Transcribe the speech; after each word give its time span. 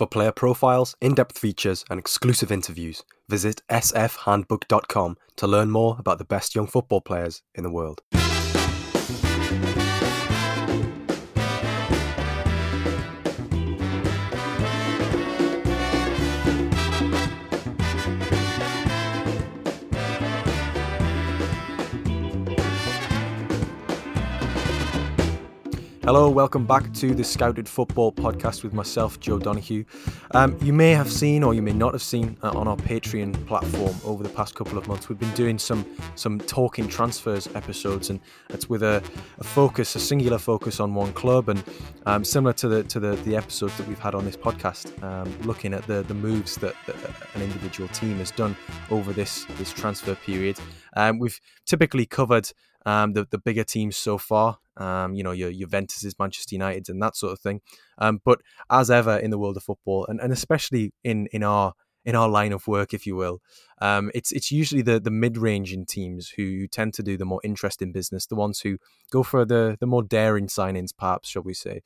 For 0.00 0.06
player 0.06 0.32
profiles, 0.32 0.96
in 1.02 1.14
depth 1.14 1.36
features, 1.36 1.84
and 1.90 2.00
exclusive 2.00 2.50
interviews, 2.50 3.02
visit 3.28 3.60
sfhandbook.com 3.68 5.18
to 5.36 5.46
learn 5.46 5.70
more 5.70 5.96
about 5.98 6.16
the 6.16 6.24
best 6.24 6.54
young 6.54 6.66
football 6.66 7.02
players 7.02 7.42
in 7.54 7.64
the 7.64 7.70
world. 7.70 8.00
Hello, 26.12 26.28
welcome 26.28 26.66
back 26.66 26.92
to 26.94 27.14
the 27.14 27.22
Scouted 27.22 27.68
Football 27.68 28.10
podcast 28.10 28.64
with 28.64 28.72
myself, 28.72 29.20
Joe 29.20 29.38
Donahue. 29.38 29.84
Um, 30.32 30.58
you 30.60 30.72
may 30.72 30.90
have 30.90 31.08
seen, 31.08 31.44
or 31.44 31.54
you 31.54 31.62
may 31.62 31.72
not 31.72 31.92
have 31.92 32.02
seen, 32.02 32.36
uh, 32.42 32.50
on 32.50 32.66
our 32.66 32.76
Patreon 32.76 33.46
platform 33.46 33.94
over 34.04 34.24
the 34.24 34.28
past 34.28 34.56
couple 34.56 34.76
of 34.76 34.88
months, 34.88 35.08
we've 35.08 35.20
been 35.20 35.32
doing 35.34 35.56
some 35.56 35.86
some 36.16 36.40
talking 36.40 36.88
transfers 36.88 37.46
episodes, 37.54 38.10
and 38.10 38.18
it's 38.48 38.68
with 38.68 38.82
a, 38.82 39.00
a 39.38 39.44
focus, 39.44 39.94
a 39.94 40.00
singular 40.00 40.38
focus 40.38 40.80
on 40.80 40.94
one 40.94 41.12
club, 41.12 41.48
and 41.48 41.62
um, 42.06 42.24
similar 42.24 42.54
to 42.54 42.66
the 42.66 42.82
to 42.82 42.98
the, 42.98 43.14
the 43.22 43.36
episodes 43.36 43.78
that 43.78 43.86
we've 43.86 44.00
had 44.00 44.16
on 44.16 44.24
this 44.24 44.36
podcast, 44.36 45.00
um, 45.04 45.32
looking 45.42 45.72
at 45.72 45.86
the 45.86 46.02
the 46.02 46.14
moves 46.14 46.56
that, 46.56 46.74
that, 46.86 46.96
an 47.36 47.42
individual 47.42 47.88
team 47.90 48.18
has 48.18 48.32
done 48.32 48.56
over 48.90 49.12
this 49.12 49.44
this 49.58 49.72
transfer 49.72 50.16
period. 50.16 50.58
Um, 50.96 51.20
we've 51.20 51.40
typically 51.66 52.04
covered 52.04 52.50
um, 52.86 53.12
the 53.12 53.26
the 53.30 53.38
bigger 53.38 53.64
teams 53.64 53.96
so 53.96 54.18
far. 54.18 54.58
Um, 54.76 55.14
you 55.14 55.22
know, 55.22 55.32
your 55.32 55.52
Juventus, 55.52 56.04
is 56.04 56.18
Manchester 56.18 56.54
United, 56.54 56.88
and 56.88 57.02
that 57.02 57.16
sort 57.16 57.32
of 57.32 57.40
thing. 57.40 57.60
Um, 57.98 58.20
but 58.24 58.40
as 58.70 58.90
ever 58.90 59.18
in 59.18 59.30
the 59.30 59.38
world 59.38 59.56
of 59.56 59.62
football, 59.64 60.06
and, 60.06 60.20
and 60.20 60.32
especially 60.32 60.92
in 61.04 61.26
in 61.32 61.42
our 61.42 61.74
in 62.04 62.16
our 62.16 62.28
line 62.28 62.52
of 62.52 62.66
work, 62.66 62.94
if 62.94 63.06
you 63.06 63.14
will, 63.14 63.40
um, 63.80 64.10
it's 64.14 64.32
it's 64.32 64.50
usually 64.50 64.82
the 64.82 65.00
the 65.00 65.10
mid 65.10 65.36
ranging 65.36 65.86
teams 65.86 66.30
who 66.36 66.66
tend 66.66 66.94
to 66.94 67.02
do 67.02 67.16
the 67.16 67.24
more 67.24 67.40
interesting 67.44 67.92
business, 67.92 68.26
the 68.26 68.34
ones 68.34 68.60
who 68.60 68.78
go 69.10 69.22
for 69.22 69.44
the 69.44 69.76
the 69.80 69.86
more 69.86 70.02
daring 70.02 70.46
signings, 70.46 70.90
perhaps, 70.96 71.28
shall 71.28 71.42
we 71.42 71.54
say? 71.54 71.82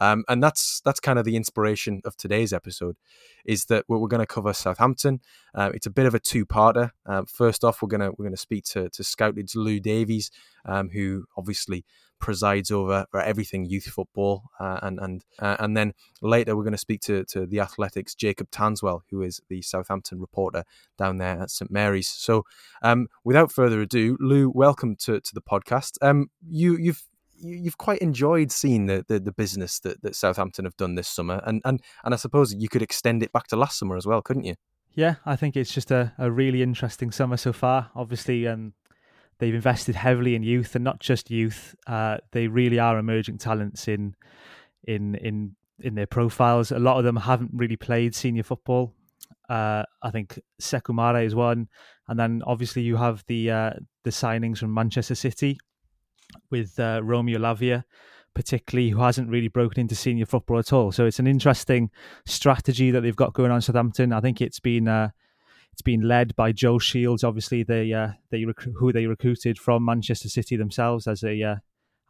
Um, 0.00 0.24
and 0.28 0.42
that's 0.42 0.80
that's 0.84 1.00
kind 1.00 1.18
of 1.18 1.24
the 1.24 1.36
inspiration 1.36 2.00
of 2.04 2.16
today's 2.16 2.52
episode, 2.52 2.96
is 3.44 3.64
that 3.66 3.84
we're, 3.88 3.98
we're 3.98 4.08
going 4.08 4.20
to 4.20 4.26
cover 4.26 4.52
Southampton. 4.52 5.20
Uh, 5.54 5.70
it's 5.74 5.86
a 5.86 5.90
bit 5.90 6.06
of 6.06 6.14
a 6.14 6.20
two-parter. 6.20 6.90
Uh, 7.04 7.22
first 7.26 7.64
off, 7.64 7.82
we're 7.82 7.88
gonna 7.88 8.10
we're 8.16 8.26
gonna 8.26 8.36
speak 8.36 8.64
to 8.64 8.88
to 8.90 9.02
Scouted's 9.02 9.54
Llew 9.56 9.80
Davies, 9.80 10.30
um, 10.64 10.90
who 10.90 11.24
obviously 11.36 11.84
presides 12.20 12.70
over 12.70 13.06
for 13.10 13.20
everything 13.20 13.64
youth 13.64 13.84
football, 13.84 14.44
uh, 14.60 14.78
and 14.82 14.98
and 14.98 15.24
uh, 15.38 15.56
and 15.58 15.76
then 15.76 15.92
later 16.22 16.56
we're 16.56 16.64
going 16.64 16.72
to 16.72 16.78
speak 16.78 17.00
to 17.02 17.24
to 17.26 17.46
the 17.46 17.60
Athletics 17.60 18.14
Jacob 18.14 18.50
Tanswell, 18.50 19.00
who 19.10 19.22
is 19.22 19.40
the 19.48 19.62
Southampton 19.62 20.20
reporter 20.20 20.64
down 20.96 21.18
there 21.18 21.42
at 21.42 21.50
St 21.50 21.70
Mary's. 21.70 22.08
So, 22.08 22.44
um, 22.82 23.08
without 23.24 23.52
further 23.52 23.80
ado, 23.80 24.16
Llew, 24.20 24.50
welcome 24.54 24.96
to 25.00 25.20
to 25.20 25.34
the 25.34 25.42
podcast. 25.42 25.92
Um, 26.02 26.30
you 26.46 26.76
you've 26.76 27.04
you've 27.40 27.78
quite 27.78 28.00
enjoyed 28.00 28.50
seeing 28.50 28.86
the, 28.86 29.04
the, 29.06 29.20
the, 29.20 29.30
business 29.32 29.78
that, 29.80 30.02
that 30.02 30.16
Southampton 30.16 30.64
have 30.64 30.76
done 30.76 30.96
this 30.96 31.08
summer, 31.08 31.40
and, 31.44 31.62
and 31.64 31.80
and 32.04 32.14
I 32.14 32.16
suppose 32.16 32.54
you 32.54 32.68
could 32.68 32.82
extend 32.82 33.22
it 33.22 33.32
back 33.32 33.46
to 33.48 33.56
last 33.56 33.78
summer 33.78 33.96
as 33.96 34.06
well, 34.06 34.22
couldn't 34.22 34.44
you? 34.44 34.54
Yeah, 34.94 35.16
I 35.24 35.36
think 35.36 35.56
it's 35.56 35.72
just 35.72 35.90
a, 35.92 36.12
a 36.18 36.30
really 36.30 36.62
interesting 36.62 37.12
summer 37.12 37.36
so 37.36 37.52
far. 37.52 37.90
Obviously, 37.94 38.48
um, 38.48 38.72
they've 39.38 39.54
invested 39.54 39.94
heavily 39.94 40.34
in 40.34 40.42
youth, 40.42 40.74
and 40.74 40.84
not 40.84 41.00
just 41.00 41.30
youth. 41.30 41.74
Uh, 41.86 42.18
they 42.32 42.48
really 42.48 42.78
are 42.78 42.98
emerging 42.98 43.38
talents 43.38 43.88
in 43.88 44.14
in 44.84 45.14
in 45.16 45.54
in 45.80 45.94
their 45.94 46.06
profiles. 46.06 46.72
A 46.72 46.78
lot 46.78 46.98
of 46.98 47.04
them 47.04 47.16
haven't 47.16 47.50
really 47.54 47.76
played 47.76 48.14
senior 48.14 48.42
football. 48.42 48.94
Uh, 49.48 49.84
I 50.02 50.10
think 50.10 50.38
Sekou 50.60 50.94
Mara 50.94 51.22
is 51.22 51.34
one, 51.34 51.68
and 52.08 52.18
then 52.18 52.42
obviously 52.46 52.82
you 52.82 52.96
have 52.96 53.24
the 53.26 53.50
uh, 53.50 53.70
the 54.04 54.10
signings 54.10 54.58
from 54.58 54.74
Manchester 54.74 55.14
City 55.14 55.58
with 56.50 56.78
uh, 56.78 57.00
Romeo 57.02 57.38
Lavia, 57.38 57.84
particularly 58.34 58.90
who 58.90 59.00
hasn't 59.00 59.30
really 59.30 59.48
broken 59.48 59.80
into 59.80 59.94
senior 59.94 60.26
football 60.26 60.58
at 60.58 60.72
all. 60.72 60.92
So 60.92 61.06
it's 61.06 61.18
an 61.18 61.26
interesting 61.26 61.90
strategy 62.26 62.90
that 62.90 63.00
they've 63.00 63.16
got 63.16 63.32
going 63.32 63.50
on 63.50 63.62
Southampton. 63.62 64.12
I 64.12 64.20
think 64.20 64.40
it's 64.40 64.60
been 64.60 64.88
uh, 64.88 65.10
it's 65.72 65.82
been 65.82 66.02
led 66.02 66.34
by 66.34 66.52
Joe 66.52 66.78
Shields, 66.78 67.22
obviously 67.22 67.62
they 67.62 67.92
uh, 67.92 68.08
they 68.30 68.44
rec- 68.44 68.66
who 68.76 68.92
they 68.92 69.06
recruited 69.06 69.58
from 69.58 69.84
Manchester 69.84 70.28
City 70.28 70.56
themselves 70.56 71.06
as 71.06 71.22
a 71.22 71.40
uh, 71.42 71.56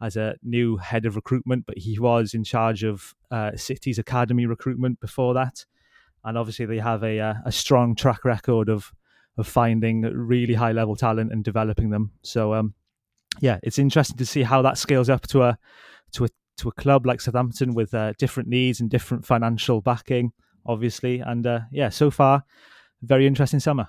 as 0.01 0.15
a 0.15 0.35
new 0.43 0.77
head 0.77 1.05
of 1.05 1.15
recruitment, 1.15 1.65
but 1.65 1.77
he 1.77 1.99
was 1.99 2.33
in 2.33 2.43
charge 2.43 2.83
of 2.83 3.13
uh, 3.31 3.51
City's 3.55 3.99
academy 3.99 4.45
recruitment 4.45 4.99
before 4.99 5.33
that, 5.33 5.65
and 6.23 6.37
obviously 6.37 6.65
they 6.65 6.79
have 6.79 7.03
a 7.03 7.19
uh, 7.19 7.33
a 7.45 7.51
strong 7.51 7.95
track 7.95 8.25
record 8.25 8.69
of 8.69 8.91
of 9.37 9.47
finding 9.47 10.01
really 10.01 10.53
high 10.53 10.71
level 10.71 10.95
talent 10.95 11.31
and 11.31 11.43
developing 11.43 11.91
them. 11.91 12.11
So 12.23 12.53
um, 12.53 12.73
yeah, 13.39 13.59
it's 13.61 13.79
interesting 13.79 14.17
to 14.17 14.25
see 14.25 14.43
how 14.43 14.61
that 14.63 14.77
scales 14.77 15.09
up 15.09 15.27
to 15.27 15.43
a 15.43 15.57
to 16.13 16.25
a 16.25 16.29
to 16.57 16.69
a 16.69 16.73
club 16.73 17.05
like 17.05 17.21
Southampton 17.21 17.73
with 17.73 17.93
uh, 17.93 18.13
different 18.17 18.49
needs 18.49 18.81
and 18.81 18.89
different 18.89 19.25
financial 19.25 19.79
backing, 19.81 20.31
obviously, 20.65 21.19
and 21.19 21.45
uh, 21.45 21.59
yeah, 21.71 21.89
so 21.89 22.09
far 22.09 22.43
very 23.01 23.27
interesting 23.27 23.59
summer. 23.59 23.87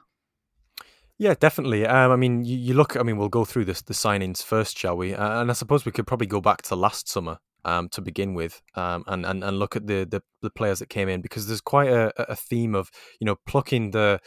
Yeah, 1.19 1.34
definitely. 1.38 1.87
Um, 1.87 2.12
I 2.12 2.16
mean, 2.16 2.44
you, 2.44 2.56
you, 2.56 2.75
look. 2.75 2.97
I 2.97 3.03
mean, 3.03 3.19
we'll 3.19 3.28
go 3.28 3.44
through 3.44 3.66
this 3.66 3.82
the 3.82 3.93
signings 3.93 4.43
first, 4.43 4.78
shall 4.78 4.97
we? 4.97 5.15
Uh, 5.15 5.43
and 5.43 5.50
I 5.50 5.53
suppose 5.53 5.84
we 5.84 5.93
could 5.93 6.06
probably 6.06 6.26
go 6.26 6.41
back 6.41 6.62
to 6.62 6.75
last 6.75 7.10
summer 7.10 7.38
um, 7.65 7.91
to 7.91 8.00
begin 8.00 8.32
with, 8.32 8.62
um, 8.75 9.04
and, 9.06 9.26
and 9.26 9.44
and 9.44 9.59
look 9.59 9.76
at 9.76 9.87
the, 9.87 10.06
the, 10.10 10.22
the 10.41 10.48
players 10.48 10.78
that 10.78 10.88
came 10.88 11.10
in 11.10 11.21
because 11.21 11.47
there's 11.47 11.60
quite 11.60 11.88
a, 11.88 12.10
a 12.31 12.37
theme 12.37 12.75
of 12.75 12.91
you 13.21 13.26
know 13.26 13.37
plucking 13.47 13.91
the 13.91 14.19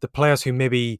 the 0.00 0.08
players 0.08 0.42
who 0.42 0.52
maybe 0.52 0.98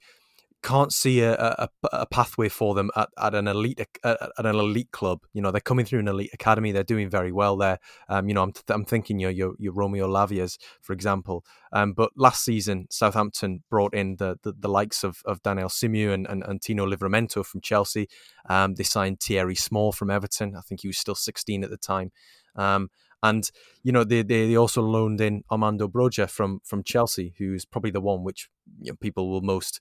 can't 0.63 0.93
see 0.93 1.21
a, 1.21 1.35
a, 1.35 1.69
a, 1.93 2.07
pathway 2.07 2.49
for 2.49 2.75
them 2.75 2.91
at, 2.97 3.09
at 3.19 3.35
an 3.35 3.49
elite 3.49 3.81
at, 4.05 4.31
an 4.39 4.47
elite 4.47 4.91
club. 4.93 5.21
You 5.33 5.43
know, 5.43 5.51
they're 5.51 5.61
coming 5.61 5.85
through 5.85 6.01
an 6.01 6.09
elite 6.09 6.31
academy. 6.33 6.73
They're 6.73 6.85
doing 6.85 7.11
very 7.11 7.33
well 7.33 7.57
there. 7.57 7.79
Um, 8.09 8.29
you 8.29 8.35
know, 8.35 8.43
I'm, 8.43 8.53
I'm 8.69 8.85
thinking 8.85 9.19
your, 9.19 9.31
your, 9.31 9.55
your 9.59 9.73
Romeo 9.73 10.09
Lavias, 10.09 10.59
for 10.81 10.93
example. 10.93 11.45
Um, 11.73 11.93
but 11.93 12.11
last 12.17 12.45
season, 12.45 12.87
Southampton 12.91 13.63
brought 13.69 13.95
in 13.95 14.17
the 14.17 14.37
the, 14.43 14.53
the 14.59 14.69
likes 14.69 15.05
of, 15.05 15.23
of 15.25 15.43
Daniel 15.43 15.69
Simeu 15.69 16.13
and, 16.13 16.27
and, 16.27 16.43
and 16.45 16.63
Tino 16.63 16.87
Livramento 16.87 17.45
from 17.45 17.61
Chelsea. 17.61 18.09
Um, 18.49 18.75
they 18.75 18.85
signed 18.85 19.21
Thierry 19.21 19.57
Small 19.57 19.93
from 19.93 20.11
Everton. 20.11 20.55
I 20.57 20.61
think 20.61 20.83
he 20.83 20.89
was 20.89 20.99
still 20.99 21.15
16 21.15 21.65
at 21.65 21.71
the 21.71 21.77
time. 21.77 22.13
Um, 22.57 22.91
and 23.23 23.51
you 23.83 23.93
know 23.93 24.05
they, 24.05 24.23
they, 24.23 24.49
they 24.49 24.57
also 24.57 24.83
loaned 24.83 25.21
in 25.21 25.45
Armando 25.51 25.89
Broja 25.89 26.29
from 26.29 26.61
from 26.65 26.83
Chelsea, 26.83 27.35
who's 27.39 27.65
probably 27.65 27.91
the 27.91 28.01
one 28.01 28.25
which 28.25 28.49
you 28.81 28.93
know, 28.93 28.97
people 29.01 29.31
will 29.31 29.43
most 29.43 29.81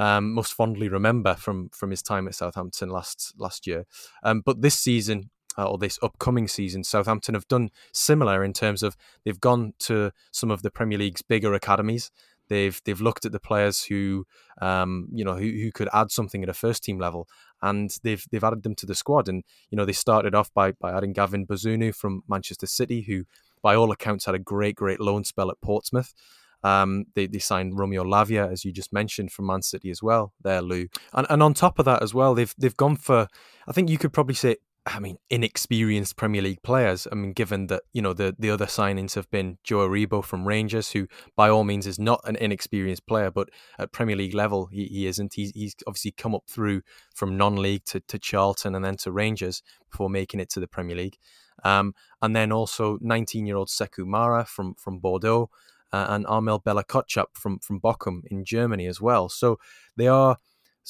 um, 0.00 0.32
most 0.32 0.54
fondly 0.54 0.88
remember 0.88 1.34
from 1.34 1.68
from 1.68 1.90
his 1.90 2.02
time 2.02 2.26
at 2.26 2.34
Southampton 2.34 2.88
last 2.88 3.34
last 3.36 3.66
year. 3.66 3.84
Um, 4.22 4.40
but 4.40 4.62
this 4.62 4.74
season 4.74 5.28
uh, 5.58 5.68
or 5.68 5.76
this 5.76 5.98
upcoming 6.02 6.48
season, 6.48 6.84
Southampton 6.84 7.34
have 7.34 7.46
done 7.48 7.68
similar 7.92 8.42
in 8.42 8.54
terms 8.54 8.82
of 8.82 8.96
they've 9.24 9.38
gone 9.38 9.74
to 9.80 10.10
some 10.32 10.50
of 10.50 10.62
the 10.62 10.70
Premier 10.70 10.96
League's 10.96 11.20
bigger 11.20 11.52
academies. 11.52 12.10
They've 12.48 12.80
they've 12.86 13.00
looked 13.00 13.26
at 13.26 13.32
the 13.32 13.38
players 13.38 13.84
who 13.84 14.26
um, 14.62 15.08
you 15.12 15.22
know 15.22 15.34
who, 15.34 15.50
who 15.50 15.70
could 15.70 15.90
add 15.92 16.10
something 16.10 16.42
at 16.42 16.48
a 16.48 16.54
first 16.54 16.82
team 16.82 16.98
level, 16.98 17.28
and 17.60 17.90
they've 18.02 18.24
they've 18.32 18.42
added 18.42 18.62
them 18.62 18.74
to 18.76 18.86
the 18.86 18.94
squad. 18.94 19.28
And 19.28 19.44
you 19.68 19.76
know 19.76 19.84
they 19.84 19.92
started 19.92 20.34
off 20.34 20.50
by 20.54 20.72
by 20.72 20.96
adding 20.96 21.12
Gavin 21.12 21.46
Bazunu 21.46 21.94
from 21.94 22.22
Manchester 22.26 22.66
City, 22.66 23.02
who 23.02 23.24
by 23.62 23.74
all 23.74 23.92
accounts 23.92 24.24
had 24.24 24.34
a 24.34 24.38
great 24.38 24.76
great 24.76 24.98
loan 24.98 25.24
spell 25.24 25.50
at 25.50 25.60
Portsmouth. 25.60 26.14
Um, 26.62 27.06
they, 27.14 27.26
they 27.26 27.38
signed 27.38 27.78
Romeo 27.78 28.04
Lavia, 28.04 28.50
as 28.50 28.64
you 28.64 28.72
just 28.72 28.92
mentioned, 28.92 29.32
from 29.32 29.46
Man 29.46 29.62
City 29.62 29.90
as 29.90 30.02
well. 30.02 30.32
There, 30.42 30.60
Llew, 30.60 30.88
and 31.14 31.26
and 31.30 31.42
on 31.42 31.54
top 31.54 31.78
of 31.78 31.84
that 31.86 32.02
as 32.02 32.14
well, 32.14 32.34
they've 32.34 32.54
they've 32.58 32.76
gone 32.76 32.96
for. 32.96 33.28
I 33.66 33.72
think 33.72 33.88
you 33.88 33.98
could 33.98 34.12
probably 34.12 34.34
say 34.34 34.56
I 34.86 34.98
mean, 34.98 35.18
inexperienced 35.28 36.16
Premier 36.16 36.40
League 36.40 36.62
players. 36.62 37.06
I 37.12 37.14
mean, 37.14 37.32
given 37.32 37.66
that 37.66 37.82
you 37.92 38.00
know 38.00 38.14
the 38.14 38.34
the 38.38 38.50
other 38.50 38.64
signings 38.66 39.14
have 39.14 39.30
been 39.30 39.58
Joe 39.62 39.86
Aribo 39.86 40.24
from 40.24 40.48
Rangers, 40.48 40.90
who 40.90 41.06
by 41.36 41.50
all 41.50 41.64
means 41.64 41.86
is 41.86 41.98
not 41.98 42.20
an 42.24 42.36
inexperienced 42.36 43.06
player, 43.06 43.30
but 43.30 43.50
at 43.78 43.92
Premier 43.92 44.16
League 44.16 44.34
level 44.34 44.66
he, 44.66 44.86
he 44.86 45.06
isn't. 45.06 45.34
He's, 45.34 45.52
he's 45.52 45.74
obviously 45.86 46.12
come 46.12 46.34
up 46.34 46.44
through 46.48 46.80
from 47.14 47.36
non-league 47.36 47.84
to, 47.86 48.00
to 48.00 48.18
Charlton 48.18 48.74
and 48.74 48.84
then 48.84 48.96
to 48.98 49.12
Rangers 49.12 49.62
before 49.90 50.08
making 50.08 50.40
it 50.40 50.48
to 50.50 50.60
the 50.60 50.68
Premier 50.68 50.96
League. 50.96 51.18
Um, 51.62 51.94
and 52.22 52.34
then 52.34 52.50
also 52.50 52.96
19-year-old 52.98 53.68
Sekou 53.68 54.06
Mara 54.06 54.46
from 54.46 54.74
from 54.74 54.98
Bordeaux, 54.98 55.50
uh, 55.92 56.06
and 56.08 56.26
Armel 56.26 56.62
Bella-Kotchap 56.62 57.26
from 57.34 57.58
from 57.58 57.80
Bochum 57.80 58.22
in 58.26 58.44
Germany 58.44 58.86
as 58.86 59.00
well. 59.00 59.28
So 59.28 59.58
they 59.96 60.08
are, 60.08 60.36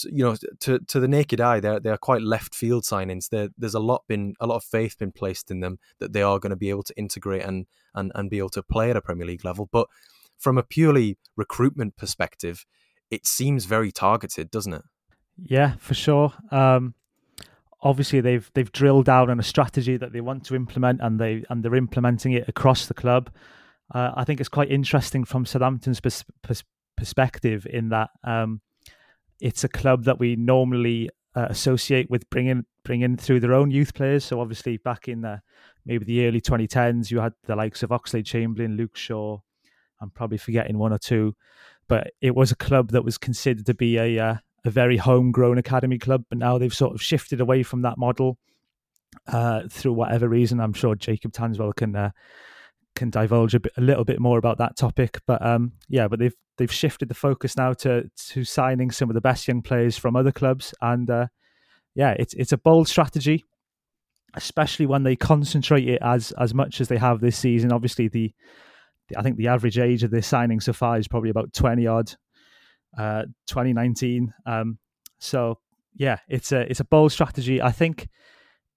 you 0.05 0.25
know, 0.25 0.37
to 0.61 0.79
to 0.79 1.01
the 1.01 1.09
naked 1.09 1.41
eye, 1.41 1.61
they're 1.61 1.81
they 1.81 1.91
are 1.91 1.99
quite 1.99 2.23
left 2.23 2.55
field 2.55 2.85
signings. 2.85 3.29
There, 3.29 3.49
there's 3.57 3.75
a 3.75 3.81
lot 3.81 4.05
been 4.09 4.35
a 4.41 4.47
lot 4.47 4.57
of 4.57 4.65
faith 4.65 4.99
been 4.99 5.13
placed 5.13 5.51
in 5.51 5.61
them 5.61 5.79
that 5.99 6.13
they 6.13 6.23
are 6.23 6.39
going 6.39 6.51
to 6.51 6.57
be 6.57 6.71
able 6.71 6.85
to 6.85 6.97
integrate 6.97 7.43
and 7.43 7.67
and 7.95 8.13
and 8.15 8.31
be 8.31 8.39
able 8.39 8.51
to 8.51 8.63
play 8.63 8.91
at 8.91 8.97
a 8.97 9.03
Premier 9.03 9.27
League 9.27 9.45
level. 9.45 9.69
But 9.71 9.87
from 10.39 10.59
a 10.59 10.63
purely 10.63 11.19
recruitment 11.37 11.97
perspective, 11.97 12.65
it 13.11 13.27
seems 13.27 13.67
very 13.67 13.93
targeted, 13.93 14.51
doesn't 14.51 14.73
it? 14.73 14.83
Yeah, 15.43 15.77
for 15.79 15.95
sure. 15.95 16.33
Um, 16.51 16.95
obviously, 17.83 18.21
they've 18.21 18.51
they've 18.55 18.71
drilled 18.73 19.07
down 19.07 19.31
on 19.31 19.41
a 19.41 19.43
strategy 19.43 19.97
that 19.97 20.13
they 20.13 20.21
want 20.21 20.45
to 20.47 20.55
implement, 20.55 21.01
and 21.03 21.19
they 21.19 21.45
and 21.51 21.63
they're 21.63 21.75
implementing 21.75 22.33
it 22.33 22.49
across 22.49 22.87
the 22.87 22.95
club. 22.95 23.31
Uh, 23.93 24.13
I 24.15 24.25
think 24.25 24.41
it's 24.41 24.49
quite 24.49 24.71
interesting 24.71 25.25
from 25.25 25.45
Southampton's 25.45 26.01
pers- 26.01 26.25
pers- 26.43 26.65
perspective 26.97 27.67
in 27.69 27.89
that 27.89 28.11
um, 28.25 28.61
it's 29.41 29.65
a 29.65 29.69
club 29.69 30.05
that 30.05 30.19
we 30.19 30.37
normally 30.37 31.11
uh, 31.35 31.47
associate 31.49 32.11
with 32.11 32.29
bringing 32.31 32.65
bringing 32.85 33.17
through 33.17 33.41
their 33.41 33.55
own 33.55 33.71
youth 33.71 33.95
players. 33.95 34.25
So 34.25 34.41
obviously 34.41 34.77
back 34.77 35.09
in 35.09 35.23
the 35.23 35.41
maybe 35.85 36.05
the 36.05 36.27
early 36.27 36.41
2010s, 36.41 37.11
you 37.11 37.21
had 37.21 37.33
the 37.45 37.57
likes 37.57 37.83
of 37.83 37.91
Oxlade-Chamberlain, 37.91 38.77
Luke 38.77 38.97
Shaw. 38.97 39.39
I'm 40.01 40.11
probably 40.11 40.39
forgetting 40.39 40.79
one 40.79 40.93
or 40.93 40.99
two, 40.99 41.37
but 41.89 42.13
it 42.21 42.35
was 42.35 42.51
a 42.51 42.57
club 42.57 42.91
that 42.93 43.05
was 43.05 43.19
considered 43.19 43.67
to 43.67 43.75
be 43.75 43.97
a 43.99 44.19
uh, 44.19 44.37
a 44.65 44.71
very 44.71 44.99
homegrown 44.99 45.59
academy 45.59 45.99
club. 45.99 46.25
But 46.29 46.39
now 46.39 46.59
they've 46.59 46.75
sort 46.75 46.95
of 46.95 47.03
shifted 47.03 47.41
away 47.41 47.63
from 47.63 47.83
that 47.83 47.99
model 47.99 48.39
uh, 49.27 49.63
through 49.71 49.93
whatever 49.93 50.29
reason. 50.29 50.61
I'm 50.61 50.73
sure 50.73 50.95
Jacob 50.95 51.33
Tanswell 51.33 51.75
can 51.75 51.97
uh, 51.97 52.11
can 52.95 53.11
divulge 53.11 53.55
a, 53.55 53.61
bit, 53.61 53.73
a 53.77 53.81
little 53.81 54.05
bit 54.05 54.21
more 54.21 54.39
about 54.39 54.59
that 54.59 54.77
topic. 54.77 55.21
But 55.27 55.45
um, 55.45 55.73
yeah, 55.89 56.09
but 56.09 56.19
they've 56.19 56.35
they've 56.59 56.73
shifted 56.73 57.09
the 57.09 57.15
focus 57.15 57.57
now 57.57 57.73
to 57.75 58.11
to 58.31 58.45
signing 58.45 58.91
some 58.91 59.11
of 59.11 59.15
the 59.15 59.21
best 59.21 59.49
young 59.49 59.63
players 59.63 59.97
from 59.97 60.17
other 60.17 60.33
clubs, 60.33 60.75
and 60.81 61.09
uh, 61.09 61.27
yeah, 61.95 62.15
it's 62.19 62.35
it's 62.35 62.53
a 62.53 62.59
bold 62.59 62.89
strategy, 62.89 63.45
especially 64.35 64.87
when 64.87 65.03
they 65.03 65.17
concentrate 65.17 65.89
it 65.89 66.01
as 66.03 66.33
as 66.33 66.55
much 66.55 66.81
as 66.81 66.89
they 66.89 66.99
have 66.99 67.21
this 67.21 67.39
season. 67.39 67.73
Obviously, 67.73 68.09
the, 68.09 68.33
the 69.09 69.19
I 69.19 69.23
think 69.23 69.37
the 69.37 69.49
average 69.49 69.79
age 69.79 70.03
of 70.03 70.11
this 70.11 70.27
signing 70.27 70.61
so 70.61 70.73
far 70.73 70.99
is 70.99 71.09
probably 71.09 71.31
about 71.31 71.53
twenty 71.53 71.87
odd, 71.87 72.13
uh, 72.99 73.25
twenty 73.49 73.73
nineteen. 73.73 74.33
Um, 74.47 74.79
so 75.19 75.59
yeah, 75.95 76.19
it's 76.29 76.53
a 76.53 76.61
it's 76.71 76.81
a 76.81 76.85
bold 76.85 77.13
strategy. 77.13 77.61
I 77.63 77.73
think 77.73 78.09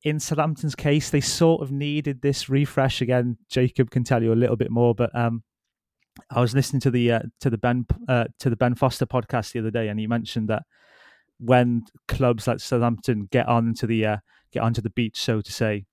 in 0.04 0.20
Southampton's 0.20 0.76
case, 0.76 1.10
they 1.10 1.22
sort 1.22 1.62
of 1.62 1.72
needed 1.72 2.22
this 2.22 2.50
refresh 2.50 3.02
again. 3.02 3.38
Jacob 3.50 3.90
can 3.90 4.04
tell 4.04 4.22
you 4.22 4.34
a 4.34 4.36
little 4.36 4.58
bit 4.58 4.70
more, 4.70 4.94
but 4.94 5.16
um, 5.16 5.44
I 6.30 6.42
was 6.42 6.54
listening 6.54 6.82
to 6.82 6.92
the 6.92 7.12
uh, 7.12 7.20
to 7.40 7.50
the 7.50 7.58
Ben 7.58 7.86
uh, 8.08 8.26
to 8.40 8.50
the 8.50 8.56
Ben 8.56 8.76
Foster 8.76 9.06
podcast 9.06 9.54
the 9.54 9.60
other 9.60 9.72
day, 9.72 9.88
and 9.88 10.00
he 10.00 10.08
mentioned 10.08 10.50
that 10.50 10.64
when 11.40 11.84
clubs 12.08 12.48
like 12.48 12.60
Southampton 12.60 13.28
get 13.32 13.48
onto 13.48 13.88
the 13.88 14.06
uh, 14.06 14.18
get 14.52 14.62
onto 14.62 14.82
the 14.82 14.90
beach, 14.90 15.22
so 15.22 15.42
to 15.42 15.52
say, 15.52 15.86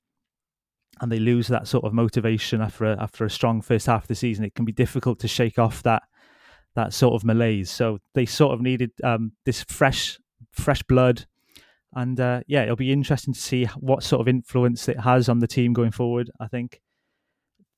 and 1.00 1.10
they 1.10 1.18
lose 1.18 1.48
that 1.48 1.68
sort 1.68 1.84
of 1.84 1.94
motivation 1.94 2.60
after 2.60 2.84
a, 2.86 3.00
after 3.00 3.24
a 3.24 3.30
strong 3.30 3.62
first 3.62 3.86
half 3.86 4.02
of 4.02 4.08
the 4.08 4.14
season, 4.14 4.44
it 4.44 4.54
can 4.54 4.64
be 4.64 4.72
difficult 4.72 5.18
to 5.20 5.28
shake 5.28 5.58
off 5.58 5.82
that 5.84 6.02
that 6.74 6.92
sort 6.92 7.14
of 7.14 7.24
malaise. 7.24 7.70
So 7.70 7.98
they 8.14 8.26
sort 8.26 8.54
of 8.54 8.60
needed 8.60 8.90
um, 9.02 9.32
this 9.44 9.64
fresh 9.64 10.18
fresh 10.52 10.82
blood, 10.82 11.26
and 11.94 12.20
uh, 12.20 12.42
yeah, 12.46 12.62
it'll 12.62 12.76
be 12.76 12.92
interesting 12.92 13.34
to 13.34 13.40
see 13.40 13.64
what 13.78 14.02
sort 14.02 14.20
of 14.20 14.28
influence 14.28 14.88
it 14.88 15.00
has 15.00 15.28
on 15.28 15.40
the 15.40 15.48
team 15.48 15.72
going 15.72 15.90
forward. 15.90 16.30
I 16.38 16.46
think 16.46 16.80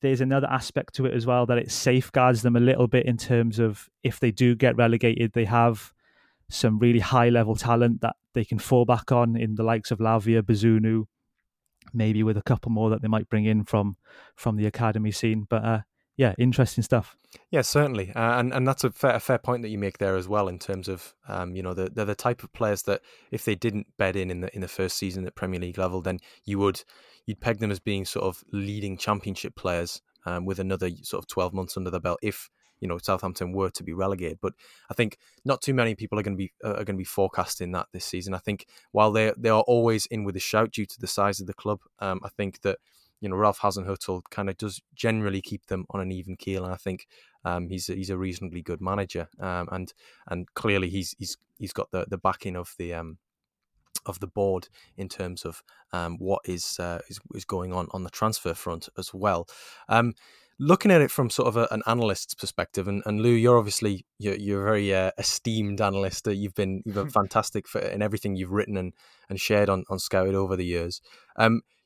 there's 0.01 0.21
another 0.21 0.47
aspect 0.51 0.93
to 0.95 1.05
it 1.05 1.13
as 1.13 1.25
well 1.25 1.45
that 1.45 1.57
it 1.57 1.71
safeguards 1.71 2.41
them 2.41 2.55
a 2.55 2.59
little 2.59 2.87
bit 2.87 3.05
in 3.05 3.17
terms 3.17 3.57
of 3.57 3.89
if 4.03 4.19
they 4.19 4.31
do 4.31 4.53
get 4.53 4.75
relegated, 4.75 5.31
they 5.33 5.45
have 5.45 5.93
some 6.49 6.77
really 6.77 6.99
high 6.99 7.29
level 7.29 7.55
talent 7.55 8.01
that 8.01 8.15
they 8.33 8.45
can 8.45 8.59
fall 8.59 8.85
back 8.85 9.11
on 9.11 9.35
in 9.35 9.55
the 9.55 9.63
likes 9.63 9.91
of 9.91 9.99
Lavia, 9.99 10.43
Bazunu, 10.43 11.05
maybe 11.93 12.21
with 12.21 12.37
a 12.37 12.41
couple 12.41 12.71
more 12.71 12.89
that 12.89 13.01
they 13.01 13.07
might 13.07 13.29
bring 13.29 13.45
in 13.45 13.63
from 13.63 13.95
from 14.35 14.57
the 14.57 14.67
academy 14.67 15.11
scene. 15.11 15.47
But 15.49 15.63
uh, 15.63 15.79
yeah, 16.15 16.33
interesting 16.37 16.83
stuff. 16.83 17.17
Yeah, 17.49 17.61
certainly, 17.61 18.11
uh, 18.15 18.39
and 18.39 18.53
and 18.53 18.67
that's 18.67 18.83
a 18.83 18.91
fair, 18.91 19.15
a 19.15 19.19
fair 19.19 19.39
point 19.39 19.63
that 19.63 19.69
you 19.69 19.79
make 19.79 19.97
there 19.97 20.15
as 20.15 20.27
well 20.27 20.47
in 20.47 20.59
terms 20.59 20.87
of 20.87 21.15
um, 21.27 21.55
you 21.55 21.63
know 21.63 21.73
the, 21.73 21.89
they're 21.89 22.05
the 22.05 22.15
type 22.15 22.43
of 22.43 22.53
players 22.53 22.83
that 22.83 23.01
if 23.31 23.45
they 23.45 23.55
didn't 23.55 23.87
bed 23.97 24.15
in 24.15 24.29
in 24.29 24.41
the 24.41 24.53
in 24.53 24.61
the 24.61 24.67
first 24.67 24.97
season 24.97 25.25
at 25.25 25.35
Premier 25.35 25.59
League 25.59 25.77
level, 25.77 26.01
then 26.01 26.19
you 26.45 26.59
would 26.59 26.83
you'd 27.25 27.41
peg 27.41 27.59
them 27.59 27.71
as 27.71 27.79
being 27.79 28.05
sort 28.05 28.25
of 28.25 28.43
leading 28.51 28.97
championship 28.97 29.55
players 29.55 30.01
um, 30.25 30.45
with 30.45 30.59
another 30.59 30.89
sort 31.01 31.23
of 31.23 31.27
12 31.27 31.53
months 31.53 31.77
under 31.77 31.89
the 31.89 31.99
belt 31.99 32.19
if 32.21 32.49
you 32.79 32.87
know 32.87 32.97
Southampton 32.97 33.51
were 33.51 33.71
to 33.71 33.83
be 33.83 33.93
relegated. 33.93 34.37
But 34.39 34.53
I 34.91 34.93
think 34.93 35.17
not 35.43 35.61
too 35.61 35.73
many 35.73 35.95
people 35.95 36.19
are 36.19 36.23
going 36.23 36.37
to 36.37 36.43
be 36.43 36.51
uh, 36.63 36.73
are 36.73 36.83
going 36.83 36.95
to 36.95 37.01
be 37.01 37.03
forecasting 37.05 37.71
that 37.71 37.87
this 37.91 38.05
season. 38.05 38.35
I 38.35 38.39
think 38.39 38.67
while 38.91 39.11
they 39.11 39.33
they 39.35 39.49
are 39.49 39.63
always 39.63 40.05
in 40.07 40.25
with 40.25 40.35
a 40.35 40.41
shout 40.41 40.73
due 40.73 40.85
to 40.85 40.99
the 40.99 41.07
size 41.07 41.39
of 41.39 41.47
the 41.47 41.53
club, 41.55 41.79
um, 41.99 42.19
I 42.23 42.29
think 42.29 42.61
that 42.61 42.77
you 43.23 43.29
know 43.29 43.37
Ralph 43.37 43.59
Hasenhüttl 43.59 44.23
kind 44.29 44.49
of 44.49 44.57
does 44.57 44.81
generally 44.93 45.41
keep 45.41 45.67
them 45.67 45.85
on 45.91 46.01
an 46.01 46.11
even 46.11 46.35
keel, 46.35 46.65
and 46.65 46.73
I 46.73 46.77
think 46.77 47.07
um, 47.45 47.69
he's 47.69 47.89
a, 47.89 47.95
he's 47.95 48.09
a 48.09 48.17
reasonably 48.17 48.61
good 48.61 48.81
manager, 48.81 49.29
um, 49.39 49.69
and 49.71 49.93
and 50.27 50.53
clearly 50.55 50.89
he's 50.89 51.15
he's 51.17 51.37
he's 51.57 51.71
got 51.71 51.89
the 51.91 52.05
the 52.09 52.17
backing 52.17 52.57
of 52.57 52.75
the 52.77 52.93
um, 52.93 53.17
of 54.05 54.19
the 54.19 54.27
board 54.27 54.67
in 54.97 55.07
terms 55.07 55.45
of 55.45 55.63
um, 55.93 56.17
what 56.17 56.41
is, 56.43 56.77
uh, 56.77 56.99
is, 57.07 57.21
is 57.33 57.45
going 57.45 57.71
on 57.71 57.87
on 57.91 58.03
the 58.03 58.09
transfer 58.09 58.53
front 58.53 58.89
as 58.97 59.13
well. 59.13 59.47
Um, 59.87 60.13
looking 60.59 60.91
at 60.91 60.99
it 60.99 61.09
from 61.09 61.29
sort 61.29 61.47
of 61.47 61.55
a, 61.55 61.67
an 61.71 61.81
analyst's 61.87 62.33
perspective, 62.33 62.89
and, 62.89 63.03
and 63.05 63.21
Llew, 63.21 63.39
you're 63.39 63.57
obviously 63.57 64.05
you're, 64.19 64.35
you're 64.35 64.61
a 64.61 64.65
very 64.65 64.93
uh, 64.93 65.11
esteemed 65.17 65.79
analyst. 65.79 66.27
You've 66.27 66.55
been 66.55 66.83
you've 66.85 66.95
been 66.95 67.09
fantastic 67.21 67.69
for 67.69 67.79
in 67.79 68.01
everything 68.01 68.35
you've 68.35 68.51
written 68.51 68.75
and, 68.75 68.91
and 69.29 69.39
shared 69.39 69.69
on 69.69 69.85
on 69.89 69.99
Scout 69.99 70.35
over 70.35 70.57
the 70.57 70.65
years. 70.65 71.01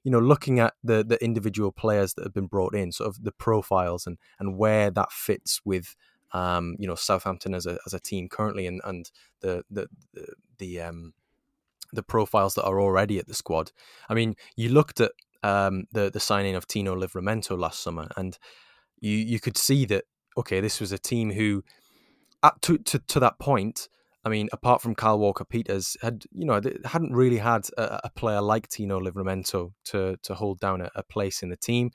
You 0.07 0.12
know, 0.12 0.19
looking 0.19 0.59
at 0.59 0.74
the 0.83 1.04
the 1.04 1.21
individual 1.21 1.71
players 1.71 2.13
that 2.13 2.24
have 2.24 2.33
been 2.33 2.48
brought 2.48 2.74
in, 2.74 2.92
sort 2.92 3.09
of 3.09 3.24
the 3.24 3.33
profiles 3.33 4.07
and 4.07 4.18
and 4.39 4.57
where 4.57 4.89
that 4.92 5.12
fits 5.12 5.59
with 5.65 5.95
um, 6.31 6.75
you 6.80 6.88
know 6.88 6.95
Southampton 6.95 7.54
as 7.54 7.65
a 7.65 7.77
as 7.86 7.94
a 7.94 8.00
team 8.00 8.30
currently, 8.30 8.68
and 8.68 8.80
and 8.86 9.12
the 9.42 9.63
the 9.69 9.88
the, 10.13 10.25
the 10.59 10.81
um 10.81 11.13
the 11.94 12.04
profiles 12.04 12.54
that 12.56 12.65
are 12.65 12.80
already 12.80 13.19
at 13.19 13.27
the 13.27 13.33
squad. 13.33 13.71
I 14.09 14.13
mean, 14.13 14.36
you 14.56 14.69
looked 14.69 15.01
at 15.01 15.12
um, 15.44 15.86
the 15.92 16.09
the 16.09 16.19
signing 16.19 16.56
of 16.56 16.68
Tino 16.68 16.95
Livramento 16.95 17.57
last 17.57 17.81
summer, 17.81 18.07
and 18.15 18.38
you 19.00 19.12
you 19.12 19.39
could 19.39 19.57
see 19.57 19.86
that 19.86 20.06
okay, 20.38 20.62
this 20.62 20.80
was 20.80 20.92
a 20.92 20.98
team 20.98 21.31
who, 21.31 21.63
at 22.44 22.62
to 22.62 22.77
to, 22.77 23.00
to 23.00 23.19
that 23.19 23.39
point, 23.39 23.89
I 24.27 24.29
mean, 24.29 24.50
apart 24.51 24.81
from 24.81 24.94
Kyle 24.94 25.18
Walker 25.18 25.45
Peters, 25.45 25.95
had 26.01 26.25
you 26.33 26.45
know 26.45 26.59
hadn't 26.83 27.13
really 27.13 27.38
had 27.38 27.65
a, 27.77 28.01
a 28.03 28.09
player 28.09 28.41
like 28.41 28.68
Tino 28.68 29.00
Livramento 29.00 29.71
to 29.85 30.18
to 30.21 30.35
hold 30.35 30.59
down 30.59 30.81
a, 30.81 30.91
a 30.95 31.03
place 31.03 31.41
in 31.41 31.47
the 31.47 31.56
team. 31.56 31.91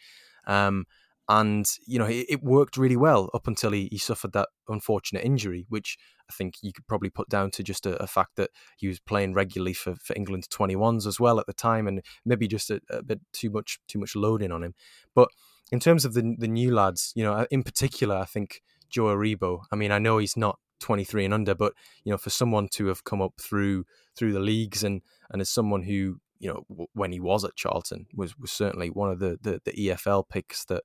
Um, 0.47 0.87
and 1.29 1.67
you 1.87 1.99
know 1.99 2.07
it, 2.07 2.25
it, 2.31 2.43
worked 2.43 2.79
really 2.79 2.97
well 2.97 3.29
up 3.35 3.47
until 3.47 3.71
he, 3.73 3.87
he 3.93 3.99
suffered 3.99 4.33
that 4.33 4.49
unfortunate 4.67 5.25
injury, 5.25 5.67
which 5.69 5.99
I 6.31 6.33
think 6.33 6.55
you 6.63 6.73
could 6.73 6.87
probably 6.87 7.11
put 7.11 7.29
down 7.29 7.51
to 7.51 7.63
just 7.63 7.85
a, 7.85 8.03
a 8.03 8.07
fact 8.07 8.37
that 8.37 8.49
he 8.79 8.89
was 8.89 8.99
playing 8.99 9.35
regularly 9.35 9.75
for, 9.75 9.95
for 9.97 10.17
England's 10.17 10.49
21s 10.49 11.07
as 11.07 11.21
well 11.21 11.39
at 11.39 11.47
the 11.47 11.53
time, 11.53 11.87
and 11.87 12.01
maybe 12.25 12.49
just 12.49 12.71
a, 12.71 12.81
a 12.89 13.03
bit 13.03 13.21
too 13.35 13.51
much 13.51 13.79
too 13.89 13.99
much 13.99 14.17
loading 14.17 14.53
on 14.53 14.63
him. 14.63 14.75
But 15.15 15.29
in 15.71 15.81
terms 15.81 16.07
of 16.07 16.15
the 16.15 16.35
the 16.39 16.49
new 16.49 16.75
lads, 16.75 17.13
you 17.15 17.25
know, 17.25 17.47
in 17.51 17.63
particular, 17.63 18.17
I 18.17 18.25
think 18.25 18.63
Joe 18.89 19.05
Aribo. 19.05 19.65
I 19.71 19.77
mean, 19.77 19.93
I 19.93 19.99
know 19.99 20.17
he's 20.17 20.37
not 20.37 20.59
23 20.83 21.25
and 21.25 21.35
under, 21.35 21.55
but 21.55 21.73
you 22.05 22.11
know, 22.11 22.19
for 22.19 22.31
someone 22.31 22.69
to 22.73 22.87
have 22.87 23.05
come 23.05 23.23
up 23.23 23.35
through 23.41 23.87
through 24.15 24.33
the 24.33 24.41
leagues 24.41 24.85
and 24.85 25.01
and 25.31 25.41
as 25.41 25.49
someone 25.49 25.83
who 25.83 26.21
you 26.39 26.49
know 26.49 26.87
when 26.93 27.13
he 27.13 27.21
was 27.21 27.45
at 27.45 27.57
Charlton 27.57 28.07
was 28.15 28.39
was 28.39 28.53
certainly 28.53 28.91
one 28.91 29.11
of 29.11 29.21
the 29.21 29.39
the, 29.41 29.61
the 29.65 29.73
EFL 29.73 30.29
picks 30.29 30.65
that 30.67 30.83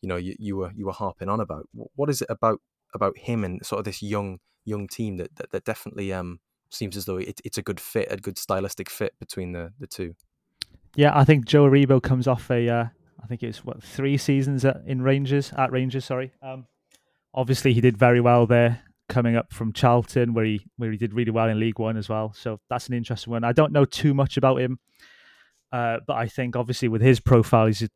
you 0.00 0.08
know 0.08 0.16
you, 0.16 0.34
you 0.38 0.56
were 0.56 0.72
you 0.74 0.86
were 0.86 0.92
harping 0.92 1.28
on 1.28 1.40
about. 1.40 1.68
What 1.72 2.08
is 2.08 2.22
it 2.22 2.28
about 2.30 2.60
about 2.94 3.18
him 3.18 3.44
and 3.44 3.64
sort 3.66 3.80
of 3.80 3.84
this 3.84 4.02
young 4.02 4.38
young 4.64 4.86
team 4.86 5.16
that 5.16 5.36
that, 5.36 5.50
that 5.50 5.64
definitely 5.64 6.12
um 6.12 6.40
seems 6.70 6.96
as 6.96 7.04
though 7.04 7.18
it, 7.18 7.40
it's 7.44 7.58
a 7.58 7.62
good 7.62 7.80
fit, 7.80 8.08
a 8.10 8.16
good 8.16 8.38
stylistic 8.38 8.88
fit 8.88 9.14
between 9.18 9.52
the 9.52 9.72
the 9.78 9.86
two. 9.86 10.14
Yeah, 10.94 11.16
I 11.18 11.24
think 11.24 11.46
Joe 11.46 11.64
Aribo 11.64 12.02
comes 12.02 12.28
off 12.28 12.50
a 12.50 12.68
uh, 12.68 12.84
I 13.22 13.26
think 13.26 13.42
it's 13.42 13.64
what 13.64 13.82
three 13.82 14.16
seasons 14.16 14.64
at, 14.64 14.82
in 14.86 15.02
Rangers 15.02 15.52
at 15.56 15.72
Rangers. 15.72 16.04
Sorry, 16.04 16.32
um, 16.42 16.66
obviously 17.34 17.72
he 17.72 17.80
did 17.80 17.96
very 17.96 18.20
well 18.20 18.46
there, 18.46 18.82
coming 19.12 19.36
up 19.36 19.52
from 19.52 19.72
Charlton, 19.72 20.32
where 20.32 20.44
he 20.44 20.66
where 20.78 20.90
he 20.90 20.96
did 20.96 21.12
really 21.12 21.30
well 21.30 21.48
in 21.48 21.60
League 21.60 21.78
One 21.78 21.96
as 21.96 22.08
well. 22.08 22.32
So 22.34 22.58
that's 22.70 22.88
an 22.88 22.94
interesting 22.94 23.30
one. 23.30 23.44
I 23.44 23.52
don't 23.52 23.72
know 23.72 23.84
too 23.84 24.14
much 24.14 24.36
about 24.36 24.60
him, 24.60 24.78
uh, 25.70 25.98
but 26.06 26.16
I 26.16 26.26
think 26.26 26.56
obviously 26.56 26.88
with 26.88 27.02
his 27.02 27.20
profile, 27.20 27.66
he's 27.66 27.88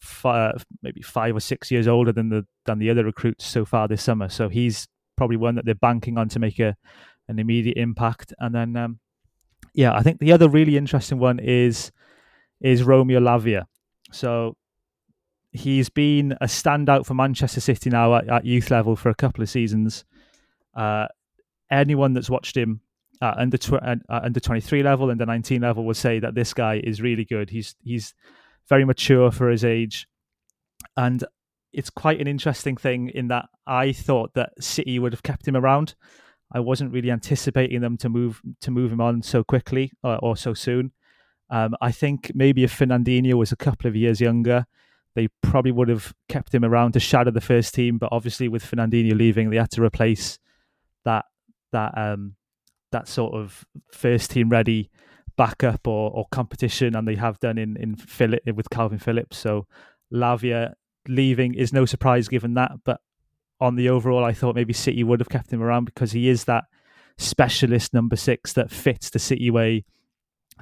five, 0.00 0.64
maybe 0.82 1.02
five 1.02 1.36
or 1.36 1.40
six 1.40 1.70
years 1.70 1.86
older 1.86 2.12
than 2.12 2.30
the 2.30 2.46
than 2.64 2.78
the 2.78 2.90
other 2.90 3.04
recruits 3.04 3.44
so 3.46 3.64
far 3.64 3.86
this 3.86 4.02
summer. 4.02 4.28
So 4.28 4.48
he's 4.48 4.88
probably 5.16 5.36
one 5.36 5.54
that 5.54 5.64
they're 5.64 5.74
banking 5.74 6.18
on 6.18 6.28
to 6.30 6.38
make 6.38 6.58
a 6.58 6.76
an 7.28 7.38
immediate 7.38 7.76
impact. 7.76 8.32
And 8.38 8.54
then, 8.54 8.76
um, 8.76 8.98
yeah, 9.74 9.94
I 9.94 10.02
think 10.02 10.18
the 10.18 10.32
other 10.32 10.48
really 10.48 10.76
interesting 10.76 11.18
one 11.18 11.38
is 11.38 11.92
is 12.60 12.82
Romeo 12.82 13.20
Lavia. 13.20 13.64
So 14.12 14.56
he's 15.52 15.88
been 15.88 16.32
a 16.40 16.46
standout 16.46 17.06
for 17.06 17.14
Manchester 17.14 17.60
City 17.60 17.90
now 17.90 18.14
at, 18.14 18.28
at 18.28 18.44
youth 18.44 18.70
level 18.70 18.96
for 18.96 19.10
a 19.10 19.14
couple 19.14 19.42
of 19.42 19.50
seasons. 19.50 20.04
Uh, 20.74 21.06
anyone 21.70 22.12
that's 22.12 22.30
watched 22.30 22.56
him 22.56 22.80
under 23.20 23.56
tw- 23.56 23.74
uh, 23.74 23.96
under 24.08 24.40
twenty 24.40 24.60
three 24.60 24.82
level, 24.82 25.10
and 25.10 25.20
the 25.20 25.26
nineteen 25.26 25.62
level, 25.62 25.84
will 25.84 25.94
say 25.94 26.18
that 26.18 26.34
this 26.34 26.52
guy 26.52 26.80
is 26.82 27.00
really 27.00 27.24
good. 27.24 27.50
He's 27.50 27.74
he's 27.82 28.14
very 28.68 28.84
mature 28.84 29.30
for 29.30 29.50
his 29.50 29.64
age, 29.64 30.06
and 30.96 31.24
it's 31.72 31.90
quite 31.90 32.20
an 32.20 32.28
interesting 32.28 32.76
thing 32.76 33.08
in 33.08 33.28
that 33.28 33.46
I 33.66 33.92
thought 33.92 34.34
that 34.34 34.52
City 34.62 34.98
would 34.98 35.12
have 35.12 35.22
kept 35.22 35.48
him 35.48 35.56
around. 35.56 35.94
I 36.52 36.60
wasn't 36.60 36.92
really 36.92 37.10
anticipating 37.10 37.80
them 37.80 37.96
to 37.98 38.08
move 38.08 38.40
to 38.60 38.70
move 38.70 38.92
him 38.92 39.00
on 39.00 39.22
so 39.22 39.42
quickly 39.42 39.92
or, 40.02 40.18
or 40.18 40.36
so 40.36 40.54
soon. 40.54 40.92
Um, 41.50 41.74
I 41.80 41.92
think 41.92 42.30
maybe 42.34 42.64
if 42.64 42.78
Fernandinho 42.78 43.34
was 43.34 43.52
a 43.52 43.56
couple 43.56 43.88
of 43.88 43.96
years 43.96 44.20
younger, 44.20 44.66
they 45.14 45.28
probably 45.42 45.72
would 45.72 45.88
have 45.88 46.14
kept 46.28 46.54
him 46.54 46.64
around 46.64 46.92
to 46.92 47.00
shadow 47.00 47.30
the 47.30 47.40
first 47.40 47.74
team. 47.74 47.98
But 47.98 48.10
obviously, 48.12 48.48
with 48.48 48.64
Fernandinho 48.64 49.16
leaving, 49.16 49.50
they 49.50 49.56
had 49.56 49.70
to 49.72 49.82
replace 49.82 50.38
that 51.04 51.24
that 51.72 51.96
um, 51.96 52.36
that 52.92 53.08
sort 53.08 53.34
of 53.34 53.64
first 53.92 54.30
team 54.30 54.48
ready 54.48 54.90
backup 55.36 55.86
or, 55.86 56.10
or 56.12 56.26
competition, 56.30 56.94
and 56.94 57.06
they 57.08 57.16
have 57.16 57.40
done 57.40 57.58
in 57.58 57.76
in 57.76 57.96
Philip 57.96 58.42
with 58.54 58.70
Kalvin 58.70 59.00
Phillips. 59.00 59.36
So 59.36 59.66
Lavia 60.12 60.74
leaving 61.08 61.54
is 61.54 61.72
no 61.72 61.84
surprise 61.84 62.28
given 62.28 62.54
that, 62.54 62.72
but 62.84 63.00
on 63.60 63.76
the 63.76 63.88
overall, 63.88 64.24
I 64.24 64.32
thought 64.32 64.54
maybe 64.54 64.72
City 64.72 65.04
would 65.04 65.20
have 65.20 65.28
kept 65.28 65.52
him 65.52 65.62
around 65.62 65.84
because 65.84 66.12
he 66.12 66.28
is 66.28 66.44
that 66.44 66.64
specialist 67.18 67.94
number 67.94 68.16
six 68.16 68.52
that 68.54 68.70
fits 68.70 69.10
the 69.10 69.18
City 69.18 69.50
way 69.50 69.84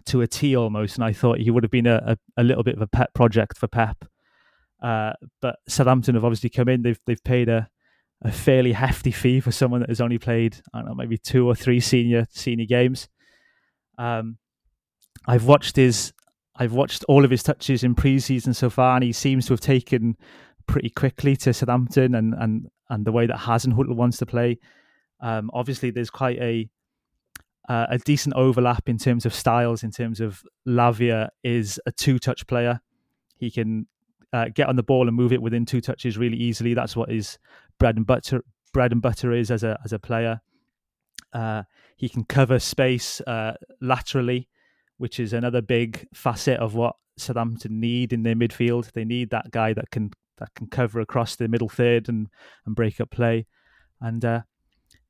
to 0.07 0.21
a 0.21 0.27
T 0.27 0.57
almost. 0.57 0.97
And 0.97 1.05
I 1.05 1.13
thought 1.13 1.39
he 1.39 1.51
would 1.51 1.65
have 1.65 1.71
been 1.71 1.87
a, 1.87 2.17
a, 2.37 2.43
a 2.43 2.45
little 2.45 2.63
bit 2.63 2.77
of 2.77 2.83
a 2.83 2.87
pet 2.87 3.13
project 3.15 3.59
for 3.59 3.67
Pep. 3.67 4.05
Uh, 4.83 5.13
but 5.41 5.57
Southampton 5.69 6.15
have 6.15 6.25
obviously 6.25 6.51
come 6.51 6.69
in. 6.69 6.83
They've 6.83 6.99
they've 7.07 7.23
paid 7.23 7.49
a, 7.49 7.69
a 8.23 8.31
fairly 8.31 8.73
hefty 8.73 9.11
fee 9.11 9.41
for 9.41 9.51
someone 9.51 9.81
that 9.81 9.89
has 9.89 10.01
only 10.01 10.19
played 10.19 10.61
I 10.73 10.79
don't 10.79 10.89
know 10.89 10.95
maybe 10.95 11.19
two 11.19 11.47
or 11.47 11.55
three 11.55 11.81
senior 11.81 12.27
senior 12.31 12.67
games. 12.67 13.09
Um, 13.99 14.39
I've 15.27 15.47
watched 15.47 15.77
his 15.77 16.13
I've 16.57 16.73
watched 16.73 17.05
all 17.09 17.25
of 17.25 17.31
his 17.31 17.43
touches 17.43 17.83
in 17.83 17.95
pre-season 17.95 18.55
so 18.55 18.69
far, 18.71 18.95
and 18.95 19.05
he 19.05 19.13
seems 19.13 19.47
to 19.47 19.53
have 19.55 19.61
taken 19.61 20.17
pretty 20.67 20.91
quickly 20.91 21.35
to 21.37 21.53
Southampton 21.53 22.15
and 22.15 22.35
and 22.35 22.69
and 22.91 23.05
the 23.05 23.13
way 23.13 23.27
that 23.27 23.39
Hasenhüttl 23.39 23.97
wants 23.97 24.19
to 24.19 24.27
play. 24.27 24.59
Um, 25.21 25.51
obviously, 25.55 25.91
there's 25.91 26.11
quite 26.11 26.39
a 26.39 26.69
uh, 27.69 27.87
a 27.91 27.99
decent 27.99 28.35
overlap 28.35 28.89
in 28.89 28.99
terms 28.99 29.25
of 29.25 29.35
styles. 29.35 29.83
In 29.83 29.91
terms 29.91 30.21
of 30.21 30.43
Lavia 30.67 31.29
is 31.43 31.81
a 31.87 31.93
two-touch 31.93 32.47
player. 32.47 32.81
He 33.39 33.51
can 33.51 33.87
uh, 34.33 34.47
get 34.55 34.69
on 34.69 34.77
the 34.77 34.83
ball 34.83 35.09
and 35.09 35.17
move 35.17 35.33
it 35.33 35.43
within 35.43 35.65
two 35.65 35.81
touches 35.81 36.19
really 36.19 36.37
easily. 36.37 36.75
That's 36.75 36.97
what 36.97 37.11
his 37.11 37.39
bread 37.83 37.97
and 37.97 38.07
butter 38.07 38.45
bread 38.73 38.93
and 38.93 39.03
butter 39.03 39.33
is 39.33 39.51
as 39.51 39.65
a 39.65 39.79
as 39.85 39.93
a 39.93 39.99
player. 39.99 40.41
Uh, 41.33 41.65
he 41.97 42.09
can 42.09 42.25
cover 42.25 42.59
space 42.59 43.21
uh, 43.23 43.55
laterally, 43.81 44.49
which 44.99 45.19
is 45.19 45.33
another 45.33 45.61
big 45.61 46.07
facet 46.15 46.61
of 46.61 46.75
what 46.75 46.95
Southampton 47.17 47.81
need 47.81 48.13
in 48.13 48.23
their 48.23 48.37
midfield. 48.37 48.93
They 48.93 49.05
need 49.05 49.31
that 49.31 49.51
guy 49.51 49.73
that 49.73 49.91
can 49.91 50.13
that 50.39 50.55
can 50.55 50.69
cover 50.69 51.01
across 51.01 51.35
the 51.35 51.49
middle 51.49 51.69
third 51.69 52.09
and 52.09 52.29
and 52.67 52.77
break 52.77 53.01
up 53.01 53.11
play. 53.11 53.47
And 54.01 54.25
uh, 54.25 54.43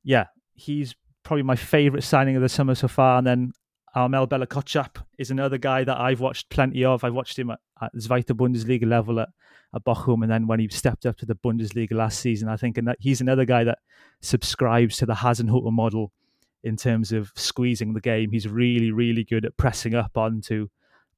yeah, 0.03 0.27
he's 0.55 0.95
probably 1.23 1.43
my 1.43 1.55
favourite 1.55 2.03
signing 2.03 2.35
of 2.35 2.41
the 2.41 2.49
summer 2.49 2.73
so 2.73 2.87
far. 2.87 3.19
And 3.19 3.27
then 3.27 3.51
Armel 3.95 4.27
Bella-Kotchap 4.27 5.03
is 5.17 5.29
another 5.29 5.57
guy 5.57 5.83
that 5.83 5.99
I've 5.99 6.19
watched 6.19 6.49
plenty 6.49 6.83
of. 6.83 7.03
I've 7.03 7.13
watched 7.13 7.37
him 7.37 7.51
at, 7.51 7.59
at 7.81 7.93
Zweite 7.95 8.33
Bundesliga 8.33 8.87
level 8.87 9.19
at, 9.19 9.29
at 9.75 9.83
Bochum, 9.83 10.23
and 10.23 10.31
then 10.31 10.47
when 10.47 10.59
he 10.59 10.67
stepped 10.69 11.05
up 11.05 11.17
to 11.17 11.25
the 11.25 11.35
Bundesliga 11.35 11.93
last 11.93 12.19
season, 12.19 12.49
I 12.49 12.57
think 12.57 12.77
and 12.77 12.87
that 12.87 12.97
he's 12.99 13.21
another 13.21 13.45
guy 13.45 13.63
that 13.63 13.79
subscribes 14.21 14.97
to 14.97 15.05
the 15.05 15.13
Hasenhüttl 15.13 15.71
model 15.71 16.11
in 16.63 16.75
terms 16.75 17.11
of 17.11 17.31
squeezing 17.35 17.93
the 17.93 18.01
game. 18.01 18.31
He's 18.31 18.47
really, 18.47 18.91
really 18.91 19.23
good 19.23 19.45
at 19.45 19.57
pressing 19.57 19.93
up 19.93 20.17
onto 20.17 20.69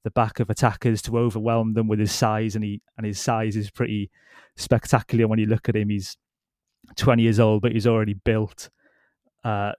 the 0.04 0.12
back 0.12 0.40
of 0.40 0.50
attackers 0.50 1.02
to 1.04 1.18
overwhelm 1.18 1.74
them 1.74 1.88
with 1.88 2.00
his 2.00 2.12
size, 2.12 2.56
and 2.56 2.64
he 2.64 2.82
and 2.98 3.06
his 3.06 3.20
size 3.20 3.56
is 3.56 3.72
pretty 3.72 4.12
spectacular 4.58 5.28
when 5.28 5.40
you 5.40 5.46
look 5.46 5.70
at 5.70 5.76
him. 5.76 5.90
He's 5.90 6.18
20 6.98 7.24
years 7.24 7.40
old, 7.40 7.62
but 7.62 7.72
he's 7.72 7.88
already 7.88 8.14
built 8.14 8.70
uh, 9.46 9.72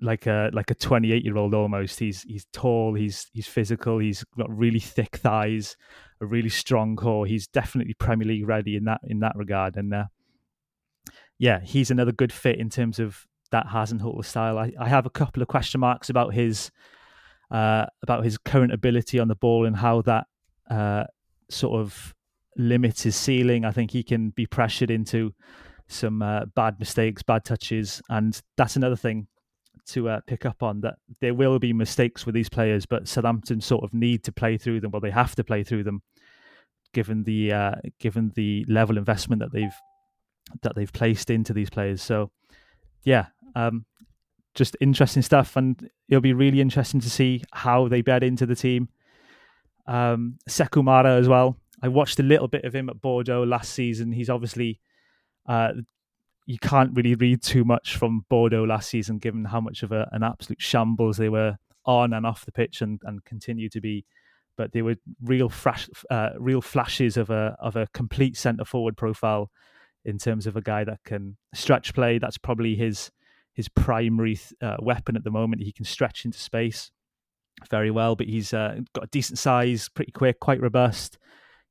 like 0.00 0.26
a 0.26 0.50
like 0.52 0.70
a 0.70 0.74
28 0.74 1.24
year 1.24 1.36
old 1.36 1.54
almost. 1.54 1.98
He's 1.98 2.22
he's 2.22 2.46
tall, 2.52 2.94
he's 2.94 3.28
he's 3.32 3.46
physical, 3.46 3.98
he's 3.98 4.24
got 4.38 4.50
really 4.56 4.80
thick 4.80 5.16
thighs, 5.16 5.76
a 6.20 6.26
really 6.26 6.48
strong 6.48 6.96
core. 6.96 7.26
He's 7.26 7.46
definitely 7.46 7.94
Premier 7.94 8.28
League 8.28 8.46
ready 8.46 8.76
in 8.76 8.84
that 8.84 9.00
in 9.04 9.20
that 9.20 9.36
regard, 9.36 9.76
and 9.76 9.92
uh, 9.92 10.04
yeah, 11.38 11.60
he's 11.60 11.90
another 11.90 12.12
good 12.12 12.32
fit 12.32 12.58
in 12.58 12.68
terms 12.68 12.98
of 12.98 13.26
that 13.50 13.66
Hasenhüttl 13.66 14.24
style. 14.24 14.58
I, 14.58 14.72
I 14.78 14.88
have 14.88 15.06
a 15.06 15.10
couple 15.10 15.42
of 15.42 15.48
question 15.48 15.80
marks 15.80 16.10
about 16.10 16.34
his 16.34 16.70
uh, 17.50 17.86
about 18.02 18.24
his 18.24 18.38
current 18.38 18.72
ability 18.72 19.18
on 19.18 19.28
the 19.28 19.34
ball 19.34 19.66
and 19.66 19.76
how 19.76 20.02
that 20.02 20.26
uh, 20.70 21.04
sort 21.50 21.80
of 21.80 22.14
limits 22.56 23.02
his 23.02 23.16
ceiling. 23.16 23.64
I 23.64 23.72
think 23.72 23.90
he 23.90 24.02
can 24.02 24.30
be 24.30 24.46
pressured 24.46 24.90
into 24.90 25.34
some 25.88 26.22
uh, 26.22 26.44
bad 26.54 26.78
mistakes, 26.78 27.22
bad 27.22 27.44
touches, 27.44 28.00
and 28.08 28.40
that's 28.56 28.76
another 28.76 28.96
thing 28.96 29.26
to 29.92 30.08
uh, 30.08 30.20
pick 30.26 30.44
up 30.44 30.62
on 30.62 30.80
that 30.80 30.96
there 31.20 31.34
will 31.34 31.58
be 31.58 31.72
mistakes 31.72 32.26
with 32.26 32.34
these 32.34 32.48
players, 32.48 32.86
but 32.86 33.08
Southampton 33.08 33.60
sort 33.60 33.84
of 33.84 33.94
need 33.94 34.24
to 34.24 34.32
play 34.32 34.56
through 34.56 34.80
them. 34.80 34.90
Well, 34.90 35.00
they 35.00 35.10
have 35.10 35.34
to 35.36 35.44
play 35.44 35.62
through 35.62 35.84
them, 35.84 36.02
given 36.92 37.24
the 37.24 37.52
uh, 37.52 37.74
given 37.98 38.32
the 38.34 38.64
level 38.68 38.98
investment 38.98 39.40
that 39.40 39.52
they've 39.52 39.74
that 40.62 40.74
they've 40.74 40.92
placed 40.92 41.30
into 41.30 41.52
these 41.52 41.70
players. 41.70 42.02
So, 42.02 42.30
yeah, 43.04 43.26
um, 43.54 43.84
just 44.54 44.76
interesting 44.80 45.22
stuff, 45.22 45.56
and 45.56 45.88
it'll 46.08 46.20
be 46.20 46.32
really 46.32 46.60
interesting 46.60 47.00
to 47.00 47.10
see 47.10 47.42
how 47.52 47.88
they 47.88 48.02
bed 48.02 48.22
into 48.22 48.46
the 48.46 48.56
team. 48.56 48.88
Um, 49.86 50.38
Sekou 50.48 50.84
Mara 50.84 51.16
as 51.16 51.28
well. 51.28 51.56
I 51.82 51.88
watched 51.88 52.20
a 52.20 52.24
little 52.24 52.48
bit 52.48 52.64
of 52.64 52.74
him 52.74 52.90
at 52.90 53.00
Bordeaux 53.00 53.44
last 53.44 53.72
season. 53.72 54.12
He's 54.12 54.30
obviously 54.30 54.80
uh, 55.46 55.72
you 56.50 56.58
can't 56.58 56.90
really 56.94 57.14
read 57.14 57.42
too 57.42 57.64
much 57.64 57.96
from 57.96 58.24
Bordeaux 58.28 58.64
last 58.64 58.90
season, 58.90 59.18
given 59.18 59.44
how 59.44 59.60
much 59.60 59.84
of 59.84 59.92
a, 59.92 60.08
an 60.10 60.24
absolute 60.24 60.60
shambles 60.60 61.16
they 61.16 61.28
were 61.28 61.56
on 61.84 62.12
and 62.12 62.26
off 62.26 62.44
the 62.44 62.50
pitch, 62.50 62.82
and, 62.82 63.00
and 63.04 63.24
continue 63.24 63.68
to 63.68 63.80
be. 63.80 64.04
But 64.56 64.72
they 64.72 64.82
were 64.82 64.96
real 65.22 65.48
flash, 65.48 65.88
uh, 66.10 66.30
real 66.38 66.60
flashes 66.60 67.16
of 67.16 67.30
a 67.30 67.56
of 67.60 67.76
a 67.76 67.86
complete 67.94 68.36
centre 68.36 68.64
forward 68.64 68.96
profile 68.96 69.50
in 70.04 70.18
terms 70.18 70.46
of 70.46 70.56
a 70.56 70.60
guy 70.60 70.82
that 70.84 70.98
can 71.04 71.36
stretch 71.54 71.94
play. 71.94 72.18
That's 72.18 72.38
probably 72.38 72.74
his 72.74 73.12
his 73.54 73.68
primary 73.68 74.38
uh, 74.60 74.76
weapon 74.80 75.16
at 75.16 75.22
the 75.22 75.30
moment. 75.30 75.62
He 75.62 75.72
can 75.72 75.84
stretch 75.84 76.24
into 76.24 76.38
space 76.38 76.90
very 77.70 77.92
well, 77.92 78.16
but 78.16 78.26
he's 78.26 78.52
uh, 78.52 78.80
got 78.92 79.04
a 79.04 79.08
decent 79.08 79.38
size, 79.38 79.88
pretty 79.88 80.12
quick, 80.12 80.40
quite 80.40 80.60
robust. 80.60 81.16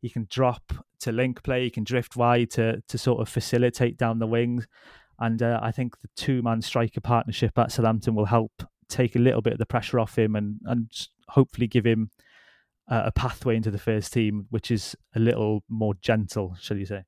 He 0.02 0.10
can 0.10 0.28
drop 0.30 0.74
to 1.02 1.12
link 1.12 1.44
play. 1.44 1.64
He 1.64 1.70
can 1.70 1.84
drift 1.84 2.16
wide 2.16 2.52
to 2.52 2.82
to 2.88 2.98
sort 2.98 3.22
of 3.22 3.30
facilitate 3.30 3.98
down 3.98 4.20
the 4.20 4.28
wings. 4.28 4.68
And 5.20 5.42
uh, 5.44 5.60
I 5.62 5.72
think 5.72 6.00
the 6.00 6.10
two 6.16 6.42
man 6.42 6.62
striker 6.62 7.02
partnership 7.02 7.58
at 7.58 7.72
Southampton 7.72 8.16
will 8.16 8.26
help 8.26 8.64
take 8.88 9.16
a 9.16 9.20
little 9.20 9.42
bit 9.42 9.54
of 9.54 9.60
the 9.60 9.66
pressure 9.66 10.00
off 10.00 10.18
him 10.18 10.36
and 10.36 10.60
and 10.66 10.92
hopefully 11.30 11.68
give 11.68 11.86
him 11.86 12.12
uh, 12.90 13.04
a 13.06 13.12
pathway 13.12 13.56
into 13.56 13.72
the 13.72 13.78
first 13.78 14.12
team, 14.14 14.48
which 14.50 14.72
is 14.72 14.96
a 15.16 15.20
little 15.20 15.64
more 15.70 15.94
gentle, 16.02 16.56
shall 16.60 16.78
you 16.78 16.86
say? 16.86 17.04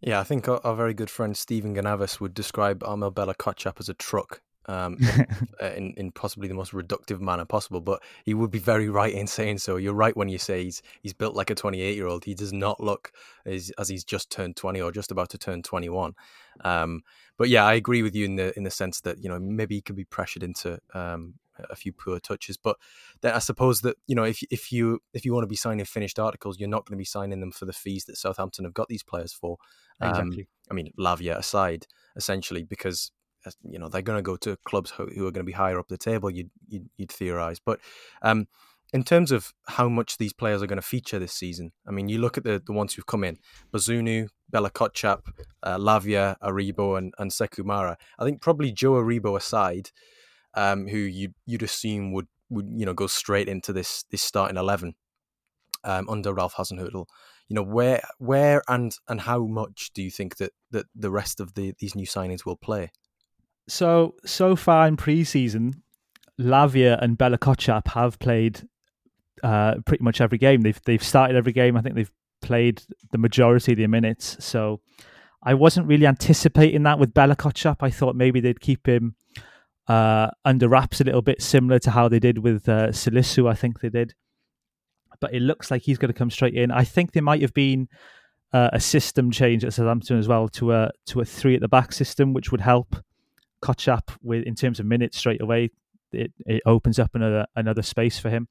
Yeah, 0.00 0.20
I 0.20 0.24
think 0.24 0.48
our, 0.48 0.60
our 0.64 0.74
very 0.74 0.92
good 0.92 1.08
friend 1.08 1.36
Stephen 1.36 1.74
Ganavis 1.74 2.20
would 2.20 2.34
describe 2.34 2.82
Armel 2.84 3.10
Bella-Kotchap 3.10 3.78
as 3.78 3.88
a 3.88 3.94
truck 3.94 4.42
um, 4.66 4.98
uh, 5.62 5.66
in, 5.70 5.94
in 5.96 6.10
possibly 6.12 6.48
the 6.48 6.54
most 6.54 6.72
reductive 6.72 7.20
manner 7.20 7.44
possible. 7.44 7.80
But 7.80 8.02
he 8.24 8.34
would 8.34 8.50
be 8.50 8.58
very 8.58 8.88
right 8.88 9.12
in 9.12 9.26
saying 9.26 9.58
so. 9.58 9.76
You're 9.76 9.94
right 9.94 10.16
when 10.16 10.28
you 10.28 10.38
say 10.38 10.64
he's 10.64 10.82
he's 11.02 11.12
built 11.12 11.34
like 11.34 11.50
a 11.50 11.54
28 11.54 11.94
year 11.96 12.06
old. 12.06 12.24
He 12.24 12.34
does 12.34 12.52
not 12.52 12.80
look 12.80 13.12
as, 13.46 13.70
as 13.78 13.88
he's 13.88 14.04
just 14.04 14.30
turned 14.30 14.56
20 14.56 14.80
or 14.80 14.92
just 14.92 15.10
about 15.10 15.30
to 15.30 15.38
turn 15.38 15.62
21. 15.62 16.14
Um, 16.62 17.02
but 17.36 17.48
yeah, 17.48 17.64
I 17.64 17.74
agree 17.74 18.02
with 18.02 18.14
you 18.14 18.24
in 18.24 18.36
the 18.36 18.56
in 18.56 18.64
the 18.64 18.70
sense 18.70 19.00
that 19.02 19.22
you 19.22 19.28
know 19.28 19.38
maybe 19.38 19.74
he 19.74 19.80
could 19.80 19.96
be 19.96 20.04
pressured 20.04 20.42
into 20.42 20.78
um, 20.94 21.34
a 21.70 21.76
few 21.76 21.92
poor 21.92 22.18
touches. 22.18 22.56
But 22.56 22.76
then 23.20 23.34
I 23.34 23.38
suppose 23.38 23.80
that 23.82 23.96
you 24.06 24.14
know 24.14 24.24
if 24.24 24.42
if 24.50 24.72
you 24.72 25.00
if 25.12 25.24
you 25.24 25.32
want 25.32 25.44
to 25.44 25.48
be 25.48 25.56
signing 25.56 25.84
finished 25.84 26.18
articles, 26.18 26.58
you're 26.58 26.68
not 26.68 26.86
going 26.86 26.96
to 26.96 27.00
be 27.00 27.04
signing 27.04 27.40
them 27.40 27.52
for 27.52 27.64
the 27.64 27.72
fees 27.72 28.04
that 28.04 28.16
Southampton 28.16 28.64
have 28.64 28.74
got 28.74 28.88
these 28.88 29.02
players 29.02 29.32
for. 29.32 29.58
Um, 30.00 30.10
exactly. 30.10 30.48
I 30.70 30.74
mean, 30.74 30.92
Lavia 30.98 31.36
aside, 31.36 31.86
essentially, 32.16 32.62
because 32.62 33.10
you 33.62 33.78
know 33.78 33.88
they're 33.88 34.02
going 34.02 34.18
to 34.18 34.22
go 34.22 34.36
to 34.36 34.56
clubs 34.64 34.90
who, 34.90 35.04
are 35.04 35.32
going 35.32 35.34
to 35.34 35.44
be 35.44 35.52
higher 35.52 35.78
up 35.78 35.88
the 35.88 35.98
table. 35.98 36.30
You'd 36.30 36.50
you'd, 36.68 36.88
you'd 36.96 37.12
theorize, 37.12 37.58
but 37.58 37.80
um, 38.22 38.46
in 38.92 39.02
terms 39.02 39.32
of 39.32 39.52
how 39.66 39.88
much 39.88 40.18
these 40.18 40.32
players 40.32 40.62
are 40.62 40.66
going 40.66 40.80
to 40.80 40.82
feature 40.82 41.18
this 41.18 41.32
season, 41.32 41.72
I 41.86 41.90
mean, 41.90 42.08
you 42.08 42.18
look 42.18 42.38
at 42.38 42.44
the 42.44 42.62
the 42.64 42.72
ones 42.72 42.94
who've 42.94 43.06
come 43.06 43.24
in: 43.24 43.38
Bazunu, 43.72 44.28
Bella-Kotchap, 44.50 45.22
uh, 45.62 45.78
Lavia, 45.78 46.36
Aribo, 46.42 46.96
and 46.96 47.12
and 47.18 47.30
Sekou 47.30 47.64
Mara. 47.64 47.96
I 48.18 48.24
think 48.24 48.40
probably 48.40 48.72
Joe 48.72 48.92
Aribo 48.92 49.36
aside, 49.36 49.90
um, 50.54 50.88
who 50.88 50.98
you 50.98 51.30
you'd 51.46 51.62
assume 51.62 52.12
would 52.12 52.28
would 52.50 52.68
you 52.70 52.86
know 52.86 52.94
go 52.94 53.06
straight 53.06 53.48
into 53.48 53.72
this 53.72 54.04
this 54.10 54.22
starting 54.22 54.56
eleven 54.56 54.94
um, 55.82 56.08
under 56.08 56.32
Ralph 56.32 56.54
Hasenhüttl. 56.54 57.06
You 57.48 57.56
know 57.56 57.62
where 57.62 58.02
where 58.18 58.62
and 58.68 58.96
and 59.08 59.20
how 59.20 59.44
much 59.46 59.90
do 59.94 60.02
you 60.02 60.10
think 60.10 60.36
that 60.36 60.52
that 60.70 60.86
the 60.94 61.10
rest 61.10 61.40
of 61.40 61.54
the 61.54 61.74
these 61.78 61.94
new 61.94 62.06
signings 62.06 62.46
will 62.46 62.56
play? 62.56 62.90
So 63.68 64.14
so 64.24 64.56
far 64.56 64.86
in 64.86 64.96
pre-season, 64.96 65.82
Lavia 66.38 66.98
and 67.02 67.16
Bella-Kotchap 67.16 67.88
have 67.88 68.18
played 68.18 68.68
uh, 69.42 69.76
pretty 69.86 70.04
much 70.04 70.20
every 70.20 70.38
game. 70.38 70.60
They've 70.62 70.80
they've 70.84 71.02
started 71.02 71.36
every 71.36 71.52
game. 71.52 71.76
I 71.76 71.80
think 71.80 71.94
they've 71.94 72.12
played 72.42 72.82
the 73.10 73.18
majority 73.18 73.72
of 73.72 73.78
the 73.78 73.86
minutes. 73.86 74.36
So 74.40 74.80
I 75.42 75.54
wasn't 75.54 75.86
really 75.86 76.06
anticipating 76.06 76.82
that 76.82 76.98
with 76.98 77.14
Bella-Kotchap. 77.14 77.76
I 77.80 77.90
thought 77.90 78.16
maybe 78.16 78.40
they'd 78.40 78.60
keep 78.60 78.86
him 78.86 79.14
uh, 79.88 80.28
under 80.44 80.68
wraps 80.68 81.00
a 81.00 81.04
little 81.04 81.22
bit, 81.22 81.40
similar 81.42 81.78
to 81.80 81.90
how 81.90 82.08
they 82.08 82.18
did 82.18 82.38
with 82.38 82.68
uh, 82.68 82.88
Salisu. 82.88 83.50
I 83.50 83.54
think 83.54 83.80
they 83.80 83.90
did. 83.90 84.14
but 85.20 85.34
it 85.34 85.40
looks 85.40 85.70
like 85.70 85.82
he's 85.82 85.98
going 85.98 86.12
to 86.12 86.18
come 86.18 86.30
straight 86.30 86.54
in. 86.54 86.70
I 86.70 86.84
think 86.84 87.12
there 87.12 87.22
might 87.22 87.42
have 87.42 87.54
been 87.54 87.88
uh, 88.52 88.70
a 88.72 88.80
system 88.80 89.30
change 89.30 89.64
at 89.64 89.72
Southampton 89.72 90.18
as 90.18 90.28
well 90.28 90.48
to 90.50 90.72
a 90.72 90.90
to 91.06 91.20
a 91.20 91.24
three 91.24 91.54
at 91.54 91.60
the 91.60 91.68
back 91.68 91.92
system, 91.92 92.32
which 92.32 92.50
would 92.52 92.60
help 92.60 92.96
Kochap 93.64 94.16
with 94.22 94.44
in 94.44 94.54
terms 94.54 94.78
of 94.78 94.86
minutes 94.86 95.16
straight 95.18 95.40
away. 95.40 95.70
It 96.12 96.32
it 96.46 96.62
opens 96.66 96.98
up 96.98 97.14
another 97.14 97.46
another 97.56 97.82
space 97.82 98.18
for 98.18 98.30
him. 98.30 98.48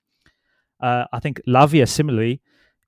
Uh, 0.82 1.05
I 1.13 1.20
think 1.20 1.39
Lavia 1.48 1.88
similarly 1.88 2.41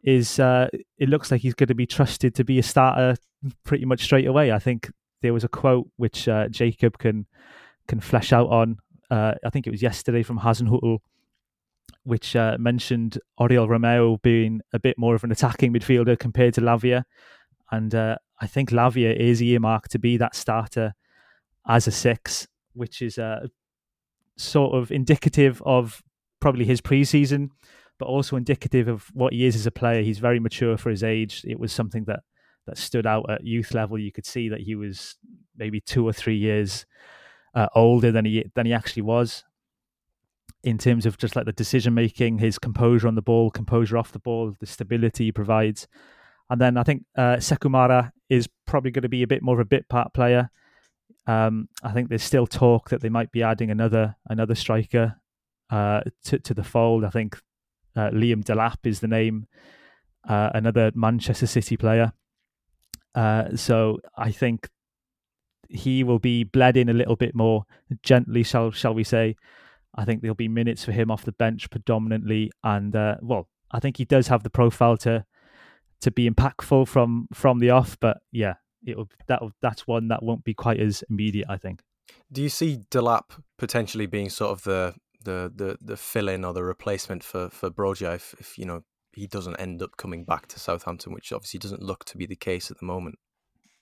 is 0.03 0.39
uh, 0.39 0.67
it 0.97 1.09
looks 1.09 1.31
like 1.31 1.41
he's 1.41 1.53
going 1.53 1.67
to 1.67 1.75
be 1.75 1.85
trusted 1.85 2.35
to 2.35 2.43
be 2.43 2.59
a 2.59 2.63
starter 2.63 3.15
pretty 3.63 3.85
much 3.85 4.03
straight 4.03 4.27
away. 4.27 4.51
I 4.51 4.59
think 4.59 4.91
there 5.21 5.33
was 5.33 5.43
a 5.43 5.47
quote 5.47 5.87
which 5.97 6.27
uh, 6.27 6.47
Jacob 6.49 6.97
can 6.97 7.25
can 7.87 7.99
flesh 7.99 8.33
out 8.33 8.49
on. 8.49 8.77
Uh, 9.09 9.33
I 9.45 9.49
think 9.49 9.67
it 9.67 9.71
was 9.71 9.81
yesterday 9.81 10.23
from 10.23 10.39
Hasenhüttl, 10.39 10.99
which 12.03 12.35
uh, 12.35 12.57
mentioned 12.59 13.19
Oriol 13.39 13.67
Romeu 13.67 14.21
being 14.23 14.61
a 14.73 14.79
bit 14.79 14.97
more 14.97 15.15
of 15.15 15.23
an 15.23 15.31
attacking 15.31 15.71
midfielder 15.73 16.17
compared 16.17 16.55
to 16.55 16.61
Lavia, 16.61 17.03
and 17.71 17.93
uh, 17.93 18.17
I 18.41 18.47
think 18.47 18.71
Lavia 18.71 19.15
is 19.15 19.41
earmarked 19.41 19.91
to 19.91 19.99
be 19.99 20.17
that 20.17 20.35
starter 20.35 20.93
as 21.67 21.87
a 21.87 21.91
six, 21.91 22.47
which 22.73 23.01
is 23.01 23.17
uh, 23.17 23.47
sort 24.37 24.75
of 24.75 24.91
indicative 24.91 25.61
of 25.65 26.01
probably 26.39 26.65
his 26.65 26.81
preseason, 26.81 27.49
but 27.97 28.05
also 28.05 28.35
indicative 28.35 28.87
of 28.87 29.07
what 29.13 29.33
he 29.33 29.45
is 29.45 29.55
as 29.55 29.65
a 29.65 29.71
player. 29.71 30.01
He's 30.01 30.19
very 30.19 30.39
mature 30.39 30.77
for 30.77 30.89
his 30.89 31.03
age. 31.03 31.43
It 31.47 31.59
was 31.59 31.71
something 31.71 32.05
that 32.05 32.21
that 32.67 32.77
stood 32.77 33.05
out 33.05 33.29
at 33.29 33.45
youth 33.45 33.73
level. 33.73 33.97
You 33.97 34.11
could 34.11 34.25
see 34.25 34.49
that 34.49 34.61
he 34.61 34.75
was 34.75 35.15
maybe 35.55 35.79
two 35.79 36.07
or 36.07 36.13
three 36.13 36.37
years 36.37 36.85
uh, 37.53 37.67
older 37.75 38.11
than 38.11 38.25
he 38.25 38.45
than 38.55 38.65
he 38.65 38.73
actually 38.73 39.03
was 39.03 39.43
in 40.63 40.79
terms 40.79 41.05
of 41.05 41.17
just 41.17 41.35
like 41.35 41.45
the 41.45 41.53
decision 41.53 41.93
making, 41.93 42.39
his 42.39 42.57
composure 42.57 43.07
on 43.07 43.13
the 43.13 43.21
ball, 43.21 43.51
composure 43.51 43.97
off 43.97 44.11
the 44.11 44.19
ball, 44.19 44.55
the 44.59 44.65
stability 44.65 45.25
he 45.25 45.31
provides. 45.31 45.87
And 46.49 46.59
then 46.59 46.75
I 46.75 46.83
think 46.83 47.05
uh, 47.15 47.37
Sekou 47.37 47.69
Mara 47.69 48.11
is 48.29 48.49
probably 48.65 48.89
going 48.89 49.03
to 49.03 49.09
be 49.09 49.21
a 49.21 49.27
bit 49.27 49.43
more 49.43 49.55
of 49.55 49.59
a 49.59 49.69
bit 49.69 49.87
part 49.89 50.13
player. 50.13 50.49
Um, 51.27 51.69
I 51.83 51.91
think 51.91 52.09
there's 52.09 52.23
still 52.23 52.47
talk 52.47 52.89
that 52.89 53.01
they 53.01 53.09
might 53.09 53.31
be 53.31 53.41
adding 53.41 53.71
another 53.71 54.15
another 54.29 54.55
striker 54.55 55.19
uh, 55.69 56.01
to 56.25 56.39
to 56.39 56.53
the 56.53 56.63
fold. 56.63 57.03
I 57.03 57.09
think 57.09 57.39
uh, 57.95 58.09
Liam 58.11 58.43
Delap 58.43 58.77
is 58.83 58.99
the 58.99 59.07
name, 59.07 59.47
uh, 60.27 60.51
another 60.53 60.91
Manchester 60.93 61.47
City 61.47 61.77
player. 61.77 62.13
Uh, 63.15 63.55
so 63.55 63.99
I 64.17 64.31
think 64.31 64.69
he 65.69 66.03
will 66.03 66.19
be 66.19 66.43
bled 66.43 66.77
in 66.77 66.89
a 66.89 66.93
little 66.93 67.15
bit 67.15 67.33
more 67.33 67.65
gently, 68.03 68.43
shall 68.43 68.71
shall 68.71 68.93
we 68.93 69.03
say? 69.03 69.35
I 69.95 70.05
think 70.05 70.21
there'll 70.21 70.35
be 70.35 70.49
minutes 70.49 70.83
for 70.83 70.91
him 70.91 71.09
off 71.09 71.23
the 71.23 71.31
bench 71.31 71.69
predominantly, 71.69 72.51
and 72.63 72.95
uh, 72.95 73.15
well, 73.21 73.47
I 73.71 73.79
think 73.79 73.97
he 73.97 74.05
does 74.05 74.27
have 74.27 74.43
the 74.43 74.49
profile 74.49 74.97
to 74.97 75.25
to 76.01 76.11
be 76.11 76.29
impactful 76.29 76.87
from 76.87 77.27
from 77.33 77.59
the 77.59 77.69
off. 77.69 77.97
But 77.99 78.17
yeah, 78.31 78.55
it'll 78.85 79.09
that 79.27 79.41
that's 79.61 79.87
one 79.87 80.07
that 80.09 80.23
won't 80.23 80.43
be 80.43 80.53
quite 80.53 80.79
as 80.79 81.03
immediate. 81.09 81.47
I 81.49 81.57
think. 81.57 81.81
Do 82.31 82.41
you 82.41 82.49
see 82.49 82.81
Delap 82.91 83.41
potentially 83.57 84.05
being 84.05 84.29
sort 84.29 84.51
of 84.51 84.63
the 84.63 84.95
the 85.23 85.51
the 85.53 85.77
the 85.81 85.97
fill 85.97 86.29
in 86.29 86.45
or 86.45 86.53
the 86.53 86.63
replacement 86.63 87.23
for 87.23 87.49
for 87.49 87.69
Broja 87.69 88.15
if, 88.15 88.35
if 88.39 88.57
you 88.57 88.65
know 88.65 88.83
he 89.13 89.27
doesn't 89.27 89.55
end 89.55 89.81
up 89.81 89.97
coming 89.97 90.25
back 90.25 90.47
to 90.47 90.59
Southampton, 90.59 91.13
which 91.13 91.31
obviously 91.31 91.57
doesn't 91.57 91.81
look 91.81 92.03
to 92.05 92.17
be 92.17 92.25
the 92.25 92.35
case 92.35 92.69
at 92.69 92.79
the 92.79 92.85
moment. 92.85 93.17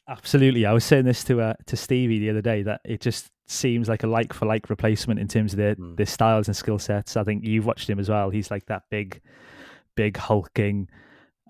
Absolutely, 0.07 0.65
I 0.65 0.73
was 0.73 0.83
saying 0.83 1.05
this 1.05 1.23
to 1.25 1.41
uh, 1.41 1.53
to 1.67 1.77
Stevie 1.77 2.19
the 2.19 2.29
other 2.29 2.41
day 2.41 2.61
that 2.63 2.81
it 2.83 3.01
just 3.01 3.29
seems 3.47 3.89
like 3.89 4.03
a 4.03 4.07
like 4.07 4.33
for 4.33 4.45
like 4.45 4.69
replacement 4.69 5.19
in 5.19 5.27
terms 5.27 5.53
of 5.53 5.57
their 5.57 5.75
mm. 5.75 5.95
their 5.95 6.05
styles 6.05 6.47
and 6.47 6.55
skill 6.55 6.79
sets. 6.79 7.15
I 7.15 7.23
think 7.23 7.45
you've 7.45 7.65
watched 7.65 7.89
him 7.89 7.99
as 7.99 8.09
well. 8.09 8.29
He's 8.29 8.51
like 8.51 8.65
that 8.65 8.83
big, 8.91 9.21
big 9.95 10.17
hulking, 10.17 10.89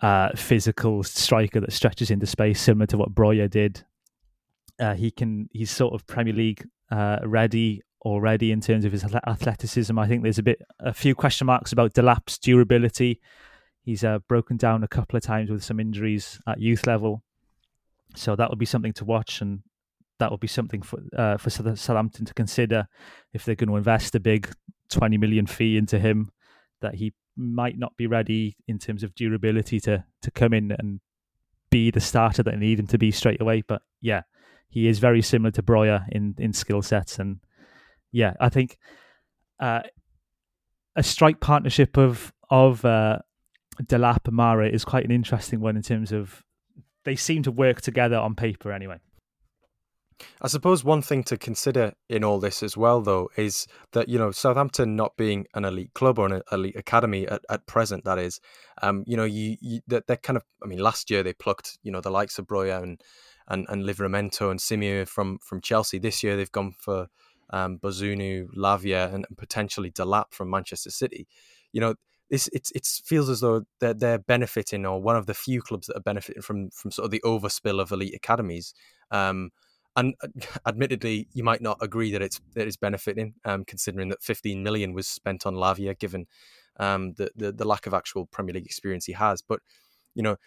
uh, 0.02 0.30
physical 0.36 1.04
striker 1.04 1.60
that 1.60 1.72
stretches 1.72 2.12
into 2.12 2.26
space, 2.26 2.60
similar 2.60 2.88
to 2.88 2.98
what 2.98 3.14
Broja 3.14 3.50
did. 3.50 3.86
Uh, 4.80 4.96
he 4.96 5.12
can 5.12 5.50
he's 5.52 5.72
sort 5.72 5.94
of 5.94 6.06
Premier 6.08 6.34
League 6.34 6.68
uh, 6.92 7.20
ready 7.24 7.82
already 8.04 8.52
in 8.52 8.60
terms 8.60 8.86
of 8.86 8.91
his 8.91 9.04
athleticism. 9.04 9.98
I 9.98 10.08
think 10.08 10.24
there's 10.24 10.39
a 10.39 10.44
bit 10.44 10.62
a 10.80 10.94
few 10.94 11.15
question 11.15 11.48
marks 11.48 11.72
about 11.72 11.94
Delap's 11.94 12.38
durability. 12.38 13.22
He's 13.84 14.04
uh, 14.04 14.20
broken 14.28 14.58
down 14.58 14.84
a 14.84 14.88
couple 14.88 15.17
of 15.17 15.24
times 15.24 15.50
with 15.50 15.63
some 15.63 15.80
injuries 15.80 16.39
at 16.48 16.60
youth 16.60 16.88
level. 16.88 17.24
So 18.15 18.36
that 18.36 18.50
would 18.50 18.60
be 18.60 18.65
something 18.65 18.94
to 18.94 19.06
watch, 19.06 19.41
and 19.41 19.62
that 20.20 20.32
would 20.32 20.39
be 20.39 20.48
something 20.48 20.82
for 20.82 21.00
uh, 21.17 21.38
for 21.38 21.50
Southampton 21.50 22.26
to 22.26 22.34
consider 22.34 22.88
if 23.34 23.46
they're 23.46 23.56
going 23.56 23.70
to 23.70 23.78
invest 23.78 24.15
a 24.15 24.20
big 24.20 24.52
twenty 24.89 25.17
million 25.17 25.46
fee 25.46 25.78
into 25.78 26.00
him. 26.00 26.30
That 26.82 26.96
he 26.96 27.13
might 27.36 27.78
not 27.78 27.96
be 27.98 28.08
ready 28.08 28.56
in 28.67 28.78
terms 28.80 29.04
of 29.04 29.15
durability 29.15 29.80
to 29.82 30.04
to 30.22 30.32
come 30.32 30.54
in 30.54 30.72
and 30.72 31.00
be 31.69 31.89
the 31.89 32.00
starter 32.00 32.43
that 32.43 32.52
they 32.52 32.58
need 32.58 32.80
him 32.80 32.88
to 32.88 32.98
be 32.98 33.12
straight 33.12 33.41
away. 33.41 33.62
But 33.62 33.82
yeah, 34.02 34.22
he 34.69 34.88
is 34.88 35.00
very 35.00 35.22
similar 35.22 35.52
to 35.52 35.63
Broja 35.63 36.06
in 36.12 36.36
in 36.38 36.54
skill 36.54 36.82
sets, 36.82 37.19
and 37.19 37.39
yeah, 38.12 38.34
I 38.39 38.50
think 38.50 38.78
uh, 39.60 39.82
a 40.96 41.04
strike 41.04 41.39
partnership 41.39 41.98
of 41.98 42.34
of 42.50 42.86
uh, 42.86 43.19
Delap 43.82 44.28
and 44.28 44.36
Mara 44.36 44.69
is 44.69 44.86
quite 44.86 45.06
an 45.06 45.12
interesting 45.12 45.60
one 45.60 45.76
in 45.76 45.82
terms 45.82 46.12
of 46.12 46.43
they 47.06 47.15
seem 47.15 47.43
to 47.43 47.52
work 47.52 47.82
together 47.82 48.17
on 48.17 48.36
paper 48.36 48.72
anyway. 48.72 49.00
I 50.42 50.48
suppose 50.48 50.84
one 50.84 51.02
thing 51.02 51.24
to 51.26 51.38
consider 51.38 51.94
in 52.10 52.24
all 52.24 52.40
this 52.40 52.64
as 52.64 52.76
well, 52.76 53.02
though, 53.02 53.30
is 53.38 53.68
that 53.94 54.10
you 54.10 54.18
know 54.18 54.32
Southampton 54.32 54.96
not 54.96 55.16
being 55.18 55.46
an 55.54 55.66
elite 55.66 55.94
club 55.94 56.20
or 56.20 56.28
an 56.28 56.42
elite 56.52 56.76
academy 56.76 57.28
at, 57.28 57.42
at 57.50 57.66
present, 57.68 58.06
that 58.06 58.20
is, 58.20 58.40
um, 58.82 59.04
you 59.08 59.18
know, 59.18 59.26
you, 59.26 59.58
you 59.62 59.82
that 59.88 60.08
they're 60.08 60.18
kind 60.18 60.38
of. 60.38 60.44
I 60.64 60.68
mean, 60.68 60.80
last 60.80 61.10
year 61.10 61.24
they 61.24 61.34
plucked 61.34 61.78
you 61.84 61.92
know 61.92 62.02
the 62.02 62.12
likes 62.12 62.40
of 62.40 62.48
Broja 62.48 62.82
and 62.82 63.02
and 63.48 63.66
and 63.70 63.84
Livramento 63.84 64.50
and 64.52 64.60
Simeu 64.60 65.08
from 65.08 65.40
from 65.40 65.62
Chelsea. 65.62 66.00
This 66.00 66.24
year 66.24 66.36
they've 66.36 66.52
gone 66.52 66.74
for 66.78 67.08
um, 67.50 67.78
Bazunu, 67.80 68.48
Lavia, 68.56 69.14
and, 69.14 69.26
and 69.28 69.38
potentially 69.38 69.92
Delap 69.92 70.32
from 70.32 70.50
Manchester 70.50 70.92
City. 70.92 71.28
You 71.72 71.82
know, 71.82 71.96
this 72.30 72.48
it 72.50 72.70
it 72.74 72.86
feels 72.86 73.30
as 73.30 73.42
though 73.42 73.64
they're, 73.80 73.94
they're 73.94 74.18
benefiting 74.18 74.86
or 74.86 75.02
one 75.02 75.16
of 75.16 75.26
the 75.28 75.34
few 75.34 75.62
clubs 75.62 75.88
that 75.88 75.98
are 75.98 76.02
benefiting 76.02 76.42
from 76.42 76.70
from 76.72 76.92
sort 76.92 77.06
of 77.06 77.12
the 77.12 77.22
overspill 77.24 77.80
of 77.80 77.92
elite 77.92 78.16
academies. 78.16 78.74
Um, 79.12 79.52
and 79.95 80.15
uh, 80.21 80.27
admittedly, 80.67 81.27
you 81.34 81.43
might 81.43 81.62
not 81.62 81.77
agree 81.82 82.12
that 82.12 82.21
it's 82.21 82.39
that 82.56 82.67
it's 82.67 82.77
benefiting, 82.77 83.36
um, 83.45 83.65
considering 83.65 84.10
that 84.10 84.23
15 84.23 84.63
million 84.63 84.93
was 84.93 85.08
spent 85.08 85.45
on 85.45 85.56
Lavia, 85.56 85.97
given 85.97 86.27
um, 86.79 87.13
the, 87.13 87.32
the 87.36 87.51
the 87.51 87.65
lack 87.65 87.86
of 87.88 87.93
actual 87.93 88.25
Premier 88.25 88.53
League 88.53 88.65
experience 88.65 89.06
he 89.06 89.13
has. 89.13 89.41
But 89.41 89.60
you 90.15 90.23
know, 90.23 90.38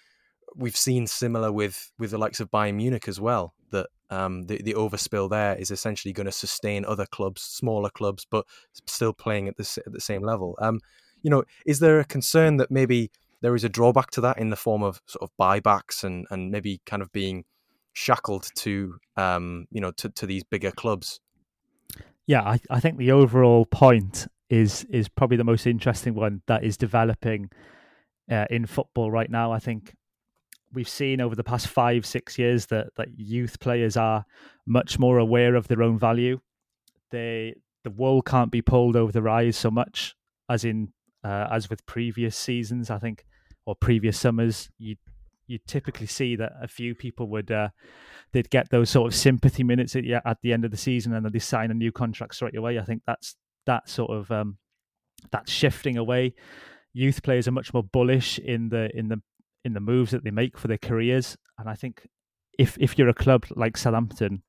we've 0.55 0.77
seen 0.77 1.07
similar 1.07 1.53
with 1.53 1.93
with 1.99 2.11
the 2.11 2.19
likes 2.19 2.41
of 2.41 2.51
Bayern 2.51 2.75
Munich 2.75 3.09
as 3.09 3.21
well. 3.21 3.55
That 3.71 3.89
um, 4.11 4.43
the 4.43 4.63
the 4.63 4.75
overspill 4.75 5.31
there 5.31 5.57
is 5.57 5.71
essentially 5.71 6.13
going 6.13 6.27
to 6.27 6.33
sustain 6.33 6.85
other 6.85 7.07
clubs, 7.07 7.43
smaller 7.43 7.91
clubs, 7.91 8.27
but 8.29 8.47
still 8.87 9.13
playing 9.13 9.49
at 9.49 9.57
the 9.57 9.83
at 9.87 9.93
the 9.93 10.01
same 10.01 10.23
level. 10.23 10.57
Um, 10.61 10.81
you 11.23 11.31
know, 11.31 11.45
is 11.65 11.81
there 11.81 11.99
a 11.99 12.05
concern 12.05 12.57
that 12.59 12.71
maybe 12.71 13.11
there 13.43 13.55
is 13.55 13.65
a 13.65 13.69
drawback 13.69 14.11
to 14.13 14.21
that 14.21 14.39
in 14.39 14.51
the 14.51 14.57
form 14.57 14.83
of 14.83 15.01
sort 15.07 15.23
of 15.23 15.31
buybacks 15.39 16.05
and 16.05 16.27
and 16.31 16.51
maybe 16.51 16.81
kind 16.87 17.03
of 17.03 17.13
being 17.13 17.45
shackled 17.97 18.51
to 18.55 18.99
um, 19.17 19.67
you 19.71 19.81
know 19.81 19.91
to, 19.91 20.11
to 20.11 20.27
these 20.27 20.45
bigger 20.45 20.71
clubs. 20.71 21.21
Yeah, 22.27 22.43
I, 22.43 22.61
I 22.71 22.79
think 22.81 22.99
the 22.99 23.13
overall 23.13 23.65
point 23.65 24.27
is 24.51 24.85
is 24.91 25.09
probably 25.09 25.39
the 25.39 25.45
most 25.45 25.67
interesting 25.67 26.15
one 26.15 26.43
that 26.47 26.63
is 26.63 26.77
developing 26.77 27.51
uh, 28.31 28.45
in 28.51 28.67
football 28.67 29.11
right 29.11 29.31
now. 29.31 29.51
I 29.51 29.59
think 29.59 29.95
we've 30.73 30.89
seen 30.89 31.21
over 31.21 31.35
the 31.35 31.45
past 31.45 31.69
five 31.69 32.05
six 32.05 32.39
years 32.39 32.67
that 32.67 32.89
that 32.97 33.09
youth 33.19 33.59
players 33.61 33.97
are 33.97 34.27
much 34.67 34.99
more 34.99 35.19
aware 35.19 35.55
of 35.55 35.69
their 35.69 35.83
own 35.83 35.99
value. 35.99 36.39
They 37.11 37.55
the 37.83 37.91
wool 37.91 38.21
can't 38.21 38.51
be 38.51 38.63
pulled 38.63 38.97
over 38.97 39.13
their 39.13 39.29
eyes 39.29 39.57
so 39.57 39.71
much 39.71 40.15
as 40.51 40.65
in 40.65 40.93
uh, 41.25 41.49
as 41.51 41.71
with 41.71 41.87
previous 41.87 42.37
seasons. 42.37 42.91
I 42.91 42.99
think 42.99 43.25
or 43.65 43.75
previous 43.75 44.19
summers. 44.19 44.69
You 44.79 44.97
you 45.47 45.59
typically 45.67 46.07
see 46.07 46.37
that 46.37 46.53
a 46.61 46.69
few 46.69 46.95
people 46.95 47.29
would 47.29 47.51
uh, 47.51 47.69
they'd 48.33 48.51
get 48.51 48.71
those 48.71 48.91
sort 48.91 49.07
of 49.07 49.15
sympathy 49.15 49.63
minutes 49.63 49.97
at, 49.97 50.05
at 50.05 50.39
the 50.43 50.53
end 50.53 50.65
of 50.65 50.71
the 50.71 50.77
season 50.77 51.15
and 51.15 51.25
then 51.25 51.33
they 51.33 51.39
sign 51.39 51.71
a 51.71 51.75
new 51.75 51.93
contract 51.93 52.35
straight 52.35 52.57
away. 52.57 52.79
I 52.79 52.85
think 52.85 53.03
that's 53.07 53.37
that 53.67 53.89
sort 53.89 54.11
of 54.11 54.31
um, 54.31 54.59
that's 55.31 55.51
shifting 55.51 55.97
away. 55.97 56.35
Youth 56.93 57.23
players 57.23 57.47
are 57.47 57.53
much 57.53 57.75
more 57.75 57.83
bullish 57.83 58.39
in 58.39 58.69
the 58.69 58.91
in 58.97 59.09
the 59.09 59.21
in 59.65 59.73
the 59.73 59.81
moves 59.81 60.13
that 60.13 60.25
they 60.25 60.31
make 60.31 60.57
for 60.57 60.69
their 60.69 60.79
careers, 60.79 61.37
and 61.59 61.69
I 61.69 61.75
think 61.75 62.09
if 62.59 62.77
if 62.81 62.99
you're 62.99 63.09
a 63.09 63.15
club 63.15 63.45
like 63.55 63.77
Southampton, 63.77 64.43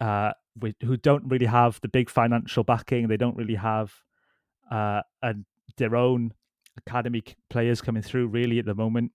uh, 0.00 0.32
with, 0.58 0.74
who 0.82 0.96
don't 0.96 1.24
really 1.28 1.46
have 1.46 1.80
the 1.80 1.88
big 1.88 2.10
financial 2.10 2.64
backing, 2.64 3.08
they 3.08 3.16
don't 3.16 3.36
really 3.36 3.54
have 3.54 3.92
uh, 4.70 5.02
their 5.76 5.96
own 5.96 6.32
academy 6.76 7.22
players 7.48 7.80
coming 7.80 8.02
through 8.02 8.26
really 8.28 8.58
at 8.58 8.66
the 8.66 8.74
moment. 8.74 9.12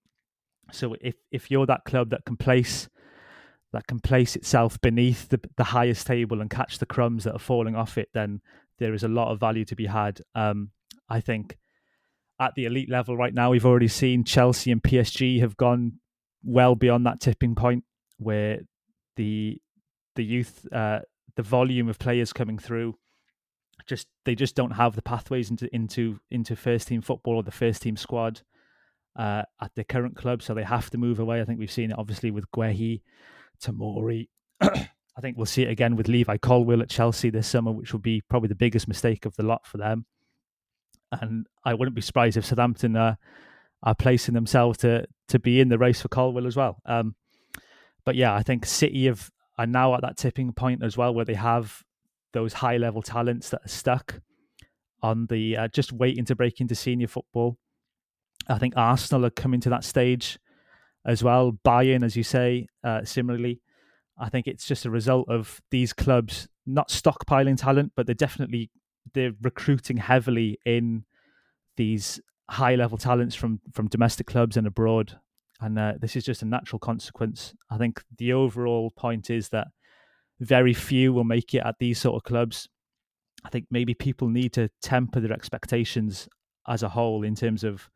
So 0.72 0.96
if 1.00 1.14
if 1.30 1.50
you're 1.50 1.66
that 1.66 1.84
club 1.84 2.10
that 2.10 2.24
can 2.24 2.36
place 2.36 2.88
that 3.72 3.86
can 3.86 4.00
place 4.00 4.36
itself 4.36 4.80
beneath 4.80 5.28
the 5.28 5.40
the 5.56 5.64
highest 5.64 6.06
table 6.06 6.40
and 6.40 6.50
catch 6.50 6.78
the 6.78 6.86
crumbs 6.86 7.24
that 7.24 7.34
are 7.34 7.38
falling 7.38 7.76
off 7.76 7.98
it, 7.98 8.08
then 8.14 8.40
there 8.78 8.94
is 8.94 9.02
a 9.02 9.08
lot 9.08 9.30
of 9.30 9.40
value 9.40 9.64
to 9.64 9.76
be 9.76 9.86
had. 9.86 10.20
Um, 10.34 10.70
I 11.08 11.20
think 11.20 11.56
at 12.38 12.54
the 12.54 12.64
elite 12.64 12.90
level 12.90 13.16
right 13.16 13.34
now. 13.34 13.50
We've 13.50 13.66
already 13.66 13.88
seen 13.88 14.24
Chelsea 14.24 14.70
and 14.70 14.82
PSG 14.82 15.40
have 15.40 15.56
gone 15.56 15.94
well 16.44 16.74
beyond 16.74 17.06
that 17.06 17.20
tipping 17.20 17.54
point 17.54 17.84
where 18.18 18.60
the 19.16 19.60
the 20.14 20.24
youth, 20.24 20.66
uh, 20.72 21.00
the 21.36 21.42
volume 21.42 21.88
of 21.88 21.98
players 21.98 22.32
coming 22.32 22.58
through, 22.58 22.96
just 23.86 24.06
they 24.24 24.34
just 24.34 24.54
don't 24.54 24.72
have 24.72 24.94
the 24.96 25.02
pathways 25.02 25.50
into 25.50 25.74
into 25.74 26.20
into 26.30 26.56
first 26.56 26.88
team 26.88 27.02
football 27.02 27.36
or 27.36 27.42
the 27.42 27.50
first 27.50 27.82
team 27.82 27.96
squad 27.96 28.42
uh, 29.16 29.42
at 29.60 29.74
their 29.74 29.84
current 29.84 30.16
club, 30.16 30.42
so 30.42 30.54
they 30.54 30.62
have 30.62 30.90
to 30.90 30.98
move 30.98 31.18
away. 31.18 31.40
I 31.40 31.44
think 31.44 31.58
we've 31.58 31.70
seen 31.70 31.90
it 31.90 31.98
obviously 31.98 32.30
with 32.30 32.50
Guehi, 32.50 33.02
Tamori. 33.62 34.28
I 34.60 35.20
think 35.20 35.36
we'll 35.36 35.46
see 35.46 35.62
it 35.62 35.70
again 35.70 35.96
with 35.96 36.08
Levi 36.08 36.36
Colwill 36.36 36.82
at 36.82 36.90
Chelsea 36.90 37.30
this 37.30 37.48
summer, 37.48 37.72
which 37.72 37.92
will 37.92 38.00
be 38.00 38.22
probably 38.28 38.48
the 38.48 38.54
biggest 38.54 38.86
mistake 38.86 39.24
of 39.24 39.34
the 39.36 39.42
lot 39.42 39.66
for 39.66 39.78
them. 39.78 40.04
And 41.10 41.46
I 41.64 41.72
wouldn't 41.72 41.94
be 41.94 42.02
surprised 42.02 42.36
if 42.36 42.44
Southampton 42.44 42.96
are 42.96 43.16
placing 43.98 44.34
themselves 44.34 44.78
to 44.78 45.06
to 45.28 45.38
be 45.38 45.60
in 45.60 45.68
the 45.68 45.78
race 45.78 46.02
for 46.02 46.08
Colwill 46.08 46.46
as 46.46 46.56
well. 46.56 46.80
Um, 46.84 47.14
but 48.04 48.14
yeah, 48.14 48.34
I 48.34 48.42
think 48.42 48.66
City 48.66 49.06
have 49.06 49.30
are 49.58 49.66
now 49.66 49.94
at 49.94 50.02
that 50.02 50.18
tipping 50.18 50.52
point 50.52 50.82
as 50.82 50.96
well, 50.96 51.14
where 51.14 51.24
they 51.24 51.34
have 51.34 51.82
those 52.32 52.52
high 52.52 52.76
level 52.76 53.02
talents 53.02 53.50
that 53.50 53.64
are 53.64 53.68
stuck 53.68 54.20
on 55.02 55.26
the 55.26 55.56
uh, 55.56 55.68
just 55.68 55.92
waiting 55.92 56.24
to 56.26 56.36
break 56.36 56.60
into 56.60 56.74
senior 56.74 57.08
football. 57.08 57.58
I 58.48 58.58
think 58.58 58.74
Arsenal 58.76 59.26
are 59.26 59.30
coming 59.30 59.60
to 59.60 59.70
that 59.70 59.84
stage 59.84 60.38
as 61.04 61.22
well. 61.22 61.58
Bayern, 61.64 62.04
as 62.04 62.16
you 62.16 62.22
say, 62.22 62.66
uh, 62.84 63.04
similarly. 63.04 63.60
I 64.18 64.28
think 64.28 64.46
it's 64.46 64.66
just 64.66 64.86
a 64.86 64.90
result 64.90 65.28
of 65.28 65.60
these 65.70 65.92
clubs 65.92 66.48
not 66.64 66.88
stockpiling 66.88 67.58
talent, 67.58 67.92
but 67.94 68.06
they're 68.06 68.14
definitely 68.14 68.70
they're 69.14 69.32
recruiting 69.42 69.98
heavily 69.98 70.58
in 70.64 71.04
these 71.76 72.20
high 72.50 72.74
level 72.74 72.98
talents 72.98 73.34
from 73.34 73.60
from 73.72 73.88
domestic 73.88 74.26
clubs 74.26 74.56
and 74.56 74.66
abroad 74.66 75.18
and 75.60 75.78
uh, 75.78 75.94
this 75.98 76.16
is 76.16 76.24
just 76.24 76.42
a 76.42 76.46
natural 76.46 76.78
consequence. 76.78 77.54
I 77.70 77.78
think 77.78 78.02
the 78.18 78.32
overall 78.32 78.90
point 78.90 79.30
is 79.30 79.48
that 79.50 79.68
very 80.40 80.74
few 80.74 81.12
will 81.12 81.24
make 81.24 81.54
it 81.54 81.62
at 81.64 81.76
these 81.78 81.98
sort 81.98 82.16
of 82.16 82.24
clubs. 82.24 82.68
I 83.44 83.48
think 83.48 83.66
maybe 83.70 83.94
people 83.94 84.28
need 84.28 84.52
to 84.54 84.68
temper 84.82 85.20
their 85.20 85.32
expectations 85.32 86.28
as 86.68 86.82
a 86.82 86.90
whole 86.90 87.22
in 87.22 87.34
terms 87.34 87.64
of 87.64 87.88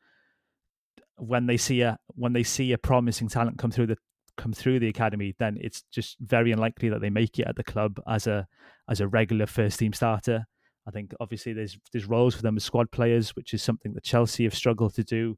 when 1.20 1.46
they 1.46 1.56
see 1.56 1.83
a 1.83 1.98
when 2.09 2.33
they 2.33 2.42
see 2.42 2.72
a 2.72 2.78
promising 2.78 3.28
talent 3.28 3.59
come 3.59 3.70
through 3.70 3.88
the 3.88 3.96
come 4.37 4.52
through 4.52 4.80
the 4.80 4.88
academy, 4.88 5.35
then 5.38 5.59
it's 5.61 5.83
just 5.90 6.16
very 6.20 6.52
unlikely 6.52 6.88
that 6.88 7.00
they 7.00 7.11
make 7.11 7.38
it 7.38 7.46
at 7.46 7.56
the 7.56 7.64
club 7.64 8.00
as 8.06 8.26
a 8.26 8.46
as 8.88 9.00
a 9.00 9.09
regular 9.09 9.46
first 9.46 9.78
team 9.78 9.92
starter. 9.92 10.46
I 10.87 10.90
think 10.90 11.12
obviously 11.20 11.52
there's 11.52 11.78
there's 11.92 12.06
roles 12.06 12.35
for 12.35 12.42
them 12.42 12.56
as 12.56 12.64
squad 12.64 12.90
players, 12.90 13.37
which 13.37 13.54
is 13.54 13.62
something 13.62 13.92
that 13.94 14.04
Chelsea 14.04 14.44
have 14.44 14.54
struggled 14.54 14.94
to 14.94 15.04
do 15.04 15.37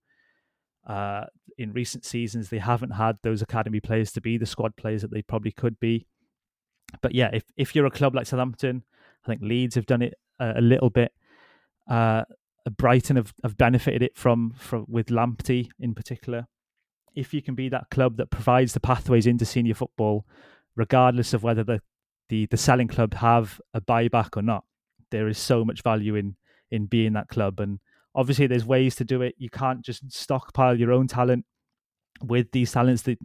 uh, 0.87 1.25
in 1.59 1.73
recent 1.73 2.05
seasons, 2.05 2.49
they 2.49 2.59
haven't 2.59 2.91
had 2.91 3.19
those 3.23 3.43
academy 3.43 3.81
players 3.81 4.13
to 4.13 4.21
be 4.21 4.37
the 4.37 4.47
squad 4.47 4.75
players 4.77 5.03
that 5.03 5.13
they 5.13 5.23
probably 5.23 5.53
could 5.53 5.79
be. 5.79 6.07
But 7.01 7.15
yeah, 7.15 7.31
if, 7.33 7.45
if 7.57 7.75
you're 7.75 7.87
a 7.87 7.91
club 7.91 8.15
like 8.15 8.27
Southampton, 8.27 8.83
I 9.25 9.29
think 9.29 9.43
Leeds 9.43 9.77
have 9.77 9.87
done 9.87 10.03
it 10.03 10.15
a, 10.41 10.55
a 10.57 10.61
little 10.61 10.91
bit. 10.91 11.13
Uh, 11.89 12.25
Brighton 12.71 13.17
have, 13.17 13.35
have 13.43 13.57
benefited 13.57 14.03
it 14.03 14.17
from, 14.17 14.53
from 14.57 14.87
with 14.89 15.09
Lamptey 15.09 15.71
in 15.79 15.95
particular. 15.95 16.47
If 17.15 17.35
you 17.35 17.43
can 17.43 17.55
be 17.55 17.69
that 17.69 17.91
club 17.91 18.17
that 18.17 18.31
provides 18.31 18.73
the 18.73 18.81
pathways 18.81 19.27
into 19.27 19.45
senior 19.45 19.75
football, 19.75 20.27
regardless 20.77 21.35
of 21.35 21.43
whether 21.43 21.65
the, 21.65 21.83
the, 22.29 22.47
the 22.47 22.57
selling 22.57 22.89
club 22.89 23.15
have 23.15 23.61
a 23.75 23.81
buyback 23.81 24.37
or 24.37 24.43
not, 24.43 24.65
there 25.11 25.29
is 25.29 25.39
so 25.39 25.65
much 25.65 25.83
value 25.83 26.15
in 26.15 26.37
in 26.73 26.87
being 26.87 27.13
that 27.13 27.29
club. 27.29 27.61
And 27.61 27.79
obviously 28.15 28.49
there's 28.49 28.65
ways 28.65 28.97
to 28.97 29.05
do 29.05 29.23
it. 29.23 29.37
You 29.39 29.51
can't 29.51 29.83
just 29.83 30.11
stockpile 30.11 30.79
your 30.79 30.91
own 30.91 31.07
talent 31.07 31.45
with 32.21 32.51
these 32.51 32.73
talents 32.73 33.03
that 33.03 33.19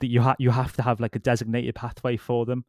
that 0.00 0.06
you 0.06 0.20
have 0.20 0.36
you 0.38 0.50
have 0.50 0.72
to 0.74 0.82
have 0.82 1.00
like 1.00 1.16
a 1.16 1.18
designated 1.18 1.74
pathway 1.74 2.16
for 2.16 2.46
them. 2.46 2.64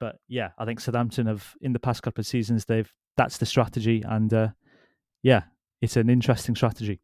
But 0.00 0.16
yeah, 0.28 0.50
I 0.58 0.64
think 0.64 0.80
Southampton 0.80 1.26
have 1.26 1.54
in 1.60 1.72
the 1.72 1.78
past 1.78 2.02
couple 2.02 2.22
of 2.22 2.26
seasons 2.26 2.64
they've 2.64 2.92
that's 3.16 3.38
the 3.38 3.46
strategy 3.46 4.02
and 4.06 4.32
uh, 4.32 4.48
yeah, 5.24 5.44
it's 5.80 5.96
an 5.96 6.08
interesting 6.10 6.54
strategy. 6.54 7.00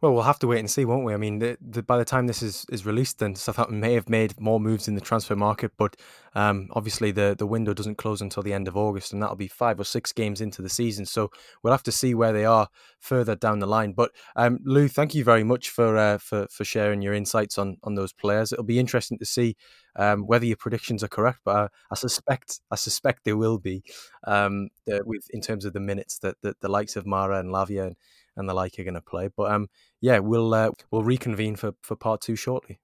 Well, 0.00 0.14
we'll 0.14 0.22
have 0.22 0.38
to 0.40 0.46
wait 0.46 0.60
and 0.60 0.70
see, 0.70 0.84
won't 0.86 1.04
we? 1.04 1.12
I 1.12 1.18
mean, 1.18 1.40
the, 1.40 1.58
the, 1.60 1.82
by 1.82 1.98
the 1.98 2.04
time 2.06 2.26
this 2.26 2.42
is, 2.42 2.64
is 2.70 2.86
released, 2.86 3.18
then 3.18 3.34
Southampton 3.34 3.80
may 3.80 3.92
have 3.92 4.08
made 4.08 4.40
more 4.40 4.58
moves 4.58 4.88
in 4.88 4.94
the 4.94 5.00
transfer 5.00 5.36
market, 5.36 5.72
but 5.76 5.94
um, 6.34 6.68
obviously 6.72 7.10
the, 7.10 7.36
the 7.38 7.46
window 7.46 7.74
doesn't 7.74 7.98
close 7.98 8.22
until 8.22 8.42
the 8.42 8.54
end 8.54 8.66
of 8.66 8.78
August, 8.78 9.12
and 9.12 9.22
that'll 9.22 9.36
be 9.36 9.46
five 9.46 9.78
or 9.78 9.84
six 9.84 10.12
games 10.12 10.40
into 10.40 10.62
the 10.62 10.70
season. 10.70 11.04
So 11.04 11.30
we'll 11.62 11.74
have 11.74 11.82
to 11.82 11.92
see 11.92 12.14
where 12.14 12.32
they 12.32 12.46
are 12.46 12.68
further 12.98 13.36
down 13.36 13.58
the 13.58 13.66
line. 13.66 13.92
But 13.92 14.12
um, 14.36 14.60
Llew, 14.64 14.88
thank 14.88 15.14
you 15.14 15.22
very 15.22 15.44
much 15.44 15.68
for 15.68 15.96
uh, 15.96 16.18
for 16.18 16.46
for 16.50 16.64
sharing 16.64 17.02
your 17.02 17.14
insights 17.14 17.58
on 17.58 17.76
on 17.82 17.94
those 17.94 18.12
players. 18.12 18.52
It'll 18.52 18.64
be 18.64 18.78
interesting 18.78 19.18
to 19.18 19.26
see 19.26 19.56
um, 19.96 20.26
whether 20.26 20.46
your 20.46 20.56
predictions 20.56 21.04
are 21.04 21.08
correct, 21.08 21.40
but 21.44 21.56
I, 21.56 21.68
I, 21.90 21.94
suspect 21.94 22.60
I 22.70 22.76
suspect 22.76 23.24
they 23.24 23.32
will 23.32 23.58
be 23.58 23.82
um, 24.26 24.68
with 24.86 25.28
in 25.30 25.40
terms 25.40 25.64
of 25.64 25.72
the 25.72 25.80
minutes 25.80 26.18
that, 26.20 26.36
that 26.42 26.60
the 26.60 26.68
likes 26.68 26.96
of 26.96 27.06
Mara 27.06 27.38
and 27.38 27.50
Lavia 27.52 27.88
and 27.88 27.96
and 28.36 28.48
the 28.48 28.54
like 28.54 28.78
are 28.78 28.84
going 28.84 28.94
to 28.94 29.00
play. 29.00 29.28
But 29.34 29.50
um, 29.52 29.68
yeah, 30.00 30.18
we'll 30.18 30.52
uh, 30.54 30.70
we'll 30.90 31.04
reconvene 31.04 31.56
for 31.56 31.74
for 31.82 31.96
part 31.96 32.20
two 32.20 32.36
shortly. 32.36 32.80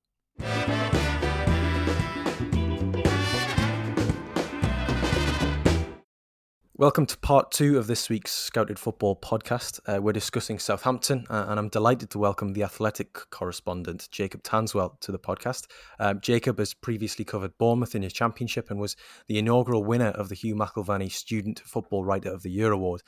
Welcome 6.79 7.07
to 7.07 7.17
part 7.17 7.53
two 7.53 7.79
of 7.79 7.87
this 7.87 8.11
week's 8.11 8.33
Scouted 8.33 8.79
Football 8.79 9.17
podcast. 9.17 9.81
Uh, 9.87 9.99
we're 10.03 10.13
discussing 10.13 10.59
Southampton, 10.59 11.25
uh, 11.31 11.47
and 11.49 11.59
I'm 11.59 11.71
delighted 11.71 12.11
to 12.11 12.19
welcome 12.19 12.53
the 12.53 12.65
athletic 12.65 13.15
correspondent, 13.31 14.09
Jacob 14.11 14.43
Tanswell, 14.43 15.01
to 15.01 15.11
the 15.11 15.19
podcast. 15.19 15.69
Um, 15.99 16.21
Jacob 16.21 16.59
has 16.59 16.75
previously 16.75 17.25
covered 17.25 17.57
Bournemouth 17.57 17.95
in 17.95 18.03
his 18.03 18.13
championship 18.13 18.71
and 18.71 18.79
was 18.79 18.95
the 19.27 19.39
inaugural 19.39 19.85
winner 19.85 20.09
of 20.09 20.29
the 20.29 20.35
Hugh 20.35 20.55
McIlvanney 20.55 21.11
Student 21.11 21.61
Football 21.61 22.05
Writer 22.05 22.31
of 22.31 22.43
the 22.43 22.51
Year 22.51 22.73
award. 22.73 23.01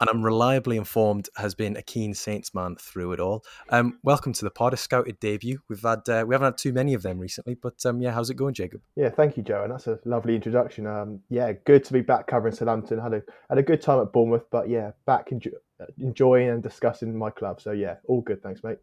And 0.00 0.08
I'm 0.08 0.24
reliably 0.24 0.76
informed 0.76 1.28
has 1.34 1.56
been 1.56 1.76
a 1.76 1.82
keen 1.82 2.14
Saints 2.14 2.54
man 2.54 2.76
through 2.76 3.10
it 3.10 3.18
all. 3.18 3.42
Um, 3.70 3.98
welcome 4.04 4.34
to 4.34 4.44
the 4.44 4.52
pod, 4.52 4.72
a 4.72 4.76
scouted 4.76 5.18
debut. 5.18 5.58
We've 5.68 5.82
had 5.82 6.08
uh, 6.08 6.24
we 6.28 6.36
haven't 6.36 6.46
had 6.46 6.58
too 6.58 6.72
many 6.72 6.94
of 6.94 7.02
them 7.02 7.18
recently, 7.18 7.56
but 7.60 7.84
um, 7.86 8.00
yeah, 8.00 8.12
how's 8.12 8.30
it 8.30 8.34
going, 8.34 8.54
Jacob? 8.54 8.82
Yeah, 8.94 9.10
thank 9.10 9.36
you, 9.36 9.42
Joe, 9.42 9.64
and 9.64 9.72
that's 9.72 9.88
a 9.88 9.98
lovely 10.04 10.36
introduction. 10.36 10.86
Um, 10.86 11.22
yeah, 11.28 11.50
good 11.64 11.82
to 11.86 11.92
be 11.92 12.02
back 12.02 12.28
covering 12.28 12.54
Southampton. 12.54 13.00
Had 13.00 13.15
a 13.16 13.22
had 13.48 13.58
a 13.58 13.62
good 13.62 13.80
time 13.80 14.00
at 14.00 14.12
Bournemouth, 14.12 14.46
but 14.50 14.68
yeah, 14.68 14.92
back 15.06 15.32
enjoy, 15.32 15.50
enjoying 15.98 16.48
and 16.48 16.62
discussing 16.62 17.16
my 17.16 17.30
club. 17.30 17.60
So 17.60 17.72
yeah, 17.72 17.96
all 18.06 18.20
good. 18.20 18.42
Thanks, 18.42 18.62
mate. 18.62 18.78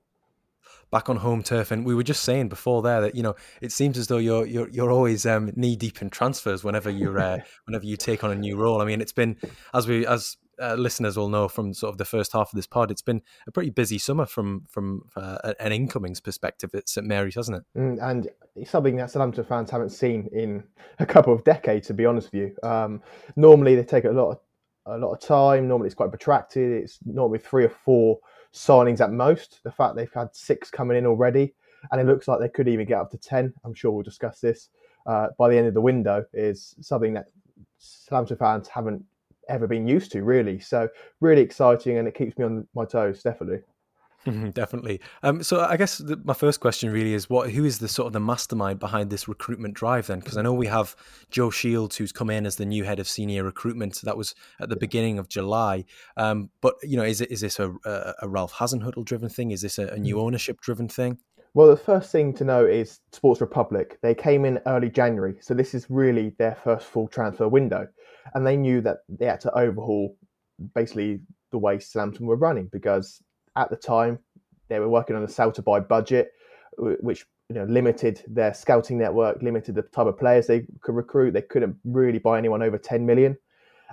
Back 0.92 1.10
on 1.10 1.18
home 1.18 1.44
turf, 1.44 1.72
and 1.72 1.86
we 1.86 1.94
were 1.94 2.04
just 2.04 2.24
saying 2.24 2.50
before 2.50 2.82
there 2.82 3.02
that 3.02 3.16
you 3.16 3.24
know 3.24 3.36
it 3.62 3.72
seems 3.72 3.98
as 3.98 4.08
though 4.08 4.18
you're 4.18 4.46
you're 4.46 4.70
you're 4.70 4.92
always 4.92 5.26
um, 5.26 5.52
knee 5.56 5.76
deep 5.76 6.02
in 6.02 6.10
transfers 6.10 6.64
whenever 6.64 6.90
you're 6.90 7.20
uh, 7.20 7.40
whenever 7.66 7.86
you 7.86 7.98
take 7.98 8.24
on 8.24 8.32
a 8.32 8.36
new 8.36 8.56
role. 8.56 8.82
I 8.82 8.86
mean, 8.86 9.02
it's 9.02 9.12
been 9.12 9.38
as 9.74 9.88
we 9.88 10.06
as 10.06 10.38
uh, 10.64 10.76
listeners 10.76 11.18
will 11.18 11.30
know 11.30 11.48
from 11.48 11.74
sort 11.74 11.92
of 11.92 11.98
the 11.98 12.06
first 12.06 12.32
half 12.32 12.52
of 12.52 12.56
this 12.56 12.68
pod, 12.68 12.90
it's 12.90 13.02
been 13.02 13.22
a 13.48 13.52
pretty 13.52 13.70
busy 13.70 13.98
summer 13.98 14.26
from 14.26 14.66
from 14.70 15.04
uh, 15.16 15.54
an 15.60 15.72
incomings 15.72 16.22
perspective 16.22 16.72
at 16.74 16.88
St 16.88 17.06
Mary's, 17.06 17.36
hasn't 17.36 17.58
it? 17.58 17.80
Mm, 17.80 17.98
and 18.02 18.30
something 18.66 18.96
that 18.98 19.12
Southampton 19.12 19.44
fans 19.44 19.70
haven't 19.70 19.90
seen 19.90 20.30
in 20.32 20.64
a 21.00 21.06
couple 21.06 21.34
of 21.34 21.44
decades, 21.44 21.88
to 21.88 21.94
be 21.94 22.06
honest 22.06 22.32
with 22.32 22.42
you. 22.42 22.70
Um, 22.70 23.02
normally, 23.36 23.76
they 23.76 23.84
take 23.84 24.06
a 24.06 24.10
lot 24.10 24.32
of 24.32 24.40
a 24.86 24.98
lot 24.98 25.14
of 25.14 25.20
time. 25.20 25.68
Normally, 25.68 25.88
it's 25.88 25.96
quite 25.96 26.10
protracted. 26.10 26.84
It's 26.84 27.00
normally 27.06 27.40
three 27.40 27.66
or 27.66 27.70
four 27.70 28.20
signings 28.54 29.02
at 29.02 29.12
most. 29.12 29.60
The 29.64 29.72
fact 29.72 29.96
they've 29.96 30.14
had 30.14 30.34
six 30.34 30.72
coming 30.72 30.98
in 30.98 31.06
already, 31.06 31.54
and 31.92 32.00
it 32.00 32.08
looks 32.08 32.28
like 32.28 32.40
they 32.40 32.50
could 32.50 32.68
even 32.68 32.88
get 32.88 33.00
up 33.00 33.12
to 33.12 33.18
ten. 33.18 33.54
I'm 33.66 33.74
sure 33.74 33.92
we'll 33.92 34.04
discuss 34.04 34.40
this 34.40 34.70
uh, 35.06 35.28
by 35.38 35.50
the 35.50 35.58
end 35.58 35.68
of 35.68 35.74
the 35.74 35.82
window. 35.82 36.26
Is 36.34 36.76
something 36.80 37.14
that 37.14 37.26
Southampton 37.80 38.38
fans 38.38 38.68
haven't 38.68 39.04
ever 39.50 39.68
been 39.68 39.88
used 39.88 40.12
to, 40.14 40.24
really. 40.24 40.60
So 40.60 40.90
really 41.22 41.42
exciting, 41.42 41.98
and 41.98 42.08
it 42.08 42.16
keeps 42.16 42.38
me 42.38 42.46
on 42.46 42.68
my 42.74 42.86
toes, 42.86 43.24
definitely. 43.24 43.60
Definitely. 44.54 45.02
Um, 45.22 45.44
so 45.44 45.62
I 45.62 45.76
guess 45.76 45.98
the, 45.98 46.18
my 46.24 46.34
first 46.34 46.62
question 46.62 46.92
really 46.92 47.14
is 47.14 47.30
what 47.30 47.50
who 47.50 47.66
is 47.66 47.80
the 47.80 47.90
sort 47.90 48.08
of 48.08 48.14
the 48.14 48.22
mastermind 48.22 48.80
behind 48.80 49.10
this 49.10 49.28
recruitment 49.28 49.74
drive 49.74 50.08
then? 50.08 50.20
Because 50.20 50.38
I 50.38 50.42
know 50.42 50.54
we 50.54 50.68
have 50.68 50.96
Joe 51.30 51.50
Shields 51.50 51.98
who's 51.98 52.14
come 52.14 52.30
in 52.30 52.46
as 52.46 52.56
the 52.56 52.66
new 52.66 52.86
head 52.86 53.00
of 53.00 53.08
senior 53.08 53.44
recruitment. 53.44 54.00
That 54.04 54.16
was 54.16 54.34
at 54.62 54.70
the 54.70 54.78
beginning 54.78 55.20
of 55.20 55.28
July. 55.28 55.84
Um, 56.16 56.50
but 56.62 56.76
you 56.84 56.96
know, 56.96 57.04
is 57.04 57.20
it 57.20 57.32
is 57.32 57.42
this 57.42 57.60
a, 57.60 57.74
a 58.22 58.28
Ralph 58.30 58.54
Hasenhüttl 58.54 59.04
driven 59.04 59.30
thing? 59.30 59.52
Is 59.52 59.62
this 59.62 59.78
a, 59.78 59.88
a 59.88 59.98
new 59.98 60.16
mm. 60.16 60.22
ownership 60.22 60.62
driven 60.62 60.88
thing? 60.88 61.18
Well, 61.56 61.68
the 61.68 61.78
first 61.78 62.12
thing 62.12 62.34
to 62.36 62.44
know 62.44 62.66
is 62.66 63.00
Sports 63.12 63.40
Republic. 63.40 64.00
They 64.02 64.16
came 64.16 64.44
in 64.44 64.60
early 64.66 64.90
January, 64.90 65.36
so 65.40 65.54
this 65.54 65.76
is 65.76 65.86
really 65.88 66.34
their 66.40 66.56
first 66.56 66.88
full 66.88 67.08
transfer 67.08 67.48
window, 67.48 67.88
and 68.34 68.46
they 68.46 68.56
knew 68.56 68.82
that 68.82 69.00
they 69.10 69.26
had 69.26 69.42
to 69.42 69.54
overhaul 69.58 70.16
basically 70.74 71.22
the 71.52 71.58
way 71.58 71.80
Southampton 71.80 72.26
were 72.26 72.36
running 72.36 72.68
because 72.68 73.22
at 73.56 73.70
the 73.70 73.76
time 73.76 74.20
they 74.70 74.80
were 74.80 74.90
working 74.90 75.16
on 75.16 75.24
a 75.24 75.28
sell 75.28 75.52
to 75.52 75.62
buy 75.62 75.80
budget, 75.80 76.32
which 76.78 77.26
you 77.50 77.56
know 77.56 77.66
limited 77.66 78.24
their 78.28 78.54
scouting 78.54 78.98
network, 78.98 79.42
limited 79.42 79.76
the 79.76 79.82
type 79.84 80.08
of 80.08 80.18
players 80.18 80.48
they 80.48 80.66
could 80.82 80.96
recruit. 80.96 81.32
They 81.32 81.42
couldn't 81.42 81.76
really 81.84 82.20
buy 82.20 82.38
anyone 82.38 82.64
over 82.64 82.78
10 82.78 83.06
million, 83.06 83.38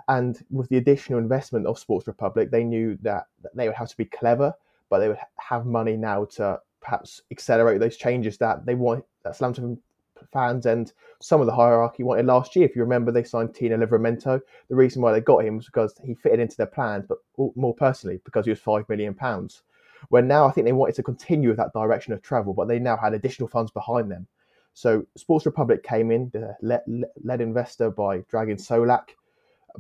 And 0.09 0.43
with 0.51 0.69
the 0.69 0.79
additional 0.79 1.19
investment 1.19 1.67
of 1.67 1.79
Sports 1.79 2.07
Republic, 2.07 2.51
they 2.51 2.65
knew 2.65 2.99
that 3.03 3.27
they 3.55 3.67
would 3.69 3.77
have 3.77 3.89
to 3.91 3.97
be 3.97 4.07
clever, 4.07 4.55
but 4.89 5.01
they 5.01 5.09
would 5.09 5.19
have 5.37 5.67
money 5.67 5.97
now 5.97 6.25
to 6.37 6.61
perhaps 6.81 7.23
accelerate 7.31 7.81
those 7.81 7.97
changes 7.97 8.39
that 8.39 8.65
they 8.65 8.75
want 8.75 9.05
that 9.23 9.37
Southampton 9.37 9.79
fans 10.33 10.67
and 10.67 10.93
some 11.21 11.41
of 11.41 11.47
the 11.47 11.55
hierarchy 11.55 12.03
wanted 12.03 12.27
last 12.27 12.57
year. 12.57 12.65
If 12.65 12.75
you 12.75 12.83
remember, 12.83 13.13
they 13.13 13.25
signed 13.25 13.55
Tino 13.55 13.77
Livramento. 13.77 14.41
The 14.69 14.77
reason 14.77 15.03
why 15.03 15.13
they 15.13 15.21
got 15.21 15.45
him 15.45 15.57
was 15.57 15.67
because 15.67 15.95
he 16.05 16.15
fitted 16.15 16.41
into 16.41 16.57
their 16.57 16.67
plans, 16.67 17.07
but 17.09 17.19
more 17.57 17.75
personally 17.75 18.21
because 18.25 18.45
he 18.45 18.51
was 18.51 18.61
five 18.61 18.89
million 18.89 19.15
pounds. 19.15 19.63
Where 20.09 20.23
now 20.23 20.47
I 20.47 20.51
think 20.51 20.65
they 20.65 20.73
wanted 20.73 20.95
to 20.97 21.03
continue 21.03 21.49
with 21.49 21.59
that 21.59 21.73
direction 21.75 22.13
of 22.13 22.23
travel, 22.23 22.55
but 22.55 22.69
they 22.69 22.79
now 22.79 22.97
had 22.97 23.13
additional 23.13 23.49
funds 23.49 23.71
behind 23.71 24.11
them. 24.11 24.27
So 24.73 25.05
Sports 25.17 25.47
Republic 25.47 25.83
came 25.83 26.11
in, 26.11 26.31
the 26.33 26.57
led, 26.63 26.83
led 27.23 27.41
investor 27.41 27.91
by 27.91 28.21
Dragan 28.21 28.59
Solak, 28.59 29.11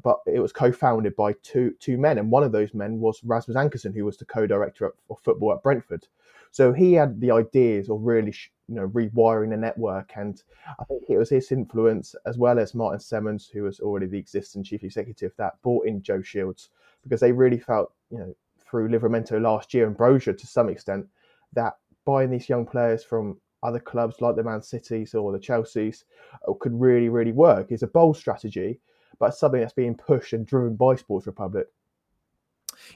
but 0.03 0.18
it 0.26 0.40
was 0.40 0.53
co-founded 0.53 1.16
by 1.16 1.35
two 1.42 1.74
two 1.81 1.98
men, 1.98 2.18
and 2.18 2.31
one 2.31 2.42
of 2.42 2.53
those 2.53 2.74
men 2.74 2.98
was 3.00 3.22
Rasmus 3.24 3.57
Ankersen, 3.57 3.94
who 3.94 4.05
was 4.05 4.16
the 4.16 4.24
co-director 4.24 4.92
of 5.11 5.18
football 5.20 5.53
at 5.53 5.62
Brentford. 5.62 6.07
So 6.53 6.72
he 6.72 6.94
had 6.94 7.20
the 7.20 7.31
ideas 7.31 7.88
of 7.88 8.00
really, 8.03 8.35
you 8.68 8.74
know, 8.74 8.88
rewiring 8.88 9.50
the 9.50 9.57
network, 9.57 10.12
and 10.16 10.42
I 10.81 10.85
think 10.85 11.05
it 11.09 11.18
was 11.18 11.31
his 11.31 11.53
influence 11.53 12.14
as 12.26 12.38
well 12.38 12.59
as 12.59 12.74
Martin 12.74 12.98
Semmens, 13.00 13.50
who 13.50 13.62
was 13.62 13.81
already 13.81 14.07
the 14.07 14.18
existing 14.18 14.64
chief 14.64 14.83
executive, 14.83 15.33
that 15.37 15.61
brought 15.62 15.87
in 15.87 16.03
Joe 16.03 16.22
Shields 16.22 16.70
because 17.03 17.20
they 17.20 17.33
really 17.33 17.59
felt, 17.59 17.92
you 18.11 18.18
know, 18.18 18.37
through 18.68 18.88
Livramento 18.88 19.40
last 19.40 19.72
year 19.72 19.87
and 19.87 19.96
Brozier 19.96 20.37
to 20.37 20.46
some 20.46 20.68
extent, 20.68 21.07
that 21.53 21.74
buying 22.05 22.31
these 22.31 22.48
young 22.48 22.66
players 22.66 23.05
from 23.05 23.40
other 23.62 23.79
clubs 23.79 24.20
like 24.20 24.37
the 24.37 24.42
Man 24.42 24.62
Cities 24.62 25.14
or 25.14 25.33
the 25.33 25.38
Chelseas 25.38 26.05
uh, 26.48 26.53
could 26.61 26.79
really, 26.81 27.09
really 27.09 27.33
work. 27.33 27.70
It's 27.70 27.83
a 27.83 27.87
bold 27.87 28.16
strategy, 28.16 28.81
but 29.18 29.35
something 29.35 29.61
that's 29.61 29.73
being 29.73 29.94
pushed 29.94 30.33
and 30.33 30.46
driven 30.46 30.77
by 30.77 30.96
Sports 30.96 31.27
Republic. 31.27 31.66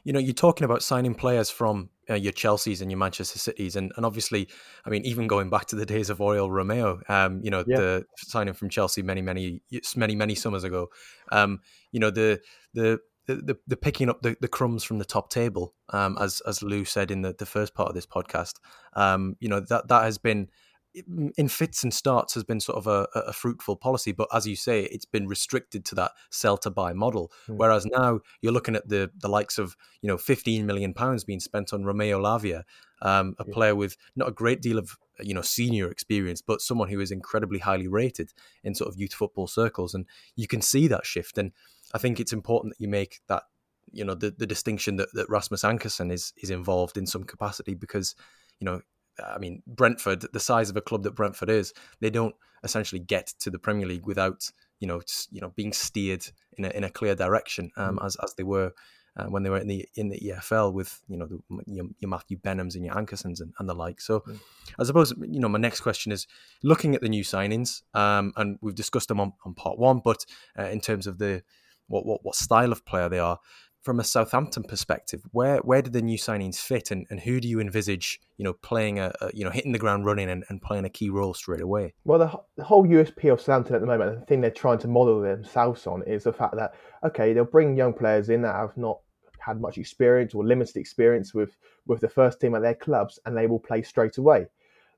You 0.03 0.13
know, 0.13 0.19
you're 0.19 0.33
talking 0.33 0.65
about 0.65 0.83
signing 0.83 1.15
players 1.15 1.51
from 1.51 1.91
uh, 2.09 2.15
your 2.15 2.33
Chelseas 2.33 2.81
and 2.81 2.91
your 2.91 2.99
Manchester 2.99 3.39
Cities, 3.39 3.77
and, 3.77 3.93
and 3.97 4.07
obviously, 4.07 4.49
I 4.85 4.91
mean, 4.91 5.05
even 5.05 5.27
going 5.27 5.51
back 5.51 5.67
to 5.67 5.77
the 5.77 5.87
days 5.87 6.11
of 6.11 6.19
Oriol 6.19 6.49
Romeu, 6.49 7.09
um, 7.11 7.41
you 7.43 7.51
know, 7.51 7.65
yeah. 7.67 7.77
the 7.77 8.07
signing 8.17 8.55
from 8.55 8.69
Chelsea 8.71 9.03
many, 9.03 9.23
many, 9.23 9.63
many, 9.97 10.15
many 10.15 10.35
summers 10.35 10.65
ago. 10.65 10.89
Um, 11.33 11.61
you 11.93 12.01
know, 12.01 12.11
the 12.11 12.41
the 12.73 13.01
the, 13.27 13.57
the, 13.67 13.77
picking 13.77 14.11
up 14.11 14.21
the, 14.21 14.37
the 14.41 14.49
crumbs 14.49 14.85
from 14.85 14.99
the 14.99 15.05
top 15.05 15.31
table, 15.31 15.75
um, 15.91 16.19
as 16.21 16.43
as 16.47 16.63
Llew 16.63 16.85
said 16.87 17.11
in 17.11 17.23
the, 17.23 17.35
the 17.39 17.47
first 17.47 17.75
part 17.75 17.89
of 17.89 17.95
this 17.95 18.07
podcast, 18.07 18.55
um, 18.95 19.37
you 19.41 19.49
know 19.49 19.61
that 19.61 19.89
that 19.89 20.03
has 20.05 20.19
been 20.19 20.49
in 20.95 21.49
fits 21.49 21.83
and 21.83 21.93
starts 21.93 22.35
has 22.35 22.45
been 22.45 22.61
sort 22.61 22.79
of 22.79 22.87
a, 22.87 23.09
a, 23.15 23.33
fruitful 23.33 23.77
policy, 23.77 24.13
but 24.13 24.29
as 24.33 24.47
you 24.47 24.55
say, 24.55 24.85
it's 24.85 25.05
been 25.05 25.27
restricted 25.27 25.85
to 25.87 25.95
that 25.97 26.13
sell 26.31 26.57
to 26.59 26.71
buy 26.71 26.93
model. 26.93 27.33
Mm. 27.49 27.57
Whereas 27.57 27.85
now 27.87 28.21
you're 28.41 28.53
looking 28.53 28.77
at 28.77 28.89
the 28.89 29.11
the 29.19 29.29
likes 29.29 29.59
of 29.59 29.77
you 30.03 30.09
know 30.09 30.17
15 30.17 30.65
million 30.67 30.95
pounds 30.95 31.25
being 31.25 31.41
spent 31.41 31.73
on 31.73 31.85
Romeo 31.85 32.21
Lavia, 32.21 32.63
um, 33.03 33.35
a 33.39 33.45
yeah. 33.47 33.53
player 33.53 33.75
with 33.75 33.97
not 34.15 34.29
a 34.29 34.33
great 34.33 34.63
deal 34.63 34.79
of 34.79 34.97
you 35.21 35.35
know 35.35 35.43
senior 35.43 35.91
experience, 35.91 36.41
but 36.41 36.61
someone 36.61 36.89
who 36.89 37.01
is 37.01 37.11
incredibly 37.11 37.59
highly 37.59 37.89
rated 37.89 38.33
in 38.63 38.75
sort 38.75 38.89
of 38.89 38.99
youth 38.99 39.15
football 39.15 39.47
circles, 39.47 39.95
and 39.95 40.07
you 40.37 40.47
can 40.47 40.61
see 40.61 40.87
that 40.89 41.07
shift. 41.07 41.39
And 41.39 41.53
I 41.93 41.99
think 41.99 42.21
it's 42.21 42.33
important 42.33 42.75
that 42.75 42.83
you 42.83 42.89
make 42.89 43.21
that 43.29 43.45
you 43.93 44.05
know 44.05 44.15
the, 44.15 44.31
the 44.31 44.47
distinction 44.47 44.97
that, 44.97 45.09
that 45.15 45.29
Rasmus 45.29 45.63
Ankersen 45.63 46.13
is 46.13 46.33
is 46.37 46.51
involved 46.51 46.97
in 46.97 47.07
some 47.07 47.25
capacity 47.25 47.75
because 47.75 48.15
you 48.61 48.65
know 48.65 48.81
I 49.23 49.39
mean, 49.39 49.63
Brentford, 49.67 50.27
the 50.33 50.41
size 50.41 50.71
of 50.71 50.77
a 50.77 50.81
club 50.81 51.03
that 51.05 51.15
Brentford 51.15 51.51
is, 51.51 51.73
they 52.01 52.11
don't 52.11 52.35
essentially 52.63 53.01
get 53.01 53.33
to 53.41 53.51
the 53.51 53.59
Premier 53.59 53.87
League 53.87 54.07
without 54.07 54.51
you 54.81 54.89
know 54.89 55.01
you 55.31 55.41
know 55.41 55.53
being 55.55 55.73
steered 55.73 56.27
in 56.57 56.65
a, 56.65 56.69
in 56.71 56.85
a 56.85 56.91
clear 56.91 57.15
direction 57.15 57.71
um, 57.77 57.99
mm. 57.99 58.07
as 58.07 58.17
as 58.23 58.35
they 58.35 58.43
were 58.43 58.73
uh, 59.17 59.27
when 59.27 59.43
they 59.43 59.51
were 59.51 59.59
in 59.59 59.69
the 59.69 59.89
in 59.95 60.09
the 60.09 60.19
EFL 60.19 60.73
with 60.73 61.01
you 61.09 61.17
know 61.17 61.27
the, 61.27 61.39
your, 61.67 61.87
your 62.01 62.09
Matthew 62.09 62.39
Benhams 62.39 62.75
and 62.75 62.85
your 62.85 62.95
Ankersens 62.95 63.41
and, 63.41 63.53
and 63.59 63.69
the 63.69 63.75
like. 63.75 64.01
So, 64.01 64.21
mm. 64.21 64.39
I 64.79 64.85
suppose 64.85 65.13
you 65.21 65.41
know 65.41 65.49
my 65.49 65.59
next 65.59 65.81
question 65.81 66.11
is 66.11 66.27
looking 66.63 66.95
at 66.95 67.01
the 67.01 67.09
new 67.09 67.23
signings, 67.23 67.83
um, 67.95 68.33
and 68.37 68.59
we've 68.61 68.75
discussed 68.75 69.09
them 69.09 69.21
on, 69.21 69.33
on 69.45 69.55
part 69.55 69.79
one, 69.79 70.01
but 70.05 70.25
uh, 70.59 70.65
in 70.65 70.81
terms 70.81 71.07
of 71.07 71.19
the 71.19 71.43
what, 71.87 72.05
what 72.07 72.25
what 72.25 72.35
style 72.35 72.73
of 72.73 72.85
player 72.85 73.09
they 73.09 73.19
are, 73.19 73.39
from 73.85 74.01
a 74.01 74.05
Southampton 74.05 74.63
perspective, 74.63 75.23
where 75.33 75.59
where 75.59 75.83
do 75.83 75.91
the 75.91 76.01
new 76.01 76.17
signings 76.17 76.57
fit, 76.57 76.91
and, 76.91 77.07
and 77.11 77.21
who 77.21 77.39
do 77.39 77.47
you 77.47 77.61
envisage, 77.61 78.19
you 78.39 78.45
know, 78.45 78.55
playing 78.55 78.99
a, 78.99 79.13
a 79.21 79.31
you 79.35 79.45
know 79.45 79.51
hitting 79.51 79.73
the 79.73 79.79
ground 79.79 80.07
running 80.07 80.31
and, 80.31 80.45
and 80.49 80.63
playing 80.63 80.87
a 80.87 80.89
key 80.89 81.11
role 81.11 81.35
straight 81.35 81.61
away? 81.61 81.93
Well, 82.05 82.19
the, 82.19 82.33
the 82.57 82.65
whole 82.65 82.87
USP 82.87 83.31
of 83.33 83.41
Southampton 83.41 83.77
at 83.77 83.81
the 83.83 83.87
moment, 83.87 84.21
the 84.21 84.27
thing 84.27 84.41
they're 84.41 84.51
trying 84.51 84.79
to 84.79 84.89
model 84.89 85.21
themselves 85.21 85.87
on, 85.87 86.03
is 86.07 86.25
the 86.25 86.33
fact 86.33 86.57
that 86.57 86.75
okay, 87.05 87.33
they'll 87.33 87.45
bring 87.45 87.77
young 87.77 87.93
players 87.93 88.31
in 88.31 88.43
that 88.43 88.55
have 88.55 88.77
not 88.77 89.01
had 89.39 89.61
much 89.61 89.77
experience 89.77 90.35
or 90.35 90.45
limited 90.45 90.77
experience 90.77 91.35
with 91.35 91.57
with 91.87 92.01
the 92.01 92.09
first 92.09 92.41
team 92.41 92.55
at 92.55 92.63
their 92.63 92.75
clubs, 92.75 93.21
and 93.27 93.37
they 93.37 93.47
will 93.47 93.61
play 93.61 93.83
straight 93.83 94.17
away 94.17 94.47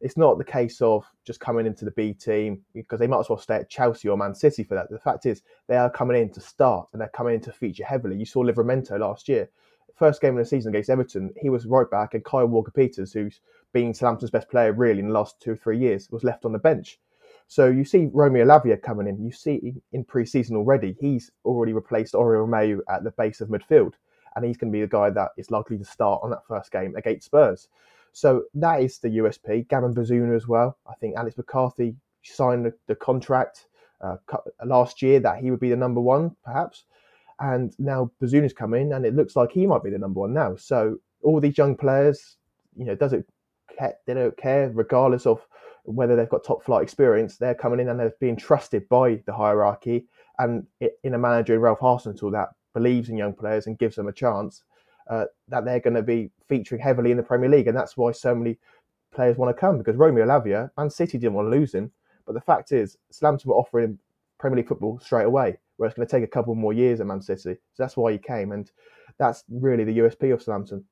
it's 0.01 0.17
not 0.17 0.39
the 0.39 0.45
case 0.45 0.81
of 0.81 1.05
just 1.25 1.41
coming 1.41 1.67
into 1.67 1.85
the 1.85 1.91
B 1.93 2.13
team 2.13 2.63
because 2.75 3.01
they 3.01 3.07
might 3.07 3.21
as 3.21 3.29
well 3.29 3.39
stay 3.39 3.57
at 3.57 3.71
Chelsea 3.71 4.09
or 4.09 4.17
Man 4.17 4.35
City 4.35 4.63
for 4.65 4.75
that. 4.75 4.91
The 4.91 4.99
fact 4.99 5.27
is, 5.27 5.43
they 5.69 5.77
are 5.77 5.91
coming 5.91 6.21
in 6.21 6.31
to 6.33 6.41
start 6.41 6.89
and 6.93 7.01
they're 7.01 7.09
coming 7.09 7.35
in 7.35 7.41
to 7.43 7.53
feature 7.53 7.85
heavily. 7.85 8.17
You 8.17 8.27
saw 8.27 8.45
Livramento 8.45 8.99
last 8.99 9.29
year, 9.29 9.49
first 9.97 10.21
game 10.21 10.37
of 10.37 10.45
the 10.45 10.49
season 10.49 10.73
against 10.73 10.91
Everton, 10.91 11.33
he 11.41 11.51
was 11.51 11.67
right 11.67 11.91
back, 11.91 12.15
and 12.15 12.25
Kyle 12.25 12.47
Walker 12.47 12.71
Peters, 12.71 13.13
who's 13.13 13.41
been 13.73 13.95
Southampton's 13.95 14.31
best 14.31 14.49
player 14.51 14.73
really 14.73 15.01
in 15.01 15.09
the 15.09 15.15
last 15.15 15.41
two 15.41 15.53
or 15.53 15.57
three 15.57 15.79
years, 15.79 16.09
was 16.11 16.25
left 16.25 16.45
on 16.45 16.53
the 16.53 16.59
bench. 16.59 16.99
So 17.49 17.67
you 17.67 17.85
see 17.85 18.09
Romeo 18.13 18.45
Lavia 18.45 18.81
coming 18.81 19.07
in. 19.07 19.25
You 19.25 19.33
see 19.33 19.75
in 19.93 20.05
pre-season 20.05 20.57
already, 20.57 20.97
he's 21.01 21.31
already 21.45 21.73
replaced 21.73 22.15
Oriol 22.15 22.47
Romeu 22.47 22.81
at 22.89 23.05
the 23.05 23.13
base 23.13 23.41
of 23.41 23.49
midfield, 23.49 23.95
and 24.35 24.45
he's 24.45 24.57
going 24.57 24.71
to 24.71 24.77
be 24.77 24.83
the 24.83 24.89
guy 24.89 25.11
that 25.11 25.31
is 25.37 25.51
likely 25.51 25.79
to 25.79 25.85
start 25.85 26.21
on 26.23 26.31
that 26.31 26.47
first 26.47 26.71
game 26.71 26.95
against 26.97 27.27
Spurs. 27.27 27.69
So 28.17 28.45
that 28.55 28.81
is 28.81 28.99
the 28.99 29.11
USP. 29.19 29.69
Gavin 29.69 29.95
Bazunu 29.95 30.35
as 30.35 30.49
well. 30.49 30.79
I 30.89 30.95
think 30.95 31.19
Alex 31.19 31.37
McCarthy 31.37 31.95
signed 32.23 32.65
the, 32.65 32.73
the 32.87 32.95
contract 32.95 33.67
uh, 34.01 34.17
last 34.65 35.03
year 35.03 35.21
that 35.21 35.37
he 35.41 35.51
would 35.51 35.61
be 35.61 35.69
the 35.69 35.77
number 35.77 36.01
one, 36.01 36.35
perhaps. 36.43 36.85
And 37.41 37.75
now 37.79 38.11
Bazunu's 38.23 38.55
come 38.55 38.73
in, 38.73 38.95
and 38.95 39.05
it 39.05 39.15
looks 39.15 39.37
like 39.37 39.53
he 39.53 39.67
might 39.67 39.85
be 39.85 39.91
the 39.91 39.99
number 39.99 40.21
one 40.21 40.33
now. 40.33 40.57
So 40.57 40.97
all 41.23 41.43
these 41.43 41.59
young 41.59 41.77
players, 41.77 42.39
you 42.75 42.87
know, 42.87 42.95
does 42.95 43.13
it 43.13 43.29
they 43.79 44.15
don't 44.15 44.37
care 44.39 44.71
regardless 44.71 45.27
of 45.27 45.47
whether 45.85 46.17
they've 46.17 46.31
got 46.31 46.43
top 46.43 46.65
flight 46.65 46.83
experience. 46.83 47.37
They're 47.37 47.55
coming 47.55 47.81
in 47.81 47.91
and 47.91 48.01
they're 48.01 48.15
being 48.19 48.37
trusted 48.37 48.89
by 48.89 49.21
the 49.27 49.35
hierarchy 49.35 50.07
and 50.39 50.67
in 51.05 51.13
a 51.13 51.19
manager 51.19 51.55
in 51.55 51.61
Ralph 51.61 51.81
Hasenhüttl 51.81 52.33
that 52.33 52.49
believes 52.73 53.11
in 53.11 53.19
young 53.19 53.35
players 53.35 53.67
and 53.67 53.79
gives 53.79 53.97
them 53.97 54.09
a 54.09 54.13
chance 54.13 54.63
uh, 55.09 55.27
that 55.49 55.64
they're 55.64 55.81
going 55.81 55.95
to 55.95 56.03
be 56.03 56.31
featuring 56.49 56.81
heavily 56.81 57.11
in 57.11 57.16
the 57.16 57.23
Premier 57.23 57.49
League, 57.49 57.69
and 57.69 57.77
that's 57.77 57.97
why 57.97 58.12
so 58.12 58.35
many 58.35 58.59
players 59.14 59.37
want 59.37 59.55
to 59.55 59.61
come 59.61 59.79
because 59.79 59.97
Romeo 59.97 60.27
Lavia, 60.27 60.71
Man 60.77 60.90
City 60.90 61.19
didn't 61.19 61.35
want 61.35 61.47
to 61.47 61.57
lose 61.57 61.75
him, 61.75 61.90
but 62.27 62.35
the 62.35 62.40
fact 62.40 62.73
is, 62.73 62.97
Southampton 63.11 63.51
were 63.51 63.57
offering 63.57 63.85
him 63.85 63.99
Premier 64.38 64.59
League 64.59 64.69
football 64.69 64.99
straight 65.01 65.25
away, 65.25 65.59
where 65.77 65.87
it's 65.87 65.97
going 65.97 66.07
to 66.07 66.11
take 66.11 66.25
a 66.25 66.29
couple 66.29 66.55
more 66.55 66.73
years 66.73 67.01
at 67.01 67.07
Man 67.07 67.23
City. 67.23 67.55
So 67.55 67.59
that's 67.79 67.97
why 67.97 68.12
he 68.12 68.19
came, 68.19 68.53
and 68.53 68.71
that's 69.19 69.45
really 69.49 69.85
the 69.85 69.99
USP 69.99 70.33
of 70.33 70.42
Southampton. 70.42 70.85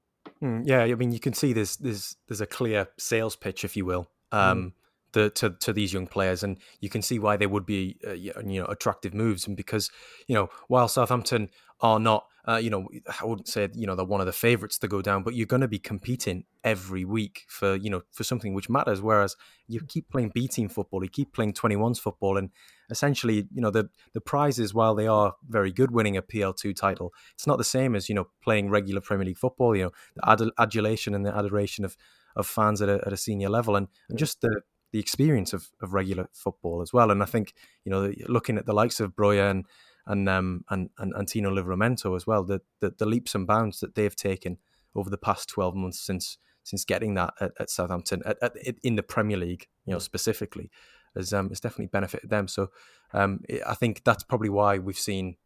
Mm, 0.42 0.62
yeah, 0.64 0.82
I 0.82 0.94
mean, 0.94 1.12
you 1.12 1.20
can 1.20 1.34
see 1.34 1.52
there's 1.52 1.76
there's 1.76 2.16
there's 2.28 2.40
a 2.40 2.46
clear 2.46 2.88
sales 2.98 3.36
pitch, 3.36 3.64
if 3.64 3.76
you 3.76 3.84
will. 3.84 4.10
Um, 4.32 4.62
mm. 4.62 4.72
The, 5.12 5.30
to 5.30 5.50
to 5.50 5.72
these 5.72 5.92
young 5.92 6.08
players, 6.08 6.42
and 6.42 6.58
you 6.80 6.88
can 6.88 7.00
see 7.00 7.20
why 7.20 7.36
they 7.36 7.46
would 7.46 7.64
be 7.64 7.98
uh, 8.06 8.12
you 8.12 8.32
know 8.60 8.66
attractive 8.66 9.14
moves, 9.14 9.46
and 9.46 9.56
because 9.56 9.90
you 10.26 10.34
know 10.34 10.48
while 10.66 10.88
Southampton 10.88 11.50
are 11.80 12.00
not 12.00 12.26
uh, 12.46 12.56
you 12.56 12.68
know, 12.68 12.86
I 13.20 13.24
wouldn't 13.24 13.48
say 13.48 13.68
you 13.72 13.86
know 13.86 13.94
they're 13.94 14.04
one 14.04 14.20
of 14.20 14.26
the 14.26 14.32
favourites 14.32 14.78
to 14.78 14.88
go 14.88 15.00
down, 15.00 15.22
but 15.22 15.34
you're 15.34 15.46
going 15.46 15.62
to 15.62 15.68
be 15.68 15.78
competing 15.78 16.44
every 16.62 17.04
week 17.04 17.44
for 17.48 17.74
you 17.74 17.88
know 17.88 18.02
for 18.12 18.22
something 18.22 18.52
which 18.52 18.68
matters. 18.68 19.00
Whereas 19.00 19.34
you 19.66 19.80
keep 19.80 20.10
playing 20.10 20.30
B 20.34 20.46
team 20.46 20.68
football, 20.68 21.02
you 21.02 21.08
keep 21.08 21.32
playing 21.32 21.54
21s 21.54 21.98
football, 21.98 22.36
and 22.36 22.50
essentially, 22.90 23.48
you 23.50 23.62
know, 23.62 23.70
the 23.70 23.88
the 24.12 24.20
prizes 24.20 24.74
while 24.74 24.94
they 24.94 25.06
are 25.06 25.34
very 25.48 25.72
good, 25.72 25.90
winning 25.90 26.18
a 26.18 26.22
PL2 26.22 26.76
title, 26.76 27.14
it's 27.32 27.46
not 27.46 27.56
the 27.56 27.64
same 27.64 27.96
as 27.96 28.10
you 28.10 28.14
know 28.14 28.26
playing 28.42 28.68
regular 28.68 29.00
Premier 29.00 29.24
League 29.24 29.38
football. 29.38 29.74
You 29.74 29.84
know, 29.84 29.92
the 30.14 30.30
ad- 30.30 30.52
adulation 30.58 31.14
and 31.14 31.24
the 31.24 31.34
adoration 31.34 31.84
of 31.86 31.96
of 32.36 32.46
fans 32.46 32.82
at 32.82 32.90
a, 32.90 33.00
at 33.06 33.12
a 33.12 33.16
senior 33.16 33.48
level, 33.48 33.74
and, 33.74 33.88
and 34.10 34.18
just 34.18 34.42
the 34.42 34.60
the 34.92 35.00
experience 35.00 35.52
of, 35.54 35.70
of 35.82 35.92
regular 35.92 36.28
football 36.32 36.80
as 36.82 36.92
well. 36.92 37.10
And 37.10 37.22
I 37.22 37.26
think 37.26 37.54
you 37.84 37.90
know, 37.90 38.12
looking 38.28 38.58
at 38.58 38.66
the 38.66 38.74
likes 38.74 39.00
of 39.00 39.16
Broja 39.16 39.50
and 39.50 39.64
and 40.06 40.28
um, 40.28 40.64
and, 40.70 40.90
and, 40.98 41.12
and 41.14 41.28
Tino 41.28 41.50
Livramento 41.50 42.16
as 42.16 42.26
well. 42.26 42.44
The, 42.44 42.60
the, 42.80 42.94
the 42.96 43.06
leaps 43.06 43.34
and 43.34 43.46
bounds 43.46 43.80
that 43.80 43.94
they've 43.94 44.16
taken 44.16 44.58
over 44.94 45.10
the 45.10 45.18
past 45.18 45.48
twelve 45.48 45.74
months 45.74 46.00
since 46.00 46.38
since 46.62 46.84
getting 46.84 47.14
that 47.14 47.34
at, 47.40 47.52
at 47.60 47.70
Southampton 47.70 48.22
at, 48.24 48.38
at, 48.42 48.56
in 48.82 48.96
the 48.96 49.02
Premier 49.02 49.36
League, 49.36 49.68
you 49.86 49.92
know 49.92 49.98
specifically, 49.98 50.70
has 51.14 51.32
um, 51.32 51.48
has 51.48 51.60
definitely 51.60 51.86
benefited 51.86 52.30
them. 52.30 52.48
So 52.48 52.70
um, 53.12 53.40
I 53.66 53.74
think 53.74 54.02
that's 54.04 54.24
probably 54.24 54.50
why 54.50 54.78
we've 54.78 54.98
seen, 54.98 55.36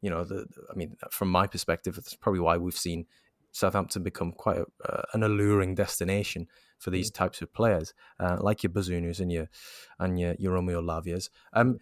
you 0.00 0.10
know, 0.10 0.24
the 0.24 0.46
I 0.70 0.74
mean, 0.74 0.96
from 1.10 1.30
my 1.30 1.46
perspective, 1.46 1.96
that's 1.96 2.14
probably 2.14 2.40
why 2.40 2.56
we've 2.56 2.76
seen 2.76 3.06
Southampton 3.52 4.02
become 4.02 4.32
quite 4.32 4.58
a, 4.58 4.66
uh, 4.84 5.02
an 5.14 5.22
alluring 5.22 5.74
destination 5.74 6.46
for 6.78 6.90
these 6.90 7.10
mm. 7.10 7.14
types 7.14 7.42
of 7.42 7.52
players, 7.52 7.92
uh, 8.20 8.36
like 8.40 8.62
your 8.62 8.70
Bazunus 8.70 9.20
and 9.20 9.32
your 9.32 9.48
and 9.98 10.18
your, 10.20 10.34
your 10.38 10.52
Romeo 10.52 10.80
Lavias. 10.80 11.28
Um, 11.52 11.78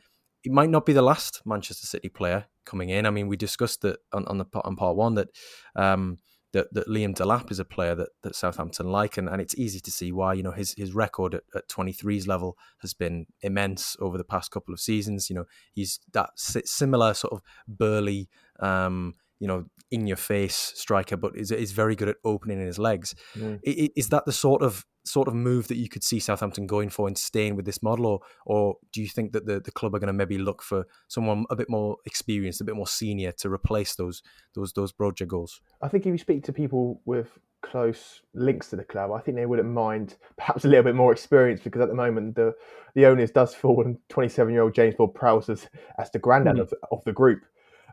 he 0.46 0.50
might 0.50 0.70
not 0.70 0.86
be 0.86 0.92
the 0.92 1.02
last 1.02 1.42
Manchester 1.44 1.88
City 1.88 2.08
player 2.08 2.46
coming 2.64 2.90
in. 2.90 3.04
I 3.04 3.10
mean, 3.10 3.26
we 3.26 3.36
discussed 3.36 3.80
that 3.80 3.98
on, 4.12 4.24
on 4.26 4.38
the 4.38 4.44
on 4.62 4.76
part 4.76 4.94
one 4.94 5.16
that 5.16 5.30
um, 5.74 6.18
that, 6.52 6.72
that 6.72 6.86
Liam 6.86 7.16
Delap 7.16 7.50
is 7.50 7.58
a 7.58 7.64
player 7.64 7.96
that, 7.96 8.10
that 8.22 8.36
Southampton 8.36 8.86
like, 8.86 9.16
and, 9.16 9.28
and 9.28 9.42
it's 9.42 9.56
easy 9.56 9.80
to 9.80 9.90
see 9.90 10.12
why. 10.12 10.34
You 10.34 10.44
know, 10.44 10.52
his 10.52 10.72
his 10.74 10.94
record 10.94 11.34
at, 11.34 11.42
at 11.56 11.68
23's 11.68 12.28
level 12.28 12.56
has 12.78 12.94
been 12.94 13.26
immense 13.40 13.96
over 13.98 14.16
the 14.16 14.22
past 14.22 14.52
couple 14.52 14.72
of 14.72 14.78
seasons. 14.78 15.28
You 15.28 15.34
know, 15.34 15.46
he's 15.72 15.98
that 16.12 16.30
similar 16.36 17.12
sort 17.14 17.32
of 17.32 17.42
burly, 17.66 18.28
um, 18.60 19.14
you 19.38 19.46
know, 19.46 19.64
in 19.90 20.06
your 20.06 20.16
face 20.16 20.72
striker, 20.74 21.16
but 21.16 21.36
is 21.36 21.50
is 21.50 21.72
very 21.72 21.94
good 21.94 22.08
at 22.08 22.16
opening 22.24 22.60
in 22.60 22.66
his 22.66 22.78
legs. 22.78 23.14
Mm. 23.36 23.60
Is, 23.62 23.90
is 23.96 24.08
that 24.10 24.24
the 24.26 24.32
sort 24.32 24.62
of 24.62 24.84
sort 25.04 25.28
of 25.28 25.34
move 25.34 25.68
that 25.68 25.76
you 25.76 25.88
could 25.88 26.02
see 26.02 26.18
Southampton 26.18 26.66
going 26.66 26.90
for 26.90 27.06
and 27.06 27.16
staying 27.16 27.54
with 27.54 27.64
this 27.64 27.82
model, 27.82 28.06
or 28.06 28.20
or 28.44 28.76
do 28.92 29.00
you 29.00 29.08
think 29.08 29.32
that 29.32 29.46
the, 29.46 29.60
the 29.60 29.70
club 29.70 29.94
are 29.94 29.98
going 29.98 30.08
to 30.08 30.12
maybe 30.12 30.38
look 30.38 30.62
for 30.62 30.86
someone 31.08 31.44
a 31.50 31.56
bit 31.56 31.70
more 31.70 31.96
experienced, 32.06 32.60
a 32.60 32.64
bit 32.64 32.76
more 32.76 32.86
senior 32.86 33.32
to 33.32 33.50
replace 33.50 33.94
those 33.94 34.22
those 34.54 34.72
those 34.72 34.92
Broja 34.92 35.26
goals? 35.26 35.60
I 35.82 35.88
think 35.88 36.06
if 36.06 36.12
you 36.12 36.18
speak 36.18 36.44
to 36.44 36.52
people 36.52 37.00
with 37.04 37.38
close 37.62 38.22
links 38.34 38.70
to 38.70 38.76
the 38.76 38.84
club, 38.84 39.10
I 39.12 39.20
think 39.20 39.36
they 39.36 39.46
wouldn't 39.46 39.68
mind 39.68 40.16
perhaps 40.36 40.64
a 40.64 40.68
little 40.68 40.84
bit 40.84 40.94
more 40.94 41.12
experience 41.12 41.60
because 41.60 41.82
at 41.82 41.88
the 41.88 41.94
moment 41.94 42.34
the 42.36 42.54
the 42.94 43.06
owners 43.06 43.30
does 43.30 43.54
fall 43.54 43.80
on 43.84 43.98
27 44.08 44.52
year 44.52 44.62
old 44.62 44.74
James 44.74 44.94
Ward-Prowse 44.98 45.50
as, 45.50 45.68
as 45.98 46.10
the 46.10 46.18
granddad 46.18 46.56
mm. 46.56 46.60
of, 46.60 46.74
of 46.90 47.04
the 47.04 47.12
group. 47.12 47.42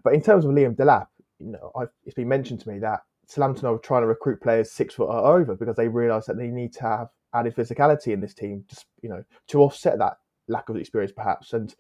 But 0.04 0.14
in 0.14 0.22
terms 0.22 0.46
of 0.46 0.52
Liam 0.52 0.76
Delap, 0.76 1.08
you 1.44 1.52
know, 1.52 1.72
I've, 1.76 1.90
it's 2.06 2.16
been 2.16 2.28
mentioned 2.28 2.62
to 2.62 2.70
me 2.70 2.80
that 2.80 3.02
Southampton 3.28 3.68
are 3.68 3.78
trying 3.78 4.04
to 4.04 4.08
recruit 4.08 4.42
players 4.42 4.72
six 4.72 4.96
foot 4.96 5.08
or 5.08 5.38
over 5.38 5.56
because 5.56 5.76
they 5.76 5.88
realise 5.88 6.26
that 6.26 6.38
they 6.38 6.48
need 6.48 6.74
to 6.74 6.84
have 6.84 7.08
added 7.34 7.56
physicality 7.56 8.08
in 8.14 8.22
this 8.22 8.34
team, 8.34 8.64
just 8.70 8.86
you 9.02 9.10
know, 9.10 9.24
to 9.48 9.62
offset 9.62 9.98
that 10.00 10.18
lack 10.48 10.70
of 10.70 10.76
experience 10.76 11.12
perhaps. 11.12 11.54
And 11.54 11.74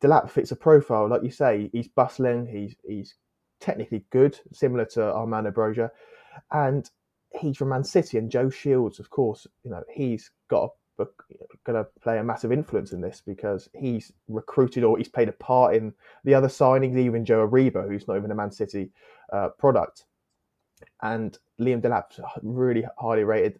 Delap 0.00 0.30
fits 0.30 0.52
a 0.52 0.56
profile, 0.56 1.08
like 1.08 1.22
you 1.22 1.30
say, 1.30 1.70
he's 1.72 1.88
bustling, 1.88 2.46
he's 2.46 2.74
he's 2.86 3.14
technically 3.60 4.04
good, 4.10 4.38
similar 4.52 4.84
to 4.84 5.02
Armando 5.02 5.50
Broja, 5.50 5.90
and 6.52 6.88
he's 7.40 7.56
from 7.56 7.70
Man 7.70 7.84
City. 7.84 8.18
And 8.18 8.30
Joe 8.30 8.50
Shields, 8.50 8.98
of 8.98 9.10
course, 9.10 9.46
you 9.62 9.70
know, 9.70 9.82
he's 9.92 10.30
got 10.48 10.70
going 10.96 11.76
to 11.76 11.86
play 12.02 12.18
a 12.18 12.24
massive 12.24 12.52
influence 12.52 12.92
in 12.92 13.00
this 13.00 13.22
because 13.26 13.68
he's 13.74 14.12
recruited 14.28 14.84
or 14.84 14.96
he's 14.96 15.08
played 15.08 15.28
a 15.28 15.32
part 15.32 15.74
in 15.74 15.92
the 16.24 16.34
other 16.34 16.48
signings, 16.48 16.96
even 16.96 17.24
Joe 17.24 17.48
Aribo, 17.48 17.88
who's 17.88 18.06
not 18.06 18.16
even 18.16 18.30
a 18.30 18.34
Man 18.34 18.52
City 18.52 18.90
uh, 19.32 19.48
product 19.58 20.04
and 21.02 21.38
Liam 21.60 21.80
Delap's 21.80 22.20
really 22.42 22.84
highly 22.98 23.24
rated 23.24 23.58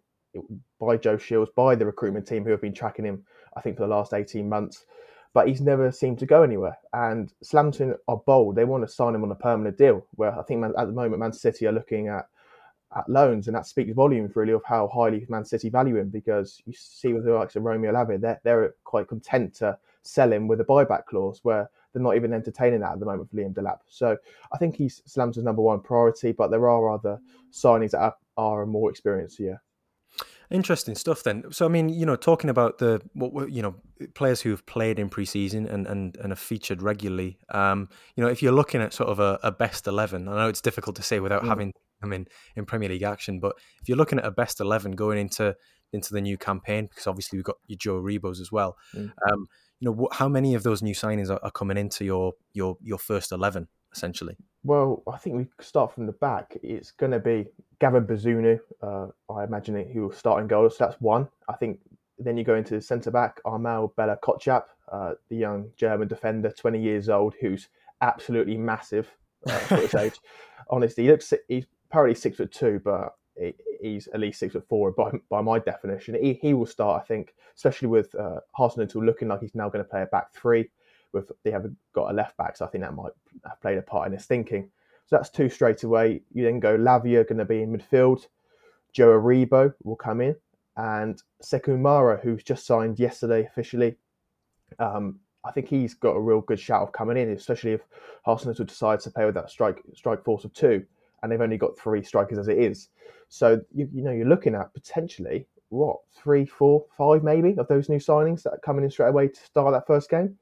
by 0.80 0.96
Joe 0.96 1.16
Shields, 1.16 1.50
by 1.54 1.74
the 1.74 1.86
recruitment 1.86 2.26
team 2.26 2.44
who 2.44 2.50
have 2.50 2.60
been 2.60 2.74
tracking 2.74 3.04
him, 3.04 3.24
I 3.56 3.60
think, 3.60 3.76
for 3.76 3.82
the 3.82 3.94
last 3.94 4.12
18 4.12 4.48
months. 4.48 4.84
But 5.32 5.48
he's 5.48 5.60
never 5.60 5.90
seemed 5.90 6.20
to 6.20 6.26
go 6.26 6.42
anywhere. 6.42 6.78
And 6.92 7.32
Southampton 7.42 7.96
are 8.06 8.22
bold. 8.24 8.54
They 8.54 8.64
want 8.64 8.84
to 8.84 8.92
sign 8.92 9.14
him 9.14 9.24
on 9.24 9.32
a 9.32 9.36
permanent 9.36 9.76
deal, 9.76 10.06
where 10.14 10.36
I 10.38 10.42
think 10.42 10.64
at 10.64 10.74
the 10.74 10.92
moment 10.92 11.20
Man 11.20 11.32
City 11.32 11.66
are 11.66 11.72
looking 11.72 12.08
at 12.08 12.26
at 12.96 13.08
loans, 13.08 13.48
and 13.48 13.56
that 13.56 13.66
speaks 13.66 13.92
volumes 13.92 14.36
really 14.36 14.52
of 14.52 14.62
how 14.64 14.88
highly 14.88 15.26
Man 15.28 15.44
City 15.44 15.68
value 15.68 15.96
him 15.96 16.08
because 16.08 16.60
you 16.64 16.72
see 16.76 17.12
with 17.12 17.24
the 17.24 17.32
likes 17.32 17.56
of 17.56 17.64
Romeo 17.64 17.92
Lavia, 17.92 18.20
they're, 18.20 18.40
they're 18.44 18.74
quite 18.84 19.08
content 19.08 19.54
to 19.54 19.76
sell 20.02 20.32
him 20.32 20.46
with 20.46 20.60
a 20.60 20.64
buyback 20.64 21.06
clause 21.06 21.40
where 21.42 21.68
they're 21.92 22.02
not 22.02 22.16
even 22.16 22.32
entertaining 22.32 22.80
that 22.80 22.92
at 22.92 23.00
the 23.00 23.06
moment 23.06 23.30
for 23.30 23.36
Liam 23.36 23.54
Delap. 23.54 23.78
So 23.88 24.16
I 24.52 24.58
think 24.58 24.76
he's 24.76 25.02
Southampton's 25.06 25.44
number 25.44 25.62
one 25.62 25.80
priority, 25.80 26.32
but 26.32 26.50
there 26.50 26.68
are 26.68 26.90
other 26.90 27.20
signings 27.52 27.92
that 27.92 28.00
are, 28.00 28.16
are 28.36 28.66
more 28.66 28.90
experienced 28.90 29.38
here. 29.38 29.62
Interesting 30.50 30.94
stuff 30.94 31.22
then. 31.22 31.44
So 31.50 31.64
I 31.64 31.68
mean, 31.68 31.88
you 31.88 32.04
know, 32.04 32.16
talking 32.16 32.50
about 32.50 32.78
the 32.78 33.00
what 33.14 33.50
you 33.50 33.62
know 33.62 33.74
players 34.14 34.42
who 34.42 34.50
have 34.50 34.64
played 34.66 34.98
in 34.98 35.08
preseason 35.08 35.68
and 35.72 35.86
and 35.86 36.16
and 36.18 36.30
have 36.30 36.38
featured 36.38 36.82
regularly. 36.82 37.38
Um, 37.48 37.88
you 38.14 38.22
know, 38.22 38.28
if 38.28 38.42
you're 38.42 38.52
looking 38.52 38.82
at 38.82 38.92
sort 38.92 39.08
of 39.08 39.20
a, 39.20 39.38
a 39.42 39.50
best 39.50 39.86
eleven, 39.86 40.28
I 40.28 40.36
know 40.36 40.48
it's 40.48 40.60
difficult 40.60 40.96
to 40.96 41.02
say 41.02 41.18
without 41.18 41.44
mm. 41.44 41.48
having 41.48 41.72
them 42.04 42.12
in 42.12 42.26
in 42.56 42.64
Premier 42.64 42.88
League 42.88 43.02
action, 43.02 43.40
but 43.40 43.54
if 43.80 43.88
you're 43.88 43.98
looking 43.98 44.18
at 44.18 44.24
a 44.24 44.30
best 44.30 44.60
eleven 44.60 44.92
going 44.92 45.18
into 45.18 45.56
into 45.92 46.12
the 46.12 46.20
new 46.20 46.36
campaign, 46.36 46.86
because 46.86 47.06
obviously 47.06 47.38
we've 47.38 47.44
got 47.44 47.56
your 47.66 47.78
Joe 47.78 48.00
Aribos 48.00 48.40
as 48.40 48.50
well. 48.50 48.76
Mm. 48.94 49.12
Um, 49.30 49.48
you 49.80 49.90
know, 49.90 50.08
how 50.12 50.28
many 50.28 50.54
of 50.54 50.62
those 50.62 50.82
new 50.82 50.94
signings 50.94 51.30
are, 51.30 51.40
are 51.42 51.50
coming 51.50 51.76
into 51.76 52.04
your 52.04 52.32
your 52.52 52.76
your 52.82 52.98
first 52.98 53.32
eleven 53.32 53.68
essentially? 53.94 54.36
Well, 54.64 55.02
I 55.10 55.18
think 55.18 55.36
we 55.36 55.46
start 55.60 55.94
from 55.94 56.06
the 56.06 56.12
back. 56.12 56.56
It's 56.62 56.90
going 56.90 57.12
to 57.12 57.20
be 57.20 57.46
Gavin 57.80 58.06
Bazunu. 58.06 58.58
Uh, 58.82 59.08
I 59.32 59.44
imagine 59.44 59.86
he 59.90 60.00
will 60.00 60.12
start 60.12 60.40
in 60.40 60.48
goal. 60.48 60.68
So 60.70 60.86
that's 60.86 61.00
one. 61.00 61.28
I 61.48 61.54
think 61.54 61.78
then 62.18 62.36
you 62.36 62.44
go 62.44 62.54
into 62.54 62.80
centre 62.80 63.10
back, 63.10 63.40
Armel 63.44 63.92
Bella 63.96 64.16
Kotchap, 64.22 64.64
uh, 64.90 65.14
the 65.28 65.36
young 65.36 65.70
German 65.76 66.08
defender, 66.08 66.50
20 66.50 66.80
years 66.80 67.08
old, 67.08 67.34
who's 67.40 67.68
absolutely 68.00 68.56
massive 68.56 69.08
uh, 69.46 69.58
for 69.58 69.76
his 69.76 69.94
age. 69.96 70.18
Honestly, 70.70 71.04
he 71.04 71.10
looks 71.10 71.32
he's 71.48 71.66
apparently 71.94 72.16
six 72.16 72.36
foot 72.38 72.50
two, 72.50 72.80
but 72.84 73.14
he's 73.80 74.08
at 74.08 74.18
least 74.18 74.40
six 74.40 74.52
foot 74.52 74.66
four 74.68 74.90
by, 74.90 75.12
by 75.30 75.40
my 75.40 75.60
definition. 75.60 76.16
He, 76.20 76.34
he 76.42 76.52
will 76.52 76.66
start, 76.66 77.00
I 77.00 77.06
think, 77.06 77.34
especially 77.54 77.86
with 77.86 78.12
uh, 78.16 78.40
looking 78.96 79.28
like 79.28 79.40
he's 79.40 79.54
now 79.54 79.68
going 79.68 79.84
to 79.84 79.88
play 79.88 80.02
a 80.02 80.06
back 80.06 80.34
three. 80.34 80.70
With 81.12 81.30
they 81.44 81.52
haven't 81.52 81.76
got 81.94 82.10
a 82.10 82.12
left 82.12 82.36
back, 82.36 82.56
so 82.56 82.64
I 82.64 82.68
think 82.68 82.82
that 82.82 82.96
might 82.96 83.12
have 83.46 83.60
played 83.60 83.78
a 83.78 83.82
part 83.82 84.08
in 84.08 84.12
his 84.12 84.26
thinking. 84.26 84.68
So 85.06 85.14
that's 85.14 85.30
two 85.30 85.48
straight 85.48 85.84
away. 85.84 86.22
You 86.32 86.42
then 86.42 86.58
go 86.58 86.76
Lavia 86.76 87.28
going 87.28 87.38
to 87.38 87.44
be 87.44 87.62
in 87.62 87.72
midfield. 87.72 88.26
Joe 88.92 89.10
Aribo 89.10 89.72
will 89.84 89.94
come 89.94 90.20
in, 90.20 90.34
and 90.76 91.22
Sekou 91.44 91.78
Mara, 91.78 92.18
who's 92.20 92.42
just 92.42 92.66
signed 92.66 92.98
yesterday 92.98 93.46
officially. 93.46 93.94
Um, 94.80 95.20
I 95.44 95.52
think 95.52 95.68
he's 95.68 95.94
got 95.94 96.16
a 96.16 96.20
real 96.20 96.40
good 96.40 96.58
shout 96.58 96.82
of 96.82 96.90
coming 96.90 97.16
in, 97.16 97.30
especially 97.30 97.72
if 97.74 97.82
Hasenhüttl 98.26 98.66
decides 98.66 99.04
to 99.04 99.12
play 99.12 99.26
with 99.26 99.36
that 99.36 99.50
strike 99.50 99.80
strike 99.94 100.24
force 100.24 100.44
of 100.44 100.52
two 100.52 100.84
and 101.24 101.32
they've 101.32 101.40
only 101.40 101.56
got 101.56 101.78
three 101.78 102.02
strikers 102.02 102.38
as 102.38 102.48
it 102.48 102.58
is. 102.58 102.90
So 103.28 103.60
you, 103.72 103.88
you 103.92 104.04
know 104.04 104.12
you're 104.12 104.28
looking 104.28 104.54
at 104.54 104.72
potentially 104.74 105.46
what 105.70 105.96
three, 106.14 106.44
four, 106.44 106.84
five 106.96 107.24
maybe 107.24 107.56
of 107.58 107.66
those 107.66 107.88
new 107.88 107.98
signings 107.98 108.42
that 108.42 108.50
are 108.50 108.60
coming 108.64 108.84
in 108.84 108.90
straight 108.90 109.08
away 109.08 109.28
to 109.28 109.40
start 109.40 109.72
that 109.72 109.86
first 109.86 110.10
game. 110.10 110.36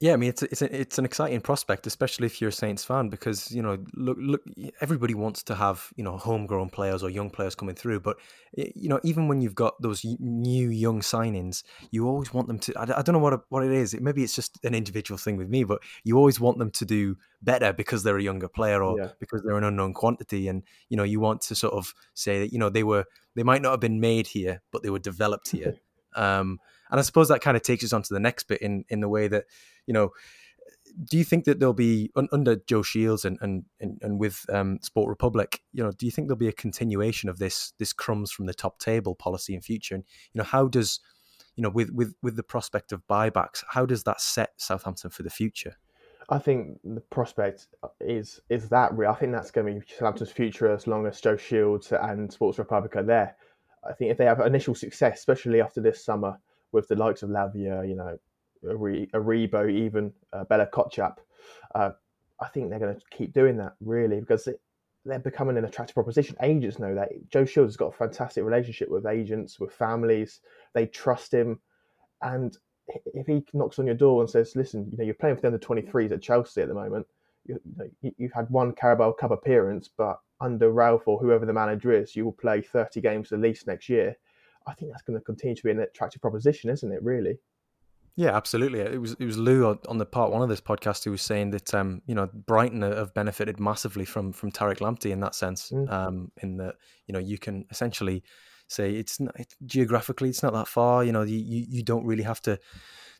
Yeah, 0.00 0.12
I 0.12 0.16
mean 0.16 0.28
it's 0.30 0.42
it's 0.42 0.62
a, 0.62 0.80
it's 0.80 0.98
an 0.98 1.04
exciting 1.04 1.40
prospect, 1.40 1.86
especially 1.86 2.26
if 2.26 2.40
you're 2.40 2.48
a 2.48 2.52
Saints 2.52 2.84
fan, 2.84 3.08
because 3.08 3.50
you 3.52 3.62
know 3.62 3.78
look 3.94 4.16
look 4.20 4.42
everybody 4.80 5.14
wants 5.14 5.42
to 5.44 5.54
have 5.54 5.88
you 5.96 6.04
know 6.04 6.16
homegrown 6.16 6.70
players 6.70 7.02
or 7.02 7.10
young 7.10 7.30
players 7.30 7.54
coming 7.54 7.74
through, 7.74 8.00
but 8.00 8.16
you 8.54 8.88
know 8.88 9.00
even 9.04 9.28
when 9.28 9.40
you've 9.40 9.54
got 9.54 9.80
those 9.80 10.04
new 10.18 10.68
young 10.68 11.00
signings, 11.00 11.62
you 11.90 12.08
always 12.08 12.34
want 12.34 12.48
them 12.48 12.58
to. 12.60 12.74
I, 12.76 12.98
I 12.98 13.02
don't 13.02 13.12
know 13.12 13.18
what 13.18 13.40
what 13.48 13.64
it 13.64 13.72
is. 13.72 13.98
Maybe 14.00 14.24
it's 14.24 14.34
just 14.34 14.58
an 14.64 14.74
individual 14.74 15.18
thing 15.18 15.36
with 15.36 15.48
me, 15.48 15.64
but 15.64 15.80
you 16.02 16.16
always 16.16 16.40
want 16.40 16.58
them 16.58 16.70
to 16.72 16.84
do 16.84 17.16
better 17.42 17.72
because 17.72 18.02
they're 18.02 18.18
a 18.18 18.22
younger 18.22 18.48
player 18.48 18.82
or 18.82 18.98
yeah. 18.98 19.08
because 19.20 19.42
they're 19.42 19.56
an 19.56 19.64
unknown 19.64 19.94
quantity, 19.94 20.48
and 20.48 20.64
you 20.88 20.96
know 20.96 21.04
you 21.04 21.20
want 21.20 21.40
to 21.42 21.54
sort 21.54 21.74
of 21.74 21.94
say 22.14 22.40
that 22.40 22.52
you 22.52 22.58
know 22.58 22.68
they 22.68 22.82
were 22.82 23.04
they 23.36 23.42
might 23.42 23.62
not 23.62 23.70
have 23.70 23.80
been 23.80 24.00
made 24.00 24.26
here, 24.26 24.62
but 24.72 24.82
they 24.82 24.90
were 24.90 24.98
developed 24.98 25.50
here. 25.50 25.76
um, 26.16 26.58
and 26.94 27.00
I 27.00 27.02
suppose 27.02 27.26
that 27.26 27.40
kind 27.40 27.56
of 27.56 27.64
takes 27.64 27.82
us 27.82 27.92
on 27.92 28.02
to 28.02 28.14
the 28.14 28.20
next 28.20 28.44
bit 28.44 28.62
in 28.62 28.84
in 28.88 29.00
the 29.00 29.08
way 29.08 29.26
that 29.26 29.46
you 29.84 29.92
know 29.92 30.12
do 31.02 31.18
you 31.18 31.24
think 31.24 31.44
that 31.44 31.58
there'll 31.58 31.72
be 31.72 32.12
under 32.32 32.54
Joe 32.54 32.82
Shields 32.82 33.24
and 33.24 33.36
and 33.40 33.64
and, 33.80 34.20
with 34.20 34.46
um, 34.48 34.78
Sport 34.80 35.08
Republic, 35.08 35.60
you 35.72 35.82
know, 35.82 35.90
do 35.90 36.06
you 36.06 36.12
think 36.12 36.28
there'll 36.28 36.38
be 36.38 36.46
a 36.46 36.52
continuation 36.52 37.28
of 37.28 37.40
this 37.40 37.72
this 37.80 37.92
crumbs 37.92 38.30
from 38.30 38.46
the 38.46 38.54
top 38.54 38.78
table 38.78 39.16
policy 39.16 39.56
in 39.56 39.60
future? 39.60 39.96
And 39.96 40.04
you 40.32 40.38
know, 40.38 40.44
how 40.44 40.68
does 40.68 41.00
you 41.56 41.62
know 41.62 41.70
with 41.70 41.90
with 41.90 42.14
with 42.22 42.36
the 42.36 42.44
prospect 42.44 42.92
of 42.92 43.02
buybacks, 43.08 43.64
how 43.70 43.86
does 43.86 44.04
that 44.04 44.20
set 44.20 44.52
Southampton 44.56 45.10
for 45.10 45.24
the 45.24 45.30
future? 45.30 45.78
I 46.28 46.38
think 46.38 46.78
the 46.84 47.00
prospect 47.00 47.66
is 48.00 48.40
is 48.48 48.68
that 48.68 48.96
real. 48.96 49.10
I 49.10 49.14
think 49.14 49.32
that's 49.32 49.50
going 49.50 49.66
to 49.66 49.80
be 49.80 49.86
Southampton's 49.92 50.30
future 50.30 50.72
as 50.72 50.86
long 50.86 51.06
as 51.06 51.20
Joe 51.20 51.36
Shields 51.36 51.90
and 51.90 52.32
Sports 52.32 52.60
Republic 52.60 52.94
are 52.94 53.02
there. 53.02 53.34
I 53.84 53.94
think 53.94 54.12
if 54.12 54.16
they 54.16 54.26
have 54.26 54.38
initial 54.40 54.76
success, 54.76 55.18
especially 55.18 55.60
after 55.60 55.80
this 55.80 56.04
summer 56.04 56.38
with 56.74 56.88
the 56.88 56.96
likes 56.96 57.22
of 57.22 57.30
Lavia, 57.30 57.88
you 57.88 57.94
know, 57.94 58.18
Aribo, 58.64 59.70
even 59.70 60.12
uh, 60.32 60.44
Bella 60.44 60.66
Kotchap, 60.66 61.18
uh, 61.74 61.92
I 62.40 62.48
think 62.48 62.68
they're 62.68 62.80
going 62.80 62.96
to 62.96 63.02
keep 63.16 63.32
doing 63.32 63.56
that 63.58 63.74
really 63.80 64.20
because 64.20 64.48
it, 64.48 64.60
they're 65.04 65.20
becoming 65.20 65.56
an 65.56 65.64
attractive 65.64 65.94
proposition. 65.94 66.36
Agents 66.42 66.78
know 66.78 66.94
that. 66.94 67.10
Joe 67.30 67.44
Shields 67.44 67.70
has 67.70 67.76
got 67.76 67.94
a 67.94 67.96
fantastic 67.96 68.42
relationship 68.42 68.90
with 68.90 69.06
agents, 69.06 69.60
with 69.60 69.72
families. 69.72 70.40
They 70.74 70.86
trust 70.86 71.32
him, 71.32 71.60
and 72.22 72.56
if 72.88 73.26
he 73.26 73.44
knocks 73.52 73.78
on 73.78 73.86
your 73.86 73.94
door 73.94 74.20
and 74.20 74.28
says, 74.28 74.56
"Listen, 74.56 74.88
you 74.90 74.98
know, 74.98 75.04
you're 75.04 75.14
playing 75.14 75.36
for 75.36 75.42
the 75.42 75.48
under 75.48 75.58
23s 75.58 76.12
at 76.12 76.22
Chelsea 76.22 76.62
at 76.62 76.68
the 76.68 76.74
moment. 76.74 77.06
You, 77.46 77.60
you 77.64 77.72
know, 78.02 78.12
you've 78.16 78.32
had 78.32 78.50
one 78.50 78.72
Carabao 78.72 79.12
Cup 79.12 79.30
appearance, 79.30 79.88
but 79.96 80.18
under 80.40 80.72
Ralph 80.72 81.06
or 81.06 81.18
whoever 81.18 81.46
the 81.46 81.52
manager 81.52 81.92
is, 81.92 82.16
you 82.16 82.24
will 82.24 82.32
play 82.32 82.62
30 82.62 83.00
games 83.00 83.30
at 83.32 83.40
least 83.40 83.66
next 83.68 83.88
year." 83.88 84.16
I 84.66 84.74
think 84.74 84.90
that's 84.92 85.02
going 85.02 85.18
to 85.18 85.24
continue 85.24 85.54
to 85.56 85.62
be 85.62 85.70
an 85.70 85.80
attractive 85.80 86.22
proposition, 86.22 86.70
isn't 86.70 86.92
it? 86.92 87.02
Really. 87.02 87.38
Yeah, 88.16 88.36
absolutely. 88.36 88.80
It 88.80 89.00
was 89.00 89.16
it 89.18 89.24
was 89.24 89.36
Llew 89.36 89.76
on 89.88 89.98
the 89.98 90.06
part 90.06 90.30
one 90.30 90.42
of 90.42 90.48
this 90.48 90.60
podcast 90.60 91.04
who 91.04 91.10
was 91.10 91.22
saying 91.22 91.50
that 91.50 91.74
um, 91.74 92.00
you 92.06 92.14
know 92.14 92.28
Brighton 92.32 92.82
have 92.82 93.12
benefited 93.12 93.58
massively 93.58 94.04
from 94.04 94.32
from 94.32 94.52
Tariq 94.52 94.78
Lamptey 94.78 95.10
in 95.10 95.20
that 95.20 95.34
sense. 95.34 95.70
Mm. 95.70 95.92
Um, 95.92 96.32
in 96.40 96.56
that 96.58 96.76
you 97.06 97.12
know 97.12 97.18
you 97.18 97.38
can 97.38 97.64
essentially 97.70 98.22
say 98.68 98.94
it's 98.94 99.18
not, 99.18 99.38
it, 99.38 99.54
geographically 99.66 100.28
it's 100.28 100.44
not 100.44 100.52
that 100.52 100.68
far. 100.68 101.02
You 101.02 101.10
know 101.10 101.22
you, 101.22 101.38
you, 101.38 101.66
you 101.68 101.82
don't 101.82 102.06
really 102.06 102.22
have 102.22 102.40
to 102.42 102.60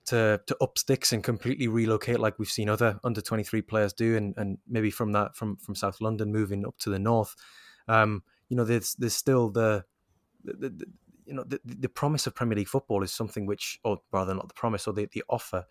to 0.07 0.40
to 0.47 0.57
up 0.61 0.78
sticks 0.78 1.12
and 1.12 1.24
completely 1.24 1.66
relocate 1.66 2.20
like 2.20 2.38
we've 2.38 2.49
seen 2.49 2.68
other 2.68 3.01
under 3.03 3.20
23 3.20 3.62
players 3.62 3.92
do 3.92 4.16
and 4.16 4.34
and 4.36 4.59
maybe 4.68 4.90
from 4.90 5.12
that 5.12 5.34
from 5.34 5.57
from 5.57 5.74
South 5.74 6.01
London 6.01 6.30
moving 6.30 6.66
up 6.66 6.76
to 6.78 6.90
the 6.90 6.99
north 6.99 7.34
um 7.88 8.22
you 8.49 8.57
know 8.57 8.64
there's 8.64 8.95
there's 8.97 9.14
still 9.14 9.49
the, 9.49 9.84
the, 10.45 10.68
the 10.68 10.86
you 11.27 11.35
know 11.35 11.45
the, 11.45 11.61
the 11.64 11.89
promise 11.89 12.27
of 12.27 12.35
Premier 12.35 12.57
League 12.57 12.68
football 12.68 13.03
is 13.03 13.12
something 13.12 13.47
which 13.47 13.79
or 13.85 14.01
rather 14.12 14.35
not 14.35 14.49
the 14.49 14.55
promise 14.55 14.87
or 14.87 14.93
the, 14.93 15.09
the 15.12 15.22
offer 15.29 15.64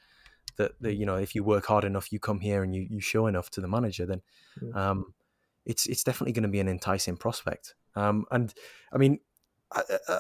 that 0.58 0.72
the, 0.82 0.94
you 0.94 1.06
know 1.06 1.16
if 1.16 1.36
you 1.36 1.44
work 1.44 1.66
hard 1.66 1.84
enough 1.84 2.12
you 2.12 2.20
come 2.20 2.40
here 2.40 2.64
and 2.64 2.76
you, 2.76 2.86
you 2.90 3.00
show 3.00 3.28
enough 3.28 3.50
to 3.50 3.62
the 3.62 3.68
manager 3.68 4.06
then 4.06 4.22
mm. 4.62 4.76
um 4.76 5.14
it's 5.66 5.86
it's 5.88 6.04
definitely 6.04 6.34
going 6.34 6.44
to 6.44 6.50
be 6.50 6.60
an 6.60 6.68
enticing 6.68 7.18
prospect 7.18 7.76
um 7.96 8.26
and 8.32 8.54
I 8.92 8.98
mean 8.98 9.20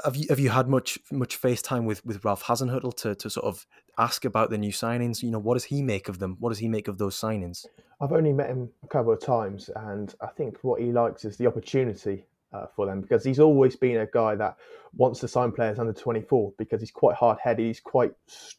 have 0.04 0.16
you 0.16 0.26
have 0.30 0.40
you 0.40 0.50
had 0.50 0.68
much 0.68 0.98
much 1.12 1.40
FaceTime 1.40 1.86
with 1.86 2.06
with 2.06 2.24
Ralph 2.26 2.44
Hasenhüttl 2.44 2.96
to 2.98 3.16
to 3.16 3.30
sort 3.30 3.46
of 3.46 3.66
ask 3.98 4.26
about 4.26 4.50
the 4.50 4.58
new 4.58 4.72
signings? 4.72 5.22
You 5.22 5.32
know, 5.32 5.40
what 5.40 5.54
does 5.54 5.66
he 5.66 5.82
make 5.82 6.10
of 6.10 6.20
them? 6.20 6.38
What 6.40 6.50
does 6.50 6.60
he 6.60 6.68
make 6.68 6.88
of 6.88 6.98
those 6.98 7.16
signings? 7.16 7.66
I've 8.02 8.12
only 8.12 8.34
met 8.34 8.48
him 8.48 8.70
a 8.84 8.88
couple 8.88 9.14
of 9.14 9.22
times, 9.22 9.70
and 9.76 10.14
I 10.22 10.28
think 10.28 10.58
what 10.64 10.82
he 10.82 10.92
likes 10.92 11.24
is 11.26 11.38
the 11.38 11.48
opportunity 11.48 12.26
uh, 12.54 12.68
for 12.76 12.86
them 12.86 13.02
because 13.02 13.24
he's 13.24 13.40
always 13.40 13.76
been 13.76 14.02
a 14.02 14.08
guy 14.14 14.36
that 14.36 14.58
wants 14.96 15.20
to 15.20 15.28
sign 15.28 15.52
players 15.52 15.80
under 15.80 15.94
24 15.94 16.54
because 16.58 16.80
he's 16.80 16.92
quite 16.92 17.16
hard 17.16 17.38
headed, 17.44 17.66
he's 17.66 17.80
quite 17.80 18.12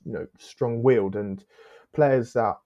you 0.04 0.12
know 0.12 0.26
strong 0.38 0.82
willed, 0.82 1.16
and 1.16 1.44
players 1.94 2.32
that 2.32 2.56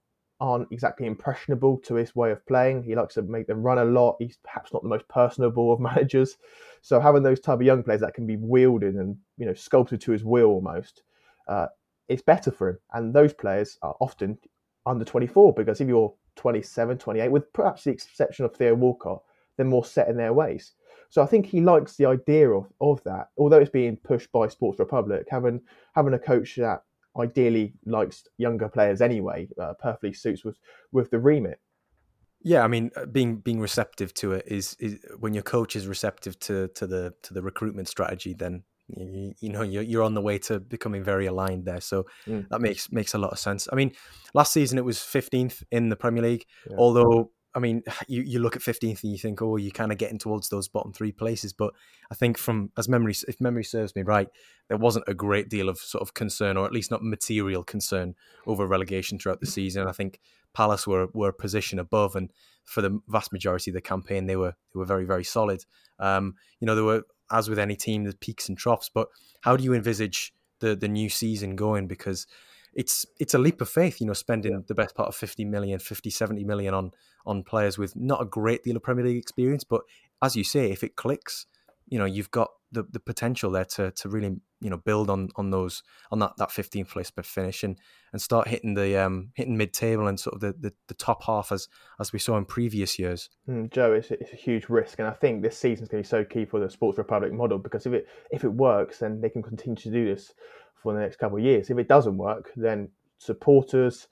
aren't 0.41 0.71
exactly 0.71 1.05
impressionable 1.05 1.77
to 1.79 1.95
his 1.95 2.15
way 2.15 2.31
of 2.31 2.45
playing. 2.45 2.81
He 2.81 2.95
likes 2.95 3.15
to 3.15 3.21
make 3.21 3.47
them 3.47 3.61
run 3.61 3.77
a 3.77 3.85
lot. 3.85 4.15
He's 4.19 4.37
perhaps 4.43 4.71
not 4.73 4.83
the 4.83 4.89
most 4.89 5.07
personable 5.09 5.73
of 5.73 5.79
managers. 5.91 6.37
So 6.81 6.99
having 6.99 7.23
those 7.23 7.39
type 7.39 7.59
of 7.59 7.65
young 7.65 7.83
players 7.83 8.01
that 8.01 8.13
can 8.13 8.25
be 8.25 8.37
wielded 8.37 8.95
and 8.95 9.17
you 9.37 9.45
know 9.45 9.53
sculpted 9.53 10.01
to 10.01 10.11
his 10.11 10.23
will 10.23 10.47
almost, 10.47 11.03
uh, 11.47 11.67
it's 12.07 12.21
better 12.21 12.51
for 12.51 12.69
him. 12.69 12.79
And 12.93 13.13
those 13.13 13.33
players 13.33 13.77
are 13.81 13.95
often 13.99 14.37
under 14.85 15.05
24 15.05 15.53
because 15.53 15.81
if 15.81 15.87
you're 15.87 16.13
27, 16.37 16.97
28, 16.97 17.29
with 17.29 17.51
perhaps 17.53 17.83
the 17.83 17.91
exception 17.91 18.45
of 18.45 18.55
Theo 18.55 18.73
Walcott, 18.73 19.21
they're 19.57 19.65
more 19.65 19.85
set 19.85 20.07
in 20.07 20.15
their 20.15 20.33
ways. 20.33 20.73
So 21.09 21.23
I 21.23 21.25
think 21.25 21.45
he 21.45 21.59
likes 21.59 21.95
the 21.95 22.05
idea 22.05 22.49
of, 22.49 22.67
of 22.79 23.03
that, 23.03 23.29
although 23.37 23.57
it's 23.57 23.71
being 23.71 23.97
pushed 23.97 24.31
by 24.31 24.47
Sports 24.47 24.79
Republic, 24.79 25.27
having 25.29 25.61
having 25.95 26.13
a 26.13 26.19
coach 26.19 26.55
that 26.57 26.83
ideally 27.17 27.73
likes 27.85 28.23
younger 28.37 28.69
players 28.69 29.01
anyway, 29.01 29.47
uh, 29.59 29.73
perfectly 29.73 30.13
suits 30.13 30.45
with 30.45 30.57
with 30.91 31.09
the 31.09 31.19
remit. 31.19 31.59
Yeah, 32.41 32.63
I 32.63 32.67
mean, 32.67 32.91
uh, 32.95 33.05
being 33.05 33.37
being 33.37 33.59
receptive 33.59 34.13
to 34.15 34.33
it 34.33 34.45
is 34.47 34.75
is 34.79 34.99
when 35.19 35.33
your 35.33 35.43
coach 35.43 35.75
is 35.75 35.87
receptive 35.87 36.39
to 36.41 36.69
to 36.69 36.87
the 36.87 37.13
to 37.23 37.33
the 37.33 37.41
recruitment 37.41 37.87
strategy, 37.87 38.33
then 38.33 38.63
you, 38.87 39.33
you 39.39 39.49
know 39.49 39.63
you're 39.63 39.83
you're 39.83 40.03
on 40.03 40.13
the 40.13 40.21
way 40.21 40.37
to 40.39 40.59
becoming 40.59 41.03
very 41.03 41.25
aligned 41.25 41.65
there. 41.65 41.81
So 41.81 42.05
mm. 42.27 42.47
that 42.49 42.61
makes 42.61 42.91
makes 42.91 43.13
a 43.13 43.17
lot 43.17 43.31
of 43.31 43.39
sense. 43.39 43.67
I 43.71 43.75
mean, 43.75 43.91
last 44.33 44.53
season 44.53 44.77
it 44.77 44.85
was 44.85 45.01
fifteenth 45.01 45.63
in 45.71 45.89
the 45.89 45.95
Premier 45.95 46.23
League, 46.23 46.45
yeah. 46.69 46.77
although 46.77 47.31
I 47.55 47.59
mean, 47.59 47.83
you, 48.07 48.21
you 48.21 48.39
look 48.39 48.55
at 48.55 48.61
15th 48.61 49.03
and 49.03 49.11
you 49.11 49.17
think, 49.17 49.41
oh, 49.41 49.57
you're 49.57 49.71
kind 49.71 49.91
of 49.91 49.97
getting 49.97 50.19
towards 50.19 50.49
those 50.49 50.67
bottom 50.67 50.93
three 50.93 51.11
places. 51.11 51.53
But 51.53 51.73
I 52.11 52.15
think 52.15 52.37
from 52.37 52.71
as 52.77 52.89
memory, 52.89 53.15
if 53.27 53.39
memory 53.41 53.63
serves 53.63 53.95
me 53.95 54.03
right, 54.03 54.29
there 54.67 54.77
wasn't 54.77 55.05
a 55.07 55.13
great 55.13 55.49
deal 55.49 55.69
of 55.69 55.77
sort 55.77 56.01
of 56.01 56.13
concern, 56.13 56.57
or 56.57 56.65
at 56.65 56.73
least 56.73 56.91
not 56.91 57.03
material 57.03 57.63
concern 57.63 58.15
over 58.45 58.65
relegation 58.67 59.19
throughout 59.19 59.39
the 59.39 59.47
season. 59.47 59.87
I 59.87 59.91
think 59.91 60.19
Palace 60.53 60.87
were 60.87 61.07
were 61.13 61.29
a 61.29 61.33
position 61.33 61.79
above, 61.79 62.15
and 62.15 62.31
for 62.65 62.81
the 62.81 62.99
vast 63.07 63.31
majority 63.31 63.71
of 63.71 63.75
the 63.75 63.81
campaign, 63.81 64.27
they 64.27 64.35
were 64.35 64.53
they 64.73 64.79
were 64.79 64.85
very 64.85 65.05
very 65.05 65.23
solid. 65.23 65.65
Um, 65.99 66.35
you 66.59 66.65
know, 66.65 66.75
there 66.75 66.83
were 66.83 67.03
as 67.31 67.49
with 67.49 67.59
any 67.59 67.75
team, 67.75 68.03
the 68.03 68.15
peaks 68.15 68.49
and 68.49 68.57
troughs. 68.57 68.89
But 68.93 69.07
how 69.41 69.55
do 69.55 69.63
you 69.63 69.73
envisage 69.73 70.33
the 70.59 70.75
the 70.75 70.87
new 70.87 71.09
season 71.09 71.55
going? 71.55 71.87
Because 71.87 72.27
it's 72.73 73.05
it's 73.19 73.33
a 73.33 73.39
leap 73.39 73.61
of 73.61 73.69
faith, 73.69 73.99
you 73.99 74.07
know, 74.07 74.13
spending 74.13 74.51
yeah. 74.51 74.59
the 74.67 74.75
best 74.75 74.95
part 74.95 75.09
of 75.09 75.15
50 75.15 75.45
million, 75.45 75.79
50, 75.79 76.09
70 76.09 76.43
million 76.43 76.73
on 76.73 76.91
on 77.29 77.43
players 77.43 77.77
with 77.77 77.95
not 77.95 78.21
a 78.21 78.25
great 78.25 78.63
deal 78.63 78.75
of 78.75 78.83
Premier 78.83 79.05
League 79.05 79.17
experience. 79.17 79.63
But 79.63 79.81
as 80.21 80.35
you 80.35 80.43
say, 80.43 80.71
if 80.71 80.83
it 80.83 80.95
clicks, 80.95 81.45
you 81.87 81.99
know, 81.99 82.05
you've 82.05 82.31
got 82.31 82.49
the, 82.71 82.83
the 82.83 82.99
potential 82.99 83.51
there 83.51 83.65
to 83.65 83.91
to 83.91 84.09
really, 84.09 84.37
you 84.61 84.69
know, 84.69 84.77
build 84.77 85.09
on 85.09 85.29
on 85.35 85.51
those 85.51 85.83
on 86.11 86.19
that, 86.19 86.33
that 86.37 86.49
15th 86.49 86.89
place 86.89 87.11
finish 87.23 87.63
and 87.63 87.77
and 88.11 88.21
start 88.21 88.47
hitting 88.47 88.73
the 88.73 88.97
um 88.97 89.31
hitting 89.35 89.57
mid 89.57 89.73
table 89.73 90.07
and 90.07 90.19
sort 90.19 90.35
of 90.35 90.41
the, 90.41 90.53
the, 90.59 90.73
the, 90.87 90.93
top 90.95 91.23
half 91.23 91.51
as 91.51 91.67
as 91.99 92.11
we 92.11 92.19
saw 92.19 92.37
in 92.37 92.45
previous 92.45 92.99
years. 92.99 93.29
Mm, 93.47 93.71
Joe, 93.71 93.93
it's, 93.93 94.11
it's 94.11 94.33
a 94.33 94.35
huge 94.35 94.69
risk, 94.69 94.99
and 94.99 95.07
I 95.07 95.13
think 95.13 95.41
this 95.41 95.57
season's 95.57 95.89
going 95.89 96.03
to 96.03 96.07
be 96.07 96.09
so 96.09 96.23
key 96.23 96.45
for 96.45 96.59
the 96.59 96.69
Sports 96.69 96.97
Republic 96.97 97.31
model 97.31 97.57
because 97.57 97.85
if 97.85 97.93
it 97.93 98.07
if 98.31 98.43
it 98.43 98.53
works, 98.53 98.99
then 98.99 99.21
they 99.21 99.29
can 99.29 99.43
continue 99.43 99.77
to 99.77 99.91
do 99.91 100.05
this 100.05 100.33
for 100.81 100.93
the 100.93 100.99
next 100.99 101.17
couple 101.17 101.37
of 101.37 101.43
years. 101.43 101.69
If 101.69 101.77
it 101.77 101.87
doesn't 101.87 102.17
work, 102.17 102.51
then 102.55 102.89
supporters, 103.17 104.07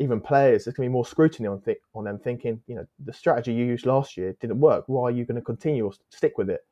even 0.00 0.20
players, 0.20 0.64
there's 0.64 0.74
going 0.74 0.86
to 0.86 0.90
be 0.90 0.92
more 0.92 1.04
scrutiny 1.04 1.48
on 1.48 1.60
th- 1.60 1.80
on 1.94 2.04
them 2.04 2.18
thinking, 2.18 2.60
you 2.66 2.74
know, 2.74 2.86
the 3.04 3.12
strategy 3.12 3.52
you 3.52 3.64
used 3.64 3.86
last 3.86 4.16
year 4.16 4.34
didn't 4.40 4.60
work. 4.60 4.84
Why 4.86 5.04
are 5.04 5.10
you 5.10 5.24
going 5.24 5.36
to 5.36 5.42
continue 5.42 5.84
or 5.84 5.92
stick 6.10 6.38
with 6.38 6.50
it? 6.50 6.64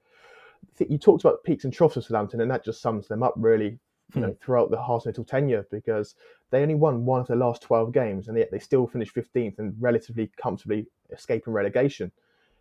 You 0.79 0.99
talked 0.99 1.25
about 1.25 1.45
peaks 1.45 1.64
and 1.64 1.73
troughs 1.73 1.97
of 1.97 2.05
Southampton, 2.05 2.41
and 2.41 2.51
that 2.51 2.64
just 2.64 2.81
sums 2.81 3.09
them 3.09 3.23
up 3.23 3.35
really, 3.37 3.79
you 4.14 4.21
know, 4.21 4.29
hmm. 4.29 4.45
throughout 4.45 4.71
the 4.71 4.77
Hasenhüttl 4.77 5.27
tenure 5.27 5.66
because 5.71 6.14
they 6.51 6.62
only 6.62 6.75
won 6.75 7.05
one 7.05 7.21
of 7.21 7.27
the 7.27 7.37
last 7.37 7.62
12 7.62 7.93
games, 7.93 8.29
and 8.29 8.37
yet 8.37 8.51
they 8.51 8.59
still 8.59 8.87
finished 8.87 9.14
15th 9.14 9.59
and 9.59 9.75
relatively 9.79 10.31
comfortably 10.41 10.87
escaping 11.12 11.53
relegation. 11.53 12.11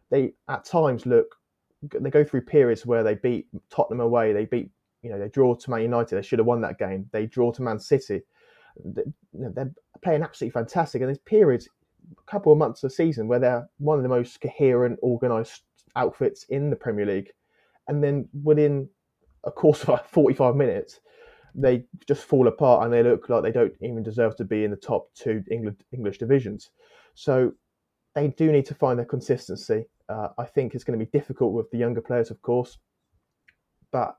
They 0.09 0.33
at 0.47 0.65
times 0.65 1.05
look, 1.05 1.35
they 1.83 2.09
go 2.09 2.23
through 2.23 2.41
periods 2.41 2.85
where 2.85 3.03
they 3.03 3.15
beat 3.15 3.47
Tottenham 3.69 4.01
away, 4.01 4.33
they 4.33 4.45
beat 4.45 4.71
you 5.01 5.09
know, 5.09 5.19
they 5.19 5.29
draw 5.29 5.55
to 5.55 5.71
Man 5.71 5.81
United. 5.81 6.15
They 6.15 6.21
should 6.21 6.39
have 6.39 6.45
won 6.45 6.61
that 6.61 6.77
game. 6.77 7.07
They 7.11 7.25
draw 7.25 7.51
to 7.53 7.61
Man 7.61 7.79
City. 7.79 8.21
They're 9.33 9.71
playing 10.01 10.23
absolutely 10.23 10.51
fantastic. 10.51 11.01
And 11.01 11.09
there's 11.09 11.19
periods, 11.19 11.67
a 12.11 12.31
couple 12.31 12.51
of 12.51 12.57
months 12.57 12.83
of 12.83 12.91
season, 12.91 13.27
where 13.27 13.39
they're 13.39 13.69
one 13.77 13.97
of 13.97 14.03
the 14.03 14.09
most 14.09 14.39
coherent, 14.41 14.99
organised 15.03 15.63
outfits 15.95 16.45
in 16.49 16.69
the 16.69 16.75
Premier 16.75 17.05
League. 17.05 17.31
And 17.87 18.03
then 18.03 18.27
within 18.43 18.89
a 19.43 19.51
course 19.51 19.83
of 19.83 19.89
like 19.89 20.05
45 20.09 20.55
minutes, 20.55 20.99
they 21.55 21.83
just 22.07 22.23
fall 22.23 22.47
apart 22.47 22.83
and 22.83 22.93
they 22.93 23.03
look 23.03 23.27
like 23.29 23.43
they 23.43 23.51
don't 23.51 23.73
even 23.81 24.03
deserve 24.03 24.35
to 24.37 24.45
be 24.45 24.63
in 24.63 24.71
the 24.71 24.77
top 24.77 25.07
two 25.15 25.43
England 25.49 25.83
English 25.91 26.19
divisions. 26.19 26.69
So 27.15 27.53
they 28.15 28.27
do 28.29 28.51
need 28.51 28.65
to 28.67 28.75
find 28.75 28.97
their 28.97 29.05
consistency. 29.05 29.85
Uh, 30.07 30.29
I 30.37 30.45
think 30.45 30.73
it's 30.73 30.83
going 30.83 30.97
to 30.97 31.05
be 31.05 31.17
difficult 31.17 31.53
with 31.53 31.69
the 31.71 31.77
younger 31.77 32.01
players, 32.01 32.31
of 32.31 32.41
course, 32.41 32.77
but 33.91 34.15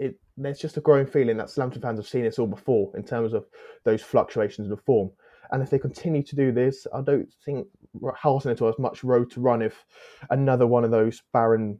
it, 0.00 0.16
there's 0.38 0.58
just 0.58 0.78
a 0.78 0.80
growing 0.80 1.06
feeling 1.06 1.36
that 1.36 1.50
Southampton 1.50 1.82
fans 1.82 1.98
have 1.98 2.08
seen 2.08 2.24
this 2.24 2.38
all 2.38 2.46
before 2.46 2.90
in 2.96 3.04
terms 3.04 3.34
of 3.34 3.46
those 3.84 4.02
fluctuations 4.02 4.70
of 4.70 4.76
the 4.76 4.82
form. 4.82 5.10
And 5.52 5.62
if 5.62 5.68
they 5.68 5.78
continue 5.78 6.22
to 6.22 6.36
do 6.36 6.52
this, 6.52 6.86
I 6.94 7.02
don't 7.02 7.30
think 7.44 7.66
Hasenhüttl 8.00 8.66
has 8.66 8.78
much 8.78 9.04
road 9.04 9.30
to 9.32 9.40
run 9.40 9.60
if 9.60 9.84
another 10.30 10.66
one 10.66 10.84
of 10.84 10.90
those 10.90 11.22
barren, 11.32 11.78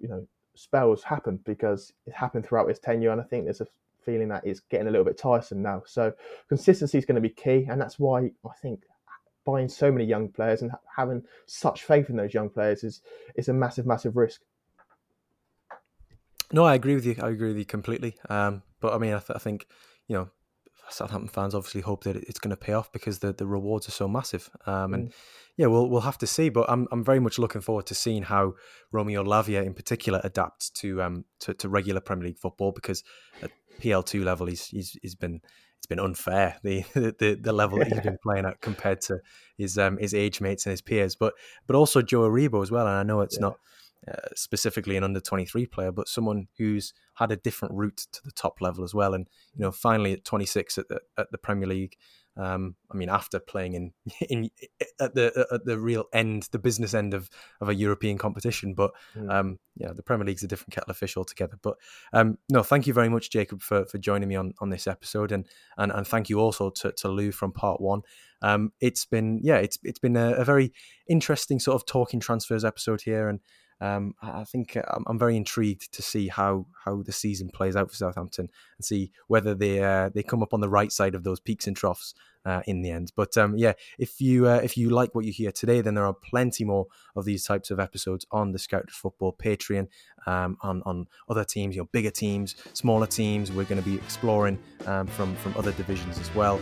you 0.00 0.08
know, 0.08 0.26
spells 0.54 1.04
happen 1.04 1.38
because 1.44 1.92
it 2.06 2.14
happened 2.14 2.44
throughout 2.44 2.68
his 2.68 2.80
tenure. 2.80 3.12
And 3.12 3.20
I 3.20 3.24
think 3.24 3.44
there's 3.44 3.60
a 3.60 3.66
feeling 4.04 4.28
that 4.28 4.44
it's 4.44 4.60
getting 4.60 4.88
a 4.88 4.90
little 4.90 5.04
bit 5.04 5.18
tiresome 5.18 5.62
now. 5.62 5.82
So 5.86 6.12
consistency 6.48 6.98
is 6.98 7.04
going 7.04 7.14
to 7.14 7.20
be 7.20 7.28
key, 7.30 7.66
and 7.70 7.80
that's 7.80 7.98
why 7.98 8.30
I 8.44 8.54
think 8.60 8.80
buying 9.44 9.68
so 9.68 9.92
many 9.92 10.04
young 10.04 10.28
players 10.28 10.62
and 10.62 10.72
having 10.96 11.22
such 11.46 11.84
faith 11.84 12.10
in 12.10 12.16
those 12.16 12.34
young 12.34 12.48
players 12.48 12.82
is 12.82 13.02
is 13.36 13.48
a 13.48 13.52
massive, 13.52 13.86
massive 13.86 14.16
risk. 14.16 14.40
No, 16.52 16.64
I 16.64 16.74
agree 16.74 16.94
with 16.94 17.06
you. 17.06 17.16
I 17.20 17.30
agree 17.30 17.48
with 17.48 17.58
you 17.58 17.64
completely. 17.64 18.16
Um, 18.28 18.62
but 18.80 18.92
I 18.92 18.98
mean, 18.98 19.14
I, 19.14 19.18
th- 19.18 19.34
I, 19.34 19.38
think 19.38 19.66
you 20.06 20.16
know, 20.16 20.28
Southampton 20.90 21.28
fans 21.28 21.54
obviously 21.54 21.80
hope 21.80 22.04
that 22.04 22.16
it's 22.16 22.38
going 22.38 22.50
to 22.50 22.56
pay 22.56 22.74
off 22.74 22.92
because 22.92 23.20
the, 23.20 23.32
the 23.32 23.46
rewards 23.46 23.88
are 23.88 23.92
so 23.92 24.06
massive. 24.06 24.50
Um, 24.66 24.94
and 24.94 25.08
mm. 25.08 25.12
yeah, 25.56 25.66
we'll 25.66 25.88
we'll 25.88 26.02
have 26.02 26.18
to 26.18 26.26
see. 26.26 26.50
But 26.50 26.68
I'm 26.68 26.86
I'm 26.92 27.04
very 27.04 27.20
much 27.20 27.38
looking 27.38 27.60
forward 27.62 27.86
to 27.86 27.94
seeing 27.94 28.22
how 28.22 28.54
Romeo 28.90 29.24
Lavia 29.24 29.64
in 29.64 29.74
particular 29.74 30.20
adapts 30.24 30.70
to 30.70 31.02
um 31.02 31.24
to, 31.40 31.54
to 31.54 31.68
regular 31.68 32.00
Premier 32.00 32.28
League 32.28 32.38
football 32.38 32.72
because 32.72 33.02
at 33.42 33.50
PL 33.80 34.02
two 34.02 34.24
level 34.24 34.46
he's 34.46 34.66
he's 34.66 34.96
he's 35.00 35.14
been 35.14 35.40
it's 35.78 35.86
been 35.86 36.00
unfair 36.00 36.58
the 36.62 36.84
the, 36.92 37.38
the 37.40 37.52
level 37.52 37.78
that 37.78 37.88
he's 37.88 38.00
been 38.00 38.18
playing 38.22 38.44
at 38.44 38.60
compared 38.60 39.00
to 39.02 39.18
his 39.56 39.78
um 39.78 39.96
his 39.98 40.14
age 40.14 40.40
mates 40.40 40.66
and 40.66 40.72
his 40.72 40.82
peers. 40.82 41.16
But 41.16 41.34
but 41.66 41.76
also 41.76 42.02
Joe 42.02 42.28
Aribo 42.28 42.62
as 42.62 42.70
well. 42.70 42.86
And 42.86 42.96
I 42.96 43.02
know 43.02 43.20
it's 43.20 43.36
yeah. 43.36 43.48
not 43.48 43.58
uh, 44.08 44.28
specifically 44.34 44.96
an 44.96 45.04
under 45.04 45.20
23 45.20 45.66
player, 45.66 45.92
but 45.92 46.08
someone 46.08 46.48
who's 46.58 46.92
had 47.14 47.30
a 47.30 47.36
different 47.36 47.74
route 47.74 48.06
to 48.12 48.20
the 48.24 48.32
top 48.32 48.60
level 48.60 48.82
as 48.82 48.94
well. 48.94 49.14
And, 49.14 49.28
you 49.54 49.62
know, 49.62 49.70
finally 49.70 50.12
at 50.12 50.24
26 50.24 50.78
at 50.78 50.88
the, 50.88 51.00
at 51.16 51.30
the 51.30 51.38
Premier 51.38 51.68
League, 51.68 51.96
um, 52.36 52.76
I 52.90 52.96
mean, 52.96 53.10
after 53.10 53.38
playing 53.38 53.74
in, 53.74 53.92
in 54.28 54.50
at 55.00 55.14
the 55.14 55.46
at 55.52 55.64
the 55.64 55.78
real 55.78 56.06
end, 56.12 56.48
the 56.50 56.58
business 56.58 56.94
end 56.94 57.14
of, 57.14 57.28
of 57.60 57.68
a 57.68 57.74
European 57.74 58.16
competition, 58.16 58.74
but 58.74 58.92
mm. 59.14 59.30
um, 59.30 59.58
yeah, 59.76 59.92
the 59.92 60.02
Premier 60.02 60.26
League's 60.26 60.42
a 60.42 60.48
different 60.48 60.72
kettle 60.72 60.90
of 60.90 60.96
fish 60.96 61.16
altogether. 61.16 61.58
But 61.62 61.76
um, 62.12 62.38
no, 62.48 62.62
thank 62.62 62.86
you 62.86 62.94
very 62.94 63.08
much, 63.08 63.30
Jacob, 63.30 63.60
for, 63.60 63.84
for 63.84 63.98
joining 63.98 64.28
me 64.28 64.36
on, 64.36 64.54
on 64.60 64.70
this 64.70 64.86
episode, 64.86 65.30
and, 65.30 65.46
and 65.76 65.92
and 65.92 66.06
thank 66.06 66.30
you 66.30 66.40
also 66.40 66.70
to, 66.70 66.92
to 66.92 67.08
Llew 67.08 67.32
from 67.32 67.52
part 67.52 67.80
one. 67.80 68.00
Um, 68.40 68.72
it's 68.80 69.04
been 69.04 69.40
yeah, 69.42 69.56
it's 69.56 69.78
it's 69.82 70.00
been 70.00 70.16
a, 70.16 70.32
a 70.32 70.44
very 70.44 70.72
interesting 71.08 71.60
sort 71.60 71.74
of 71.74 71.86
talking 71.86 72.18
transfers 72.18 72.64
episode 72.64 73.02
here, 73.02 73.28
and 73.28 73.40
um, 73.82 74.14
I 74.22 74.44
think 74.44 74.76
uh, 74.76 74.82
I'm, 75.08 75.18
very 75.18 75.36
intrigued 75.36 75.92
to 75.94 76.02
see 76.02 76.28
how 76.28 76.66
how 76.84 77.02
the 77.02 77.10
season 77.10 77.48
plays 77.48 77.74
out 77.74 77.90
for 77.90 77.96
Southampton 77.96 78.48
and 78.78 78.84
see 78.84 79.10
whether 79.26 79.56
they 79.56 79.82
uh, 79.82 80.08
they 80.14 80.22
come 80.22 80.40
up 80.40 80.54
on 80.54 80.60
the 80.60 80.68
right 80.68 80.92
side 80.92 81.16
of 81.16 81.24
those 81.24 81.40
peaks 81.40 81.66
and 81.66 81.76
troughs 81.76 82.14
uh, 82.44 82.62
in 82.68 82.82
the 82.82 82.90
end. 82.90 83.12
But 83.16 83.36
um, 83.36 83.56
yeah, 83.56 83.72
if 83.98 84.20
you 84.20 84.46
uh, 84.46 84.60
if 84.62 84.76
you 84.76 84.90
like 84.90 85.16
what 85.16 85.24
you 85.24 85.32
hear 85.32 85.50
today, 85.50 85.80
then 85.80 85.94
there 85.94 86.06
are 86.06 86.14
plenty 86.14 86.64
more 86.64 86.86
of 87.16 87.24
these 87.24 87.44
types 87.44 87.72
of 87.72 87.80
episodes 87.80 88.24
on 88.30 88.52
the 88.52 88.58
Scouted 88.60 88.92
Football 88.92 89.32
Patreon, 89.32 89.88
um, 90.26 90.58
on 90.62 90.82
on 90.84 91.08
other 91.28 91.44
teams, 91.44 91.74
you 91.74 91.82
know, 91.82 91.88
bigger 91.90 92.10
teams, 92.10 92.54
smaller 92.74 93.08
teams. 93.08 93.50
We're 93.50 93.64
going 93.64 93.82
to 93.82 93.88
be 93.88 93.96
exploring 93.96 94.60
um, 94.86 95.08
from 95.08 95.34
from 95.34 95.56
other 95.56 95.72
divisions 95.72 96.20
as 96.20 96.32
well. 96.36 96.60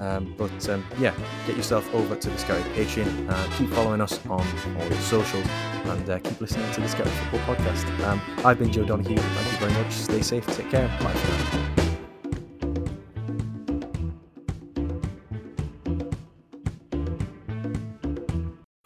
Um, 0.00 0.34
but 0.36 0.68
um, 0.68 0.84
yeah, 0.98 1.14
get 1.46 1.56
yourself 1.56 1.92
over 1.94 2.16
to 2.16 2.30
the 2.30 2.38
Scouted 2.38 2.64
Patreon. 2.72 3.30
Uh, 3.30 3.56
keep 3.56 3.68
following 3.70 4.00
us 4.00 4.18
on 4.26 4.40
all 4.40 4.88
the 4.88 4.96
socials 4.96 5.46
and 5.84 6.10
uh, 6.10 6.18
keep 6.18 6.40
listening 6.40 6.70
to 6.72 6.80
the 6.80 6.88
Scouted 6.88 7.12
Football 7.12 7.54
Podcast. 7.54 8.04
Um, 8.04 8.20
I've 8.44 8.58
been 8.58 8.72
Joe 8.72 8.84
Donahue. 8.84 9.16
Thank 9.16 9.52
you 9.52 9.58
very 9.66 9.72
much. 9.84 9.92
Stay 9.92 10.22
safe. 10.22 10.46
Take 10.46 10.70
care. 10.70 10.88
Bye 11.00 11.12
for 11.12 11.28
now. 11.28 11.70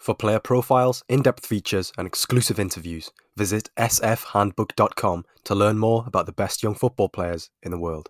For 0.05 0.13
player 0.13 0.39
profiles, 0.39 1.03
in 1.09 1.23
depth 1.23 1.47
features, 1.47 1.91
and 1.97 2.05
exclusive 2.05 2.59
interviews, 2.59 3.09
visit 3.35 3.71
sfhandbook.com 3.75 5.25
to 5.45 5.55
learn 5.55 5.79
more 5.79 6.03
about 6.05 6.27
the 6.27 6.31
best 6.31 6.61
young 6.61 6.75
football 6.75 7.09
players 7.09 7.49
in 7.63 7.71
the 7.71 7.79
world. 7.79 8.09